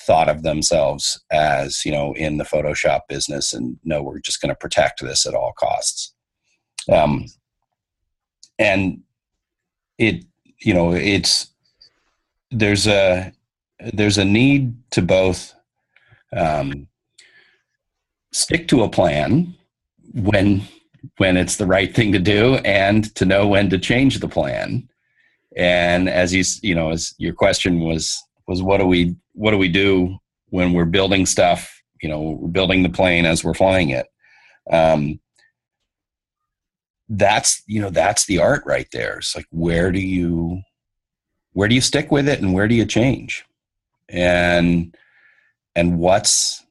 thought 0.00 0.28
of 0.28 0.42
themselves 0.42 1.22
as 1.30 1.84
you 1.84 1.92
know 1.92 2.14
in 2.14 2.38
the 2.38 2.44
photoshop 2.44 3.00
business 3.06 3.52
and 3.52 3.78
no 3.84 4.02
we're 4.02 4.18
just 4.18 4.40
going 4.40 4.48
to 4.48 4.54
protect 4.54 5.02
this 5.02 5.26
at 5.26 5.34
all 5.34 5.52
costs. 5.58 6.14
Um, 6.92 7.26
and 8.58 9.02
it 9.98 10.24
you 10.60 10.74
know 10.74 10.92
it's 10.92 11.48
there's 12.50 12.86
a 12.86 13.32
there's 13.92 14.18
a 14.18 14.24
need 14.24 14.74
to 14.90 15.00
both 15.02 15.54
um, 16.36 16.86
stick 18.32 18.68
to 18.68 18.82
a 18.82 18.88
plan 18.88 19.54
when 20.14 20.62
when 21.18 21.36
it's 21.36 21.56
the 21.56 21.66
right 21.66 21.94
thing 21.94 22.12
to 22.12 22.18
do 22.18 22.54
and 22.64 23.14
to 23.16 23.26
know 23.26 23.46
when 23.46 23.68
to 23.68 23.78
change 23.78 24.20
the 24.20 24.28
plan. 24.28 24.88
And 25.56 26.08
as 26.08 26.32
you 26.32 26.44
you 26.62 26.74
know 26.74 26.90
as 26.90 27.14
your 27.18 27.34
question 27.34 27.80
was 27.80 28.22
was 28.48 28.62
what 28.62 28.78
do 28.78 28.86
we 28.86 29.14
what 29.32 29.50
do 29.50 29.58
we 29.58 29.68
do 29.68 30.16
when 30.48 30.72
we're 30.72 30.84
building 30.84 31.26
stuff 31.26 31.82
you 32.02 32.08
know 32.08 32.38
we're 32.40 32.48
building 32.48 32.82
the 32.82 32.88
plane 32.88 33.26
as 33.26 33.44
we're 33.44 33.54
flying 33.54 33.90
it? 33.90 34.06
Um, 34.70 35.20
that's 37.08 37.62
you 37.66 37.80
know 37.80 37.90
that's 37.90 38.26
the 38.26 38.38
art 38.38 38.62
right 38.64 38.88
there. 38.92 39.18
It's 39.18 39.36
like 39.36 39.46
where 39.50 39.92
do 39.92 40.00
you 40.00 40.62
where 41.52 41.68
do 41.68 41.74
you 41.74 41.80
stick 41.80 42.10
with 42.10 42.28
it 42.28 42.40
and 42.40 42.54
where 42.54 42.68
do 42.68 42.74
you 42.74 42.86
change? 42.86 43.44
And 44.08 44.96
and 45.76 45.98
what's 45.98 46.64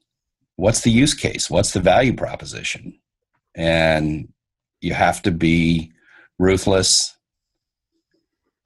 what's 0.56 0.80
the 0.80 0.90
use 0.90 1.14
case? 1.14 1.48
What's 1.48 1.72
the 1.72 1.80
value 1.80 2.14
proposition 2.14 2.98
and 3.54 4.28
you 4.80 4.94
have 4.94 5.22
to 5.22 5.30
be 5.30 5.92
ruthless 6.38 7.16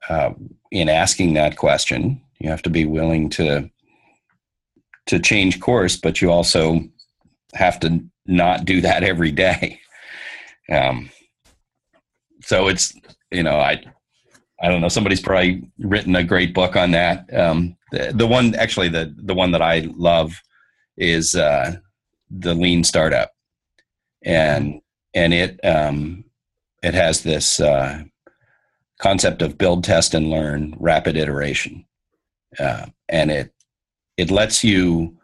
uh, 0.09 0.31
in 0.71 0.89
asking 0.89 1.33
that 1.33 1.57
question. 1.57 2.21
You 2.39 2.49
have 2.49 2.61
to 2.63 2.69
be 2.69 2.85
willing 2.85 3.29
to 3.31 3.69
to 5.07 5.19
change 5.19 5.59
course, 5.59 5.97
but 5.97 6.21
you 6.21 6.31
also 6.31 6.81
have 7.55 7.79
to 7.79 8.03
not 8.25 8.65
do 8.65 8.81
that 8.81 9.03
every 9.03 9.31
day. 9.31 9.79
Um, 10.71 11.09
so 12.43 12.67
it's 12.67 12.93
you 13.31 13.41
know 13.41 13.57
I 13.57 13.83
I 14.61 14.67
don't 14.67 14.81
know 14.81 14.87
somebody's 14.87 15.19
probably 15.19 15.63
written 15.79 16.15
a 16.15 16.23
great 16.23 16.53
book 16.53 16.75
on 16.75 16.91
that. 16.91 17.25
Um, 17.33 17.75
the, 17.91 18.11
the 18.13 18.27
one 18.27 18.53
actually 18.55 18.89
the 18.89 19.13
the 19.17 19.33
one 19.33 19.51
that 19.51 19.63
I 19.63 19.91
love 19.95 20.39
is 20.97 21.33
uh, 21.33 21.77
the 22.29 22.53
Lean 22.53 22.83
Startup, 22.83 23.31
and 24.23 24.81
and 25.13 25.33
it 25.33 25.59
um, 25.65 26.23
it 26.83 26.93
has 26.93 27.23
this 27.23 27.59
uh, 27.59 28.03
concept 28.99 29.41
of 29.41 29.57
build, 29.57 29.83
test, 29.83 30.13
and 30.13 30.29
learn, 30.29 30.75
rapid 30.79 31.17
iteration, 31.17 31.85
uh, 32.59 32.85
and 33.07 33.31
it 33.31 33.53
it 34.17 34.31
lets 34.31 34.63
you 34.63 35.17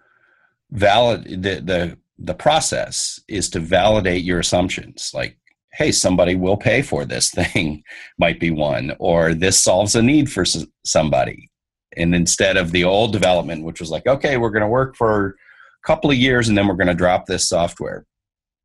validate 0.72 1.41
the 1.41 1.62
the 1.62 1.98
the 2.18 2.34
process 2.34 3.20
is 3.28 3.50
to 3.50 3.60
validate 3.60 4.24
your 4.24 4.39
assumptions 4.39 5.12
like 5.14 5.38
hey 5.74 5.91
somebody 5.91 6.36
will 6.36 6.56
pay 6.56 6.82
for 6.82 7.04
this 7.06 7.30
thing 7.39 7.84
might 8.18 8.39
be 8.39 8.52
one 8.52 8.96
or 9.00 9.34
this 9.34 9.60
solves 9.60 9.96
a 9.96 10.02
need 10.02 10.32
for 10.32 10.46
somebody. 10.86 11.50
And 11.98 12.14
instead 12.14 12.58
of 12.58 12.72
the 12.72 12.84
old 12.84 13.14
development 13.14 13.64
which 13.64 13.80
was 13.80 13.91
like 13.91 14.08
okay 14.08 14.38
we're 14.38 14.50
going 14.50 14.62
to 14.62 14.68
work 14.68 14.96
for 14.96 15.28
a 15.28 15.88
couple 15.88 16.10
of 16.10 16.18
years 16.18 16.48
and 16.48 16.58
then 16.58 16.68
we're 16.68 16.76
going 16.76 16.88
to 16.88 16.93
drop 16.93 17.26
this 17.26 17.48
software 17.48 18.06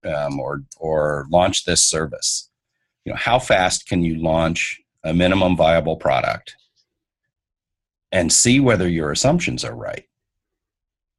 um, 0.05 0.39
or 0.41 0.63
or 0.79 1.27
launch 1.31 1.65
this 1.65 1.85
service 1.85 2.51
you 3.05 3.13
know 3.13 3.19
how 3.19 3.39
fast 3.39 3.89
can 3.89 4.03
you 4.03 4.17
launch 4.17 4.81
a 5.05 5.15
minimum 5.15 5.57
viable 5.57 5.97
product 5.97 6.55
and 8.13 8.33
see 8.33 8.61
whether 8.61 8.89
your 8.89 9.11
assumptions 9.13 9.65
are 9.65 9.75
right? 9.75 10.05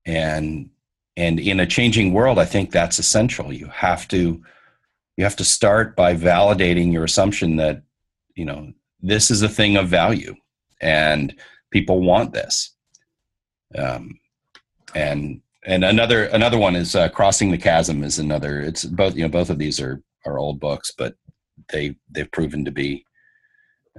And 0.05 0.69
and 1.17 1.39
in 1.39 1.59
a 1.59 1.67
changing 1.67 2.13
world 2.13 2.39
i 2.39 2.45
think 2.45 2.71
that's 2.71 2.99
essential. 2.99 3.51
You 3.51 3.67
have 3.67 4.07
to 4.09 4.41
you 5.17 5.23
have 5.23 5.35
to 5.37 5.43
start 5.43 5.95
by 5.95 6.15
validating 6.15 6.91
your 6.91 7.03
assumption 7.03 7.57
that 7.57 7.83
you 8.35 8.45
know 8.45 8.71
this 9.01 9.31
is 9.31 9.41
a 9.41 9.49
thing 9.49 9.75
of 9.77 9.87
value 9.87 10.35
and 10.79 11.35
people 11.71 12.01
want 12.01 12.33
this. 12.33 12.75
Um, 13.77 14.19
and 14.93 15.41
and 15.65 15.83
another 15.83 16.25
another 16.25 16.57
one 16.57 16.75
is 16.75 16.95
uh, 16.95 17.09
crossing 17.09 17.51
the 17.51 17.57
chasm 17.57 18.03
is 18.03 18.19
another 18.19 18.61
it's 18.61 18.83
both 18.83 19.15
you 19.15 19.23
know 19.23 19.29
both 19.29 19.49
of 19.49 19.59
these 19.59 19.79
are 19.79 20.01
are 20.25 20.39
old 20.39 20.59
books 20.59 20.91
but 20.97 21.15
they 21.71 21.95
they've 22.09 22.31
proven 22.31 22.65
to 22.65 22.71
be 22.71 23.05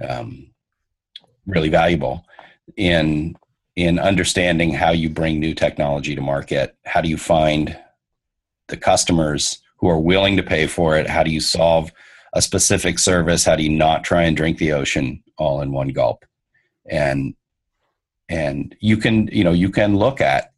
um, 0.07 0.51
really 1.45 1.69
valuable 1.69 2.25
in 2.77 3.35
in 3.75 3.99
understanding 3.99 4.71
how 4.71 4.91
you 4.91 5.09
bring 5.09 5.39
new 5.39 5.53
technology 5.53 6.15
to 6.15 6.21
market. 6.21 6.75
How 6.85 7.01
do 7.01 7.09
you 7.09 7.17
find 7.17 7.77
the 8.67 8.77
customers 8.77 9.61
who 9.77 9.89
are 9.89 9.99
willing 9.99 10.37
to 10.37 10.43
pay 10.43 10.67
for 10.67 10.95
it? 10.95 11.09
How 11.09 11.23
do 11.23 11.31
you 11.31 11.39
solve 11.39 11.91
a 12.33 12.41
specific 12.41 12.99
service? 12.99 13.45
How 13.45 13.55
do 13.55 13.63
you 13.63 13.69
not 13.69 14.03
try 14.03 14.23
and 14.23 14.37
drink 14.37 14.57
the 14.57 14.73
ocean 14.73 15.23
all 15.37 15.61
in 15.61 15.71
one 15.71 15.89
gulp? 15.89 16.23
And 16.89 17.35
and 18.29 18.75
you 18.79 18.97
can 18.97 19.27
you 19.27 19.43
know 19.43 19.51
you 19.51 19.69
can 19.69 19.97
look 19.97 20.21
at 20.21 20.52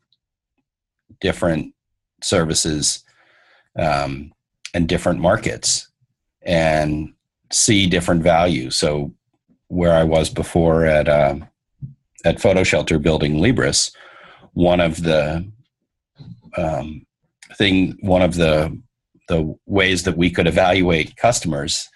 different 1.19 1.73
services 2.21 3.03
um, 3.77 4.31
and 4.73 4.87
different 4.87 5.19
markets 5.19 5.89
and 6.41 7.13
see 7.51 7.87
different 7.87 8.23
value. 8.23 8.69
So 8.69 9.13
where 9.67 9.93
I 9.93 10.03
was 10.03 10.29
before 10.29 10.85
at 10.85 11.07
uh, 11.07 11.37
at 12.23 12.37
PhotoShelter 12.37 13.01
building 13.01 13.35
Libris, 13.35 13.91
one 14.53 14.79
of 14.79 15.03
the 15.03 15.45
um, 16.57 17.05
thing, 17.57 17.97
one 18.01 18.21
of 18.21 18.35
the 18.35 18.79
the 19.27 19.55
ways 19.65 20.03
that 20.03 20.17
we 20.17 20.29
could 20.29 20.47
evaluate 20.47 21.15
customers 21.15 21.89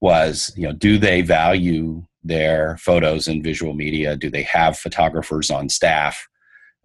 was, 0.00 0.52
you 0.56 0.66
know, 0.66 0.74
do 0.74 0.98
they 0.98 1.22
value 1.22 2.04
their 2.22 2.76
photos 2.78 3.28
and 3.28 3.42
visual 3.42 3.72
media? 3.72 4.16
Do 4.16 4.30
they 4.30 4.42
have 4.42 4.78
photographers 4.78 5.50
on 5.50 5.70
staff 5.70 6.28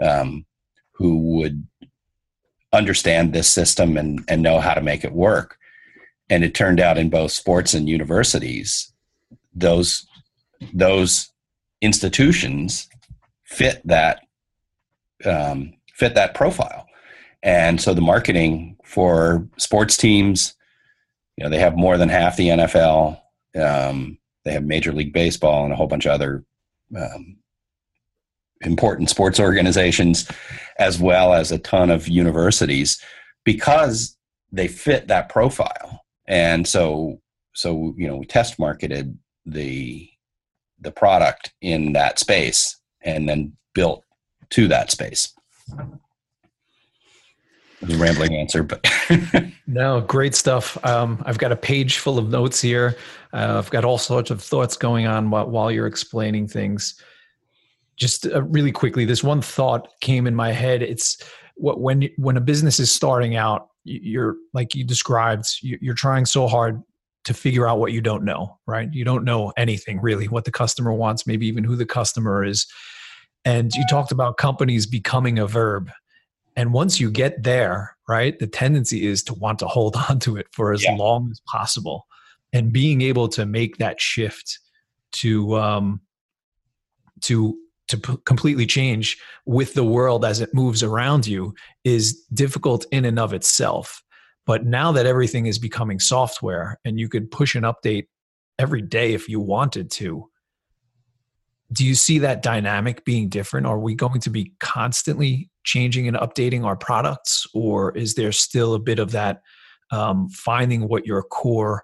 um, 0.02 0.46
who 0.94 1.18
would 1.36 1.68
understand 2.74 3.34
this 3.34 3.50
system 3.50 3.98
and, 3.98 4.24
and 4.28 4.42
know 4.42 4.60
how 4.60 4.74
to 4.74 4.82
make 4.82 5.04
it 5.04 5.14
work? 5.14 5.58
And 6.30 6.44
it 6.44 6.56
turned 6.56 6.80
out 6.80 6.98
in 6.98 7.10
both 7.10 7.32
sports 7.32 7.74
and 7.74 7.90
universities, 7.90 8.92
those 9.54 10.08
those 10.74 11.32
institutions 11.82 12.88
fit 13.44 13.82
that 13.86 14.22
um, 15.26 15.74
fit 15.94 16.16
that 16.16 16.34
profile. 16.34 16.88
And 17.44 17.82
so 17.82 17.94
the 17.94 18.02
marketing 18.02 18.78
for 18.84 19.48
sports 19.58 19.98
teams, 19.98 20.54
you 21.38 21.44
know, 21.44 21.50
they 21.50 21.60
have 21.60 21.76
more 21.76 21.98
than 21.98 22.10
half 22.10 22.38
the 22.38 22.50
NFL. 22.50 23.20
Um, 23.60 24.18
they 24.46 24.54
have 24.54 24.64
Major 24.64 24.94
League 24.94 25.14
Baseball 25.14 25.64
and 25.64 25.74
a 25.74 25.76
whole 25.76 25.88
bunch 25.88 26.06
of 26.06 26.12
other 26.12 26.46
um, 26.96 27.38
important 28.62 29.10
sports 29.10 29.40
organizations, 29.40 30.30
as 30.82 31.00
well 31.00 31.34
as 31.34 31.52
a 31.52 31.60
ton 31.60 31.92
of 31.92 32.08
universities, 32.08 33.00
because 33.44 34.18
they 34.52 34.68
fit 34.68 35.08
that 35.08 35.30
profile. 35.30 36.02
And 36.28 36.68
so, 36.68 37.22
so 37.54 37.94
you 37.98 38.08
know, 38.08 38.18
we 38.18 38.26
test 38.26 38.58
marketed 38.60 39.18
the 39.46 40.10
the 40.80 40.92
product 40.92 41.54
in 41.62 41.94
that 41.94 42.18
space 42.18 42.78
and 43.02 43.30
then 43.30 43.56
built 43.76 44.04
to 44.50 44.68
that 44.68 44.90
space. 44.90 45.32
It 47.82 47.94
A 47.94 47.98
rambling 47.98 48.36
answer, 48.36 48.64
but 48.64 48.86
no, 49.68 50.02
great 50.02 50.36
stuff. 50.36 50.84
Um, 50.86 51.22
I've 51.26 51.38
got 51.38 51.52
a 51.52 51.56
page 51.56 51.98
full 51.98 52.18
of 52.18 52.30
notes 52.30 52.62
here. 52.62 52.98
Uh, 53.34 53.56
I've 53.58 53.70
got 53.70 53.86
all 53.86 53.98
sorts 53.98 54.32
of 54.32 54.42
thoughts 54.42 54.78
going 54.78 55.06
on 55.08 55.30
while, 55.30 55.48
while 55.50 55.72
you're 55.72 55.88
explaining 55.88 56.48
things. 56.48 57.02
Just 58.02 58.26
uh, 58.26 58.42
really 58.42 58.72
quickly, 58.72 59.06
this 59.06 59.24
one 59.24 59.44
thought 59.44 59.94
came 60.02 60.26
in 60.26 60.34
my 60.34 60.52
head. 60.52 60.82
It's 60.82 61.24
what 61.56 61.80
when 61.80 62.10
when 62.18 62.36
a 62.36 62.42
business 62.42 62.80
is 62.80 62.92
starting 62.92 63.36
out, 63.36 63.68
you're 63.84 64.38
like 64.56 64.74
you 64.74 64.84
described, 64.84 65.46
you're 65.62 65.94
trying 65.94 66.26
so 66.26 66.48
hard 66.48 66.82
to 67.26 67.34
figure 67.36 67.68
out 67.68 67.78
what 67.78 67.92
you 67.92 68.02
don't 68.02 68.24
know, 68.24 68.58
right? 68.66 68.92
You 68.92 69.06
don't 69.06 69.24
know 69.24 69.54
anything 69.56 70.02
really, 70.02 70.28
what 70.28 70.46
the 70.46 70.52
customer 70.52 70.92
wants, 70.92 71.28
maybe 71.28 71.46
even 71.46 71.64
who 71.64 71.76
the 71.76 71.86
customer 71.86 72.44
is. 72.44 72.66
And 73.46 73.72
you 73.76 73.84
talked 73.88 74.12
about 74.12 74.38
companies 74.38 74.88
becoming 74.88 75.38
a 75.38 75.46
verb. 75.46 75.92
And 76.56 76.74
once 76.74 77.00
you 77.00 77.12
get 77.12 77.44
there, 77.44 77.96
right, 78.10 78.38
the 78.40 78.48
tendency 78.48 79.06
is 79.06 79.22
to 79.26 79.36
want 79.36 79.60
to 79.60 79.68
hold 79.68 79.96
on 80.10 80.18
to 80.22 80.38
it 80.38 80.48
for 80.52 80.74
as 80.74 80.84
yeah. 80.84 80.96
long 80.96 81.30
as 81.30 81.40
possible. 81.46 82.08
And 82.52 82.74
being 82.74 83.02
able 83.02 83.28
to 83.30 83.46
make 83.46 83.78
that 83.78 84.02
shift 84.02 84.58
to 85.12 85.56
um, 85.60 86.02
to 87.22 87.56
to 87.92 87.98
p- 87.98 88.18
completely 88.26 88.66
change 88.66 89.18
with 89.46 89.74
the 89.76 89.84
world 89.84 90.26
as 90.26 90.42
it 90.42 90.54
moves 90.54 90.84
around 90.84 91.28
you 91.28 91.54
is 91.84 92.26
difficult 92.34 92.86
in 92.92 93.06
and 93.06 93.20
of 93.20 93.34
itself 93.34 94.02
but 94.46 94.66
now 94.66 94.92
that 94.92 95.06
everything 95.06 95.46
is 95.46 95.60
becoming 95.60 96.00
software 96.00 96.80
and 96.84 97.00
you 97.00 97.08
could 97.08 97.30
push 97.32 97.56
an 97.56 97.64
update 97.64 98.08
every 98.58 98.82
day 98.82 99.14
if 99.14 99.30
you 99.30 99.40
wanted 99.40 99.92
to, 99.92 100.30
do 101.72 101.86
you 101.86 101.96
see 101.96 102.20
that 102.20 102.42
dynamic 102.42 103.06
being 103.06 103.30
different? 103.30 103.66
Are 103.66 103.80
we 103.80 103.96
going 103.96 104.20
to 104.22 104.30
be 104.30 104.54
constantly 104.60 105.50
changing 105.64 106.08
and 106.08 106.18
updating 106.18 106.66
our 106.66 106.76
products, 106.76 107.48
or 107.54 107.96
is 107.98 108.16
there 108.16 108.32
still 108.32 108.74
a 108.74 108.80
bit 108.80 109.00
of 109.00 109.12
that 109.12 109.42
um, 109.92 110.28
finding 110.30 110.88
what 110.88 111.06
your 111.06 111.24
core, 111.24 111.84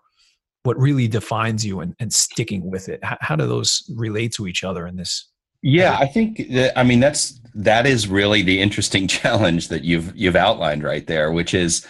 what 0.64 0.78
really 0.78 1.08
defines 1.08 1.66
you, 1.66 1.80
and, 1.80 1.96
and 2.00 2.12
sticking 2.12 2.70
with 2.70 2.90
it? 2.90 3.02
How, 3.04 3.18
how 3.22 3.36
do 3.38 3.48
those 3.48 3.90
relate 3.96 4.34
to 4.34 4.48
each 4.48 4.64
other 4.64 4.88
in 4.88 4.98
this? 4.98 5.30
Yeah, 5.62 5.98
I 6.00 6.06
think 6.06 6.50
that, 6.52 6.78
I 6.78 6.84
mean 6.84 7.00
that's 7.00 7.40
that 7.56 7.88
is 7.88 8.08
really 8.08 8.44
the 8.44 8.62
interesting 8.62 9.08
challenge 9.08 9.70
that 9.70 9.84
you've 9.84 10.16
you've 10.16 10.36
outlined 10.36 10.84
right 10.84 11.06
there, 11.08 11.32
which 11.32 11.54
is 11.54 11.86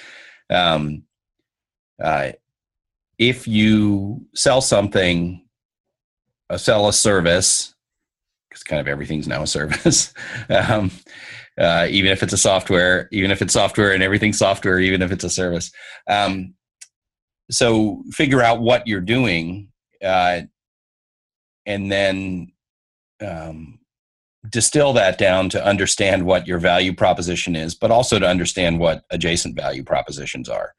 um, 0.50 1.04
uh, 2.02 2.32
if 3.18 3.48
you 3.48 4.26
sell 4.36 4.62
something, 4.62 5.46
uh, 6.50 6.58
sell 6.58 6.88
a 6.88 6.94
service, 6.94 7.74
because 8.50 8.64
kind 8.64 8.80
of 8.80 8.88
everything's 8.88 9.28
now 9.28 9.44
a 9.44 9.48
service. 9.48 10.14
um, 10.50 10.92
uh, 11.60 11.88
even 11.90 12.12
if 12.12 12.22
it's 12.22 12.34
a 12.34 12.38
software, 12.38 13.10
even 13.12 13.32
if 13.32 13.42
it's 13.42 13.54
software 13.54 13.92
and 13.92 14.04
everything's 14.04 14.38
software, 14.38 14.80
even 14.80 15.02
if 15.02 15.12
it's 15.12 15.24
a 15.24 15.30
service. 15.30 15.72
Um, 16.08 16.54
so 17.50 18.04
figure 18.12 18.44
out 18.44 18.62
what 18.62 18.88
you're 18.88 19.02
doing, 19.02 19.70
uh, 20.04 20.42
and 21.66 21.92
then 21.92 22.52
um, 23.26 23.80
distill 24.50 24.94
that 24.94 25.18
down 25.18 25.50
to 25.50 25.66
understand 25.66 26.26
what 26.26 26.48
your 26.48 26.60
value 26.60 26.94
proposition 26.94 27.56
is, 27.56 27.76
but 27.76 27.92
also 27.92 28.20
to 28.20 28.28
understand 28.28 28.80
what 28.80 29.04
adjacent 29.10 29.56
value 29.56 29.84
propositions 29.84 30.50
are. 30.50 30.74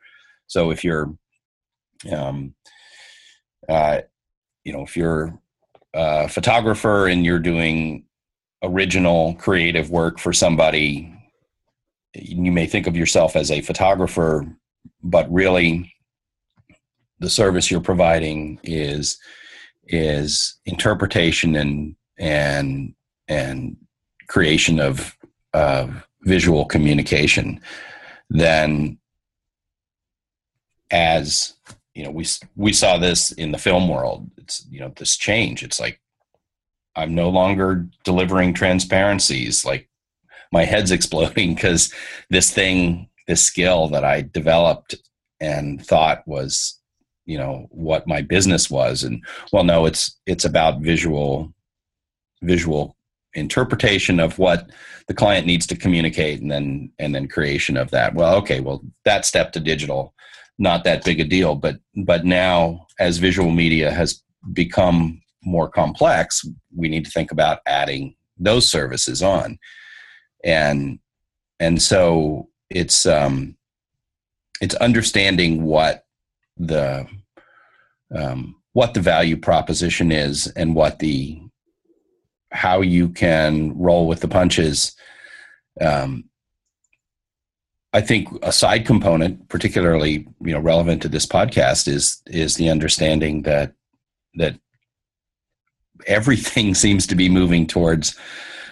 So 0.47 0.71
if 0.71 0.85
you're, 0.85 1.13
um, 2.11 2.55
uh, 3.69 4.01
you 4.65 4.73
know, 4.73 4.83
if 4.83 4.97
you're 4.97 5.39
a 5.95 6.29
photographer 6.29 7.07
and 7.07 7.25
you're 7.25 7.39
doing 7.39 8.05
original 8.63 9.35
creative 9.35 9.91
work 9.91 10.19
for 10.19 10.33
somebody, 10.33 11.15
you 12.15 12.51
may 12.51 12.67
think 12.67 12.87
of 12.87 12.97
yourself 12.97 13.37
as 13.37 13.51
a 13.51 13.61
photographer, 13.61 14.47
but 15.03 15.31
really 15.33 15.95
the 17.21 17.31
service 17.31 17.71
you're 17.71 17.81
providing 17.81 18.61
is 18.63 19.19
is 19.91 20.59
interpretation 20.67 21.57
and 21.57 21.97
and 22.19 22.95
and 23.29 23.77
creation 24.27 24.81
of 24.81 25.17
uh, 25.55 25.89
visual 26.23 26.65
communication, 26.65 27.61
then 28.31 28.99
as 30.91 31.55
you 31.95 32.05
know, 32.05 32.11
we 32.11 32.27
we 32.57 32.73
saw 32.73 32.99
this 32.99 33.33
in 33.33 33.53
the 33.53 33.59
film 33.59 33.89
world. 33.89 34.31
It's 34.37 34.67
you 34.71 34.81
know 34.81 34.93
this 34.97 35.17
change. 35.17 35.63
It's 35.63 35.81
like 35.81 36.01
I'm 36.95 37.15
no 37.15 37.29
longer 37.29 37.87
delivering 38.05 38.55
transparencies. 38.55 39.65
Like 39.65 39.89
my 40.53 40.65
head's 40.65 40.91
exploding 40.99 41.55
because 41.55 41.93
this 42.31 42.53
thing, 42.53 43.09
this 43.27 43.45
skill 43.45 43.89
that 43.89 44.05
I 44.05 44.23
developed 44.23 44.95
and 45.41 45.85
thought 45.85 46.27
was 46.27 46.79
you 47.27 47.37
know 47.39 47.69
what 47.71 48.09
my 48.09 48.23
business 48.23 48.71
was 48.71 49.05
and 49.05 49.23
well 49.53 49.63
no 49.63 49.87
it's 49.87 50.19
it's 50.27 50.45
about 50.45 50.81
visual 50.81 51.53
visual 52.43 52.97
interpretation 53.35 54.19
of 54.19 54.39
what 54.39 54.71
the 55.07 55.15
client 55.15 55.47
needs 55.47 55.67
to 55.67 55.77
communicate 55.77 56.41
and 56.41 56.51
then 56.51 56.91
and 56.99 57.15
then 57.15 57.29
creation 57.29 57.77
of 57.77 57.91
that. 57.91 58.15
Well 58.15 58.35
okay 58.37 58.61
well 58.61 58.83
that 59.05 59.25
step 59.27 59.53
to 59.53 59.61
digital 59.61 60.15
not 60.59 60.83
that 60.85 61.05
big 61.05 61.21
a 61.21 61.25
deal 61.25 61.55
but 61.55 61.77
but 62.05 62.25
now 62.25 62.87
as 62.99 63.19
visual 63.19 63.51
media 63.51 63.91
has 63.91 64.23
become 64.53 65.21
more 65.45 65.69
complex 65.69 66.45
we 66.75 66.89
need 66.89 67.05
to 67.05 67.11
think 67.11 67.31
about 67.31 67.61
adding 67.67 68.15
those 68.39 68.69
services 68.69 69.23
on. 69.23 69.59
And 70.45 70.99
and 71.61 71.81
so 71.83 72.49
it's 72.71 73.07
um 73.07 73.57
it's 74.61 74.75
understanding 74.77 75.65
what 75.65 76.05
the 76.57 77.07
um, 78.15 78.57
what 78.73 78.95
the 78.95 79.01
value 79.01 79.37
proposition 79.37 80.13
is 80.13 80.47
and 80.49 80.75
what 80.75 80.99
the 80.99 81.41
how 82.51 82.81
you 82.81 83.09
can 83.09 83.77
roll 83.77 84.07
with 84.07 84.21
the 84.21 84.29
punches. 84.29 84.95
Um, 85.81 86.25
I 87.93 88.01
think 88.01 88.29
a 88.43 88.53
side 88.53 88.87
component, 88.87 89.49
particularly 89.49 90.27
you 90.43 90.53
know 90.53 90.61
relevant 90.61 91.03
to 91.03 91.09
this 91.09 91.27
podcast, 91.27 91.89
is 91.89 92.23
is 92.27 92.57
the 92.57 92.69
understanding 92.69 93.43
that 93.43 93.73
that 94.35 94.59
everything 96.07 96.75
seems 96.75 97.07
to 97.07 97.15
be 97.15 97.29
moving 97.29 97.67
towards 97.67 98.17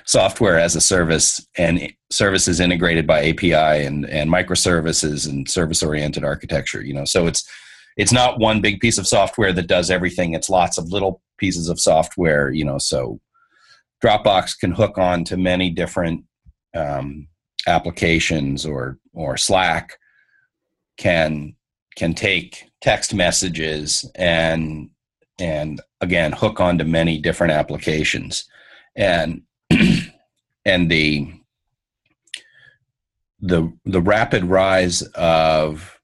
software 0.04 0.58
as 0.58 0.76
a 0.76 0.80
service 0.80 1.44
and 1.58 1.92
services 2.10 2.60
integrated 2.60 3.06
by 3.06 3.28
API 3.28 3.84
and 3.84 4.08
and 4.08 4.30
microservices 4.30 5.28
and 5.28 5.48
service 5.50 5.82
oriented 5.82 6.24
architecture. 6.24 6.82
You 6.82 6.94
know, 6.94 7.04
so 7.04 7.26
it's 7.26 7.48
it's 7.96 8.12
not 8.12 8.38
one 8.38 8.60
big 8.60 8.80
piece 8.80 8.98
of 8.98 9.06
software 9.06 9.52
that 9.52 9.66
does 9.66 9.90
everything. 9.90 10.34
It's 10.34 10.50
lots 10.50 10.76
of 10.76 10.92
little 10.92 11.22
pieces 11.38 11.68
of 11.68 11.80
software. 11.80 12.50
You 12.50 12.64
know, 12.64 12.78
so 12.78 13.18
Dropbox 14.02 14.58
can 14.58 14.72
hook 14.72 14.98
on 14.98 15.24
to 15.24 15.36
many 15.36 15.70
different 15.70 16.24
um, 16.74 17.28
applications 17.66 18.66
or 18.66 18.98
or 19.12 19.36
Slack 19.36 19.98
can 20.96 21.54
can 21.96 22.14
take 22.14 22.70
text 22.80 23.14
messages 23.14 24.08
and 24.14 24.90
and 25.38 25.80
again 26.00 26.32
hook 26.32 26.60
onto 26.60 26.84
many 26.84 27.18
different 27.18 27.52
applications. 27.52 28.44
And 28.94 29.42
and 30.64 30.90
the 30.90 31.32
the 33.40 33.72
the 33.84 34.00
rapid 34.00 34.44
rise 34.44 35.02
of 35.14 35.98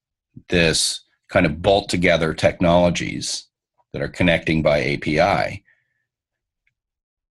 this 0.48 1.04
kind 1.28 1.46
of 1.46 1.62
bolt 1.62 1.88
together 1.88 2.34
technologies 2.34 3.48
that 3.92 4.02
are 4.02 4.08
connecting 4.08 4.62
by 4.62 4.94
API 4.94 5.61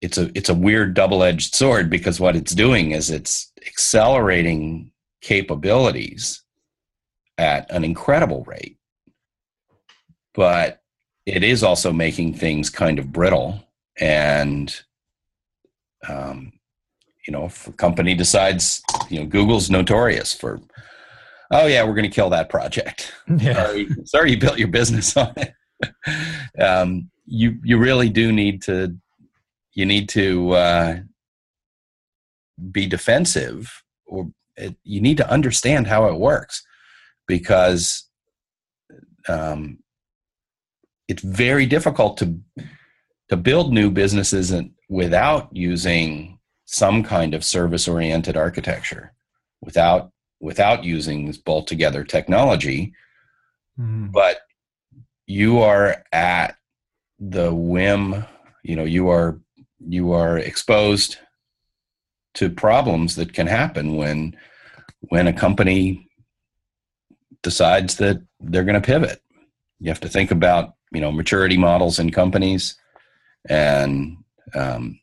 it's 0.02 0.18
a 0.18 0.30
it's 0.36 0.50
a 0.50 0.54
weird 0.54 0.94
double-edged 0.94 1.56
sword 1.56 1.90
because 1.90 2.20
what 2.20 2.36
it's 2.36 2.54
doing 2.54 2.92
is 2.92 3.10
it's 3.10 3.52
accelerating 3.66 4.92
capabilities 5.22 6.44
at 7.38 7.70
an 7.72 7.84
incredible 7.84 8.44
rate. 8.44 8.78
But 10.34 10.82
it 11.26 11.44
is 11.44 11.64
also 11.64 11.92
making 11.92 12.36
things 12.36 12.70
kind 12.70 13.00
of 13.00 13.12
brittle 13.12 13.64
and 14.00 14.76
um, 16.08 16.52
you 17.26 17.32
know 17.32 17.46
if 17.46 17.68
a 17.68 17.72
company 17.72 18.14
decides 18.14 18.82
you 19.10 19.20
know 19.20 19.26
google's 19.26 19.70
notorious 19.70 20.34
for 20.34 20.60
oh 21.52 21.66
yeah 21.66 21.84
we're 21.84 21.96
going 21.96 22.10
to 22.10 22.16
kill 22.16 22.30
that 22.30 22.50
project. 22.50 23.14
Yeah. 23.38 23.54
sorry, 23.54 23.88
sorry 24.06 24.32
you 24.32 24.40
built 24.40 24.60
your 24.60 24.68
business 24.68 25.16
on 25.18 25.34
it. 25.38 25.54
Um, 26.58 27.12
you 27.26 27.60
you 27.64 27.78
really 27.78 28.10
do 28.10 28.32
need 28.32 28.62
to 28.64 28.96
you 29.76 29.86
need 29.86 30.10
to 30.10 30.52
uh, 30.52 31.00
be 32.72 32.88
defensive 32.88 33.84
or 34.08 34.32
it, 34.56 34.76
you 34.84 35.02
need 35.02 35.18
to 35.18 35.30
understand 35.30 35.86
how 35.86 36.08
it 36.08 36.16
works 36.16 36.66
because 37.28 38.08
um, 39.28 39.80
it's 41.08 41.22
very 41.22 41.66
difficult 41.66 42.18
to 42.18 42.40
to 43.30 43.36
build 43.36 43.74
new 43.74 43.90
businesses 43.90 44.54
without 44.88 45.50
using 45.52 46.40
some 46.66 47.04
kind 47.04 47.34
of 47.34 47.44
service 47.44 47.88
oriented 47.88 48.38
architecture 48.38 49.14
without 49.62 50.12
without 50.40 50.84
using 50.84 51.26
this 51.26 51.38
bolt 51.38 51.68
together 51.68 52.04
technology 52.04 52.94
mm. 53.80 54.12
but 54.12 54.40
you 55.28 55.60
are 55.60 56.04
at 56.12 56.56
the 57.20 57.54
whim 57.54 58.24
you 58.64 58.76
know 58.76 58.84
you 58.84 59.10
are 59.10 59.40
you 59.88 60.12
are 60.12 60.38
exposed 60.38 61.18
to 62.36 62.50
problems 62.50 63.16
that 63.16 63.34
can 63.34 63.48
happen 63.48 63.96
when 63.96 64.36
when 65.10 65.28
a 65.28 65.34
company 65.34 66.10
decides 67.44 67.96
that 67.98 68.22
they're 68.40 68.64
going 68.64 68.82
to 68.82 68.86
pivot. 68.86 69.22
You 69.80 69.90
have 69.90 70.00
to 70.02 70.10
think 70.10 70.32
about 70.32 70.74
you 70.92 71.02
know 71.02 71.12
maturity 71.12 71.58
models 71.58 72.00
in 72.00 72.12
companies 72.12 72.78
and 73.50 74.18
um, 74.54 75.00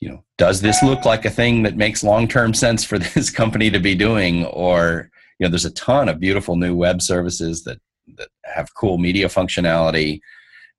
you 0.00 0.08
know 0.08 0.24
does 0.38 0.60
this 0.60 0.82
look 0.82 1.04
like 1.04 1.24
a 1.24 1.30
thing 1.30 1.62
that 1.62 1.76
makes 1.76 2.02
long-term 2.02 2.54
sense 2.54 2.84
for 2.84 2.98
this 3.14 3.30
company 3.30 3.70
to 3.70 3.78
be 3.78 3.94
doing? 3.94 4.46
Or 4.46 5.10
you 5.38 5.46
know 5.46 5.50
there's 5.50 5.64
a 5.64 5.72
ton 5.72 6.08
of 6.08 6.20
beautiful 6.20 6.56
new 6.56 6.74
web 6.74 7.02
services 7.02 7.64
that 7.64 7.80
that 8.16 8.28
have 8.44 8.74
cool 8.74 8.98
media 8.98 9.28
functionality 9.28 10.20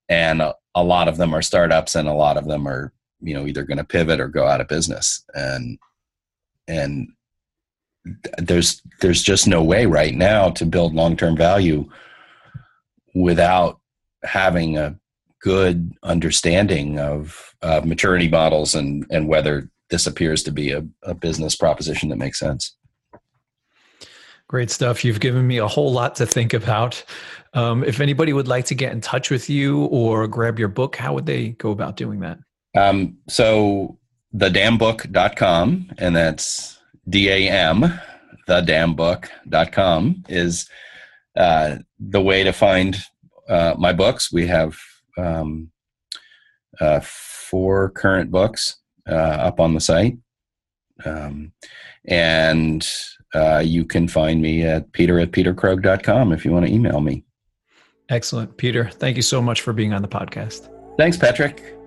and 0.10 0.42
a, 0.42 0.56
a 0.76 0.84
lot 0.84 1.08
of 1.08 1.18
them 1.18 1.34
are 1.34 1.42
startups 1.42 1.96
and 1.96 2.08
a 2.08 2.14
lot 2.14 2.38
of 2.38 2.48
them 2.48 2.68
are 2.68 2.94
you 3.22 3.34
know 3.34 3.46
either 3.46 3.64
going 3.64 3.78
to 3.78 3.84
pivot 3.84 4.20
or 4.20 4.28
go 4.28 4.48
out 4.48 4.62
of 4.62 4.68
business. 4.68 5.24
And 5.34 5.78
and 6.68 7.10
there's 8.38 8.82
there's 9.02 9.22
just 9.22 9.48
no 9.48 9.64
way 9.64 9.86
right 9.86 10.16
now 10.16 10.50
to 10.52 10.66
build 10.66 10.96
long-term 10.96 11.38
value 11.38 11.88
without 13.14 13.80
having 14.24 14.78
a 14.78 14.96
good 15.42 15.92
understanding 16.04 17.00
of 17.00 17.54
uh, 17.62 17.82
maturity 17.84 18.28
models 18.28 18.76
and 18.76 19.06
and 19.12 19.28
whether 19.28 19.70
this 19.90 20.08
appears 20.08 20.42
to 20.44 20.52
be 20.52 20.72
a, 20.72 20.86
a 21.04 21.14
business 21.14 21.56
proposition 21.56 22.10
that 22.10 22.18
makes 22.18 22.40
sense 22.40 22.76
Great 24.52 24.70
stuff. 24.70 25.06
You've 25.06 25.22
given 25.22 25.48
me 25.48 25.60
a 25.60 25.68
whole 25.68 25.94
lot 25.94 26.16
to 26.16 26.26
think 26.26 26.54
about. 26.54 27.02
Um, 27.54 27.86
if 27.86 28.02
anybody 28.02 28.34
would 28.34 28.50
like 28.50 28.66
to 28.66 28.76
get 28.76 28.92
in 28.92 29.00
touch 29.00 29.32
with 29.32 29.50
you 29.50 29.86
or 29.86 30.28
grab 30.28 30.60
your 30.60 30.68
book, 30.68 30.98
how 30.98 31.14
would 31.14 31.26
they 31.26 31.52
go 31.52 31.72
about 31.72 31.96
doing 31.96 32.20
that? 32.20 32.38
Um, 32.76 33.16
so 33.30 33.98
thedambook.com, 34.36 35.92
and 35.98 36.14
that's 36.14 36.82
D-A-M, 37.08 37.98
thedambook.com 38.46 40.24
is 40.28 40.70
uh, 41.38 41.78
the 41.98 42.22
way 42.22 42.44
to 42.44 42.52
find 42.52 42.98
uh, 43.48 43.76
my 43.78 43.94
books. 43.94 44.34
We 44.34 44.48
have 44.48 44.78
um, 45.18 45.72
uh, 46.82 47.00
four 47.02 47.92
current 47.92 48.32
books 48.32 48.76
uh, 49.08 49.14
up 49.14 49.62
on 49.62 49.76
the 49.76 49.80
site. 49.80 50.18
Um, 51.06 51.54
and 52.04 52.86
uh, 53.34 53.62
you 53.66 53.86
can 53.86 54.08
find 54.08 54.42
me 54.42 54.64
at 54.64 54.92
peter 54.92 55.20
at 55.20 55.32
peterkrogh.com 55.32 56.32
if 56.32 56.46
you 56.46 56.52
want 56.52 56.66
to 56.66 56.72
email 56.72 57.02
me. 57.02 57.24
Excellent. 58.10 58.58
Peter, 58.58 58.90
thank 58.90 59.16
you 59.16 59.24
so 59.24 59.42
much 59.42 59.62
for 59.62 59.72
being 59.72 59.94
on 59.94 60.02
the 60.02 60.08
podcast. 60.08 60.70
Thanks, 60.98 61.16
Patrick. 61.16 61.78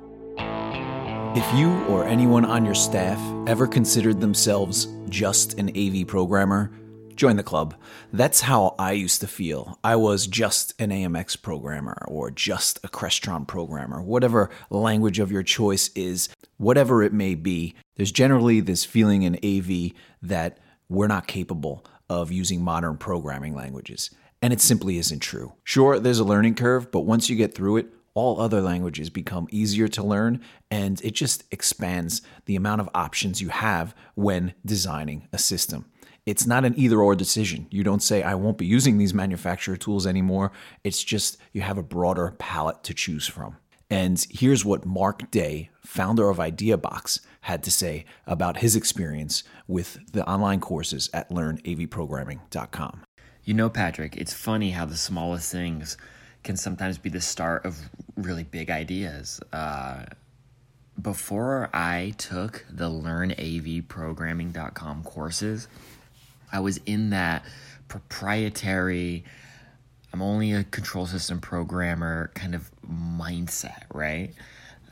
If 1.37 1.55
you 1.55 1.85
or 1.87 2.07
anyone 2.07 2.45
on 2.47 2.65
your 2.65 2.75
staff 2.75 3.21
ever 3.47 3.67
considered 3.67 4.21
themselves 4.21 4.87
just 5.11 5.59
an 5.59 5.69
AV 5.77 6.07
programmer, 6.07 6.71
join 7.15 7.37
the 7.37 7.43
club. 7.43 7.75
That's 8.13 8.41
how 8.41 8.75
I 8.79 8.93
used 8.93 9.21
to 9.21 9.27
feel. 9.27 9.79
I 9.85 9.97
was 9.97 10.27
just 10.27 10.81
an 10.81 10.91
AMX 10.91 11.41
programmer 11.43 11.99
or 12.09 12.31
just 12.31 12.79
a 12.85 12.89
Crestron 12.89 13.47
programmer, 13.47 14.01
whatever 14.01 14.49
language 14.71 15.19
of 15.19 15.31
your 15.31 15.43
choice 15.43 15.91
is, 15.95 16.29
whatever 16.57 17.03
it 17.03 17.13
may 17.13 17.35
be. 17.35 17.75
There's 17.97 18.13
generally 18.13 18.61
this 18.61 18.85
feeling 18.85 19.25
in 19.25 19.35
AV 19.45 19.93
that 20.23 20.59
we're 20.89 21.07
not 21.07 21.27
capable 21.27 21.85
of 22.09 22.31
using 22.31 22.63
modern 22.63 22.97
programming 22.97 23.55
languages. 23.55 24.11
And 24.43 24.53
it 24.53 24.61
simply 24.61 24.99
isn't 24.99 25.21
true. 25.21 25.55
Sure, 25.65 25.99
there's 25.99 26.19
a 26.19 26.25
learning 26.25 26.55
curve, 26.55 26.91
but 26.91 27.01
once 27.01 27.31
you 27.31 27.37
get 27.37 27.55
through 27.55 27.79
it, 27.79 27.87
all 28.15 28.41
other 28.41 28.61
languages 28.61 29.11
become 29.11 29.49
easier 29.51 29.89
to 29.89 30.03
learn 30.03 30.41
and 30.71 31.01
it 31.03 31.13
just 31.13 31.45
expands 31.51 32.23
the 32.47 32.57
amount 32.57 32.81
of 32.81 32.89
options 32.95 33.43
you 33.43 33.49
have 33.49 33.95
when 34.15 34.55
designing 34.65 35.29
a 35.33 35.39
system. 35.39 35.87
It's 36.27 36.47
not 36.47 36.65
an 36.65 36.75
either 36.77 37.01
or 37.01 37.15
decision. 37.15 37.67
You 37.71 37.85
don't 37.85 38.03
say, 38.03 38.23
I 38.23 38.35
won't 38.35 38.57
be 38.57 38.67
using 38.67 38.97
these 38.97 39.13
manufacturer 39.13 39.77
tools 39.77 40.07
anymore. 40.07 40.53
It's 40.83 41.05
just 41.05 41.37
you 41.53 41.61
have 41.61 41.77
a 41.77 41.83
broader 41.83 42.35
palette 42.39 42.83
to 42.85 42.95
choose 42.95 43.27
from. 43.27 43.57
And 43.91 44.25
here's 44.31 44.65
what 44.65 44.87
Mark 44.87 45.31
Day, 45.31 45.69
founder 45.81 46.31
of 46.31 46.39
IdeaBox, 46.39 47.21
had 47.43 47.63
to 47.65 47.71
say 47.71 48.07
about 48.27 48.57
his 48.59 48.75
experience 48.75 49.45
with 49.69 49.99
the 50.13 50.27
online 50.29 50.59
courses 50.61 51.11
at 51.13 51.31
learnavprogramming.com. 51.31 53.03
You 53.45 53.55
know, 53.55 53.69
Patrick, 53.69 54.17
it's 54.17 54.33
funny 54.33 54.71
how 54.71 54.87
the 54.87 54.97
smallest 54.97 55.53
things 55.53 55.99
can 56.43 56.57
sometimes 56.57 56.99
be 56.99 57.11
the 57.11 57.21
start 57.21 57.67
of 57.67 57.79
really 58.17 58.45
big 58.45 58.71
ideas. 58.71 59.41
Uh, 59.53 60.05
before 61.01 61.71
I 61.75 62.15
took 62.17 62.65
the 62.71 62.89
learnavprogramming.com 62.89 65.03
courses, 65.03 65.67
I 66.53 66.61
was 66.61 66.79
in 66.87 67.11
that 67.11 67.45
proprietary 67.89 69.25
I'm 70.15 70.23
only 70.23 70.53
a 70.53 70.63
control 70.63 71.09
system 71.09 71.41
programmer 71.41 72.31
kind 72.37 72.55
of 72.55 72.71
mindset, 72.89 73.83
right? 73.93 74.31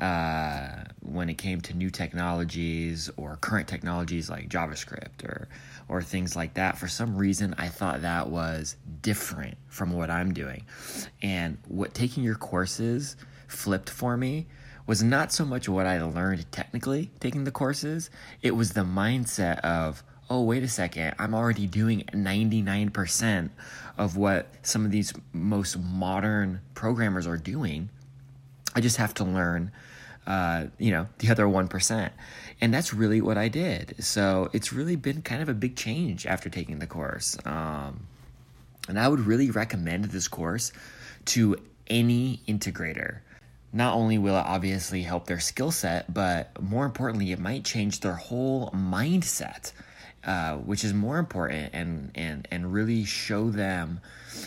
Uh, 0.01 0.83
when 1.01 1.29
it 1.29 1.39
came 1.39 1.61
to 1.61 1.75
new 1.75 1.91
technologies 1.91 3.09
or 3.17 3.37
current 3.37 3.69
technologies 3.69 4.29
like 4.29 4.49
JavaScript 4.49 5.23
or 5.23 5.47
or 5.89 6.03
things 6.03 6.35
like 6.35 6.55
that, 6.55 6.77
for 6.77 6.89
some 6.89 7.17
reason 7.17 7.55
I 7.57 7.69
thought 7.69 8.03
that 8.03 8.31
was 8.31 8.75
different 9.01 9.59
from 9.69 9.93
what 9.93 10.11
I'm 10.11 10.35
doing. 10.35 10.65
And 11.23 11.57
what 11.69 11.95
taking 11.95 12.25
your 12.25 12.35
courses 12.35 13.15
flipped 13.47 13.91
for 13.91 14.17
me 14.17 14.49
was 14.89 15.05
not 15.05 15.31
so 15.31 15.45
much 15.45 15.69
what 15.69 15.87
I 15.87 16.03
learned 16.03 16.51
technically 16.51 17.13
taking 17.21 17.45
the 17.45 17.53
courses, 17.53 18.11
it 18.43 18.57
was 18.57 18.73
the 18.73 18.81
mindset 18.81 19.61
of 19.61 20.03
oh, 20.33 20.41
wait 20.41 20.63
a 20.63 20.69
second, 20.69 21.15
I'm 21.19 21.35
already 21.35 21.67
doing 21.67 22.05
99% 22.13 23.51
of 24.03 24.17
what 24.17 24.49
some 24.63 24.85
of 24.85 24.91
these 24.91 25.13
most 25.33 25.79
modern 25.79 26.61
programmers 26.75 27.27
are 27.27 27.37
doing. 27.37 27.89
I 28.75 28.81
just 28.81 28.97
have 28.97 29.15
to 29.15 29.25
learn, 29.25 29.71
uh, 30.27 30.67
you 30.79 30.91
know, 30.91 31.07
the 31.19 31.31
other 31.31 31.45
1%. 31.45 32.11
And 32.61 32.75
that's 32.75 32.93
really 32.93 33.21
what 33.21 33.39
I 33.39 33.49
did. 33.49 33.95
So 34.01 34.51
it's 34.53 34.73
really 34.73 34.97
been 34.97 35.23
kind 35.23 35.41
of 35.41 35.49
a 35.49 35.55
big 35.55 35.77
change 35.77 36.27
after 36.27 36.49
taking 36.49 36.81
the 36.81 36.87
course. 36.87 37.39
Um, 37.45 38.07
and 38.89 38.99
I 38.99 39.07
would 39.07 39.21
really 39.21 39.51
recommend 39.51 40.07
this 40.07 40.27
course 40.27 40.73
to 41.27 41.57
any 41.87 42.41
integrator. 42.49 43.19
Not 43.73 43.95
only 43.95 44.19
will 44.19 44.37
it 44.37 44.45
obviously 44.45 45.03
help 45.03 45.27
their 45.27 45.41
skill 45.41 45.71
set, 45.71 46.13
but 46.13 46.61
more 46.61 46.85
importantly, 46.85 47.31
it 47.31 47.39
might 47.39 47.65
change 47.65 48.01
their 48.01 48.15
whole 48.15 48.71
mindset 48.71 49.73
uh, 50.25 50.57
which 50.57 50.85
is 50.85 50.95
more 50.95 51.19
important, 51.19 51.71
and 51.73 52.11
and 52.15 52.49
and 52.51 52.73
really 52.73 53.05
show 53.05 53.51
them 53.51 54.01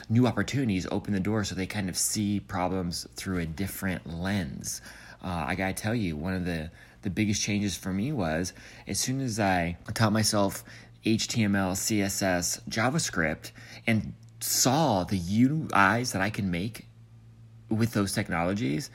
new 0.09 0.27
opportunities, 0.27 0.87
open 0.91 1.13
the 1.13 1.19
door 1.19 1.43
so 1.43 1.55
they 1.55 1.65
kind 1.65 1.89
of 1.89 1.97
see 1.97 2.39
problems 2.39 3.07
through 3.15 3.39
a 3.39 3.45
different 3.45 4.09
lens. 4.09 4.81
Uh, 5.23 5.45
I 5.47 5.55
gotta 5.55 5.73
tell 5.73 5.95
you, 5.95 6.15
one 6.15 6.33
of 6.33 6.45
the 6.45 6.71
the 7.01 7.09
biggest 7.09 7.41
changes 7.41 7.75
for 7.75 7.93
me 7.93 8.11
was 8.11 8.53
as 8.87 8.99
soon 8.99 9.21
as 9.21 9.39
I 9.39 9.77
taught 9.93 10.11
myself 10.11 10.63
HTML, 11.05 11.73
CSS, 11.73 12.61
JavaScript, 12.67 13.51
and 13.85 14.13
saw 14.39 15.03
the 15.03 15.19
UIs 15.19 16.13
that 16.13 16.21
I 16.21 16.29
can 16.29 16.49
make 16.49 16.87
with 17.69 17.93
those 17.93 18.13
technologies, 18.13 18.89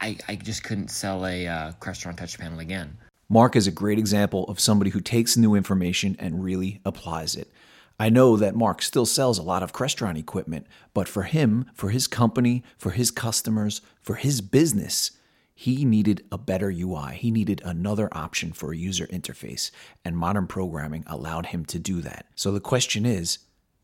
I, 0.00 0.16
I 0.28 0.36
just 0.36 0.62
couldn't 0.62 0.88
sell 0.88 1.26
a 1.26 1.46
uh, 1.46 1.72
Crestron 1.80 2.16
touch 2.16 2.38
panel 2.38 2.60
again. 2.60 2.96
Mark 3.32 3.56
is 3.56 3.66
a 3.66 3.70
great 3.70 3.98
example 3.98 4.44
of 4.44 4.60
somebody 4.60 4.90
who 4.90 5.00
takes 5.00 5.38
new 5.38 5.54
information 5.54 6.14
and 6.18 6.44
really 6.44 6.82
applies 6.84 7.34
it. 7.34 7.50
I 7.98 8.10
know 8.10 8.36
that 8.36 8.54
Mark 8.54 8.82
still 8.82 9.06
sells 9.06 9.38
a 9.38 9.42
lot 9.42 9.62
of 9.62 9.72
Crestron 9.72 10.18
equipment, 10.18 10.66
but 10.92 11.08
for 11.08 11.22
him, 11.22 11.64
for 11.72 11.88
his 11.88 12.06
company, 12.06 12.62
for 12.76 12.90
his 12.90 13.10
customers, 13.10 13.80
for 14.02 14.16
his 14.16 14.42
business, 14.42 15.12
he 15.54 15.86
needed 15.86 16.26
a 16.30 16.36
better 16.36 16.70
UI. 16.70 17.14
He 17.14 17.30
needed 17.30 17.62
another 17.64 18.10
option 18.12 18.52
for 18.52 18.70
a 18.70 18.76
user 18.76 19.06
interface, 19.06 19.70
and 20.04 20.14
modern 20.14 20.46
programming 20.46 21.02
allowed 21.06 21.46
him 21.46 21.64
to 21.64 21.78
do 21.78 22.02
that. 22.02 22.26
So 22.34 22.52
the 22.52 22.60
question 22.60 23.06
is 23.06 23.38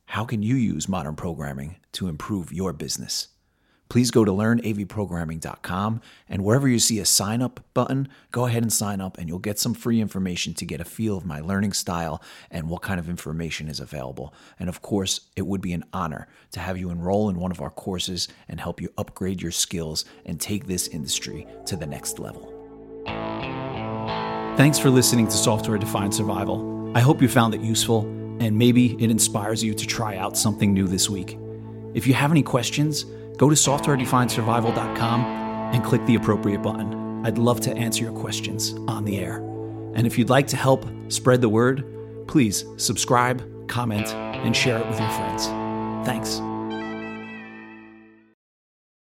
how 0.04 0.26
can 0.26 0.42
you 0.42 0.56
use 0.56 0.90
modern 0.90 1.16
programming 1.16 1.76
to 1.92 2.08
improve 2.08 2.52
your 2.52 2.74
business? 2.74 3.28
Please 3.88 4.10
go 4.10 4.24
to 4.24 4.30
learnavprogramming.com 4.30 6.00
and 6.28 6.44
wherever 6.44 6.68
you 6.68 6.78
see 6.78 6.98
a 6.98 7.04
sign 7.04 7.40
up 7.40 7.60
button, 7.72 8.08
go 8.32 8.46
ahead 8.46 8.62
and 8.62 8.72
sign 8.72 9.00
up 9.00 9.16
and 9.16 9.28
you'll 9.28 9.38
get 9.38 9.58
some 9.58 9.72
free 9.72 10.00
information 10.00 10.52
to 10.54 10.66
get 10.66 10.80
a 10.80 10.84
feel 10.84 11.16
of 11.16 11.24
my 11.24 11.40
learning 11.40 11.72
style 11.72 12.22
and 12.50 12.68
what 12.68 12.82
kind 12.82 13.00
of 13.00 13.08
information 13.08 13.68
is 13.68 13.80
available. 13.80 14.34
And 14.58 14.68
of 14.68 14.82
course, 14.82 15.22
it 15.36 15.46
would 15.46 15.60
be 15.60 15.72
an 15.72 15.84
honor 15.92 16.28
to 16.52 16.60
have 16.60 16.76
you 16.76 16.90
enroll 16.90 17.30
in 17.30 17.38
one 17.38 17.50
of 17.50 17.62
our 17.62 17.70
courses 17.70 18.28
and 18.48 18.60
help 18.60 18.80
you 18.80 18.92
upgrade 18.98 19.40
your 19.40 19.52
skills 19.52 20.04
and 20.26 20.38
take 20.40 20.66
this 20.66 20.88
industry 20.88 21.46
to 21.66 21.76
the 21.76 21.86
next 21.86 22.18
level. 22.18 22.54
Thanks 24.58 24.78
for 24.78 24.90
listening 24.90 25.26
to 25.28 25.36
Software 25.36 25.78
Defined 25.78 26.14
Survival. 26.14 26.92
I 26.94 27.00
hope 27.00 27.22
you 27.22 27.28
found 27.28 27.54
it 27.54 27.60
useful 27.60 28.00
and 28.40 28.56
maybe 28.58 29.02
it 29.02 29.10
inspires 29.10 29.62
you 29.64 29.72
to 29.74 29.86
try 29.86 30.16
out 30.16 30.36
something 30.36 30.74
new 30.74 30.86
this 30.86 31.08
week. 31.08 31.38
If 31.94 32.06
you 32.06 32.14
have 32.14 32.30
any 32.30 32.42
questions, 32.42 33.06
go 33.38 33.48
to 33.48 33.54
softwaredefinedsurvival.com 33.54 35.24
and 35.72 35.82
click 35.84 36.04
the 36.06 36.16
appropriate 36.16 36.62
button. 36.62 37.24
I'd 37.24 37.38
love 37.38 37.60
to 37.62 37.74
answer 37.74 38.04
your 38.04 38.12
questions 38.12 38.74
on 38.86 39.04
the 39.04 39.18
air. 39.18 39.38
And 39.94 40.06
if 40.06 40.18
you'd 40.18 40.30
like 40.30 40.46
to 40.48 40.56
help 40.56 40.86
spread 41.08 41.40
the 41.40 41.48
word, 41.48 41.84
please 42.28 42.64
subscribe, 42.76 43.68
comment, 43.68 44.08
and 44.08 44.54
share 44.54 44.78
it 44.78 44.86
with 44.86 45.00
your 45.00 45.10
friends. 45.10 45.46
Thanks. 46.06 46.40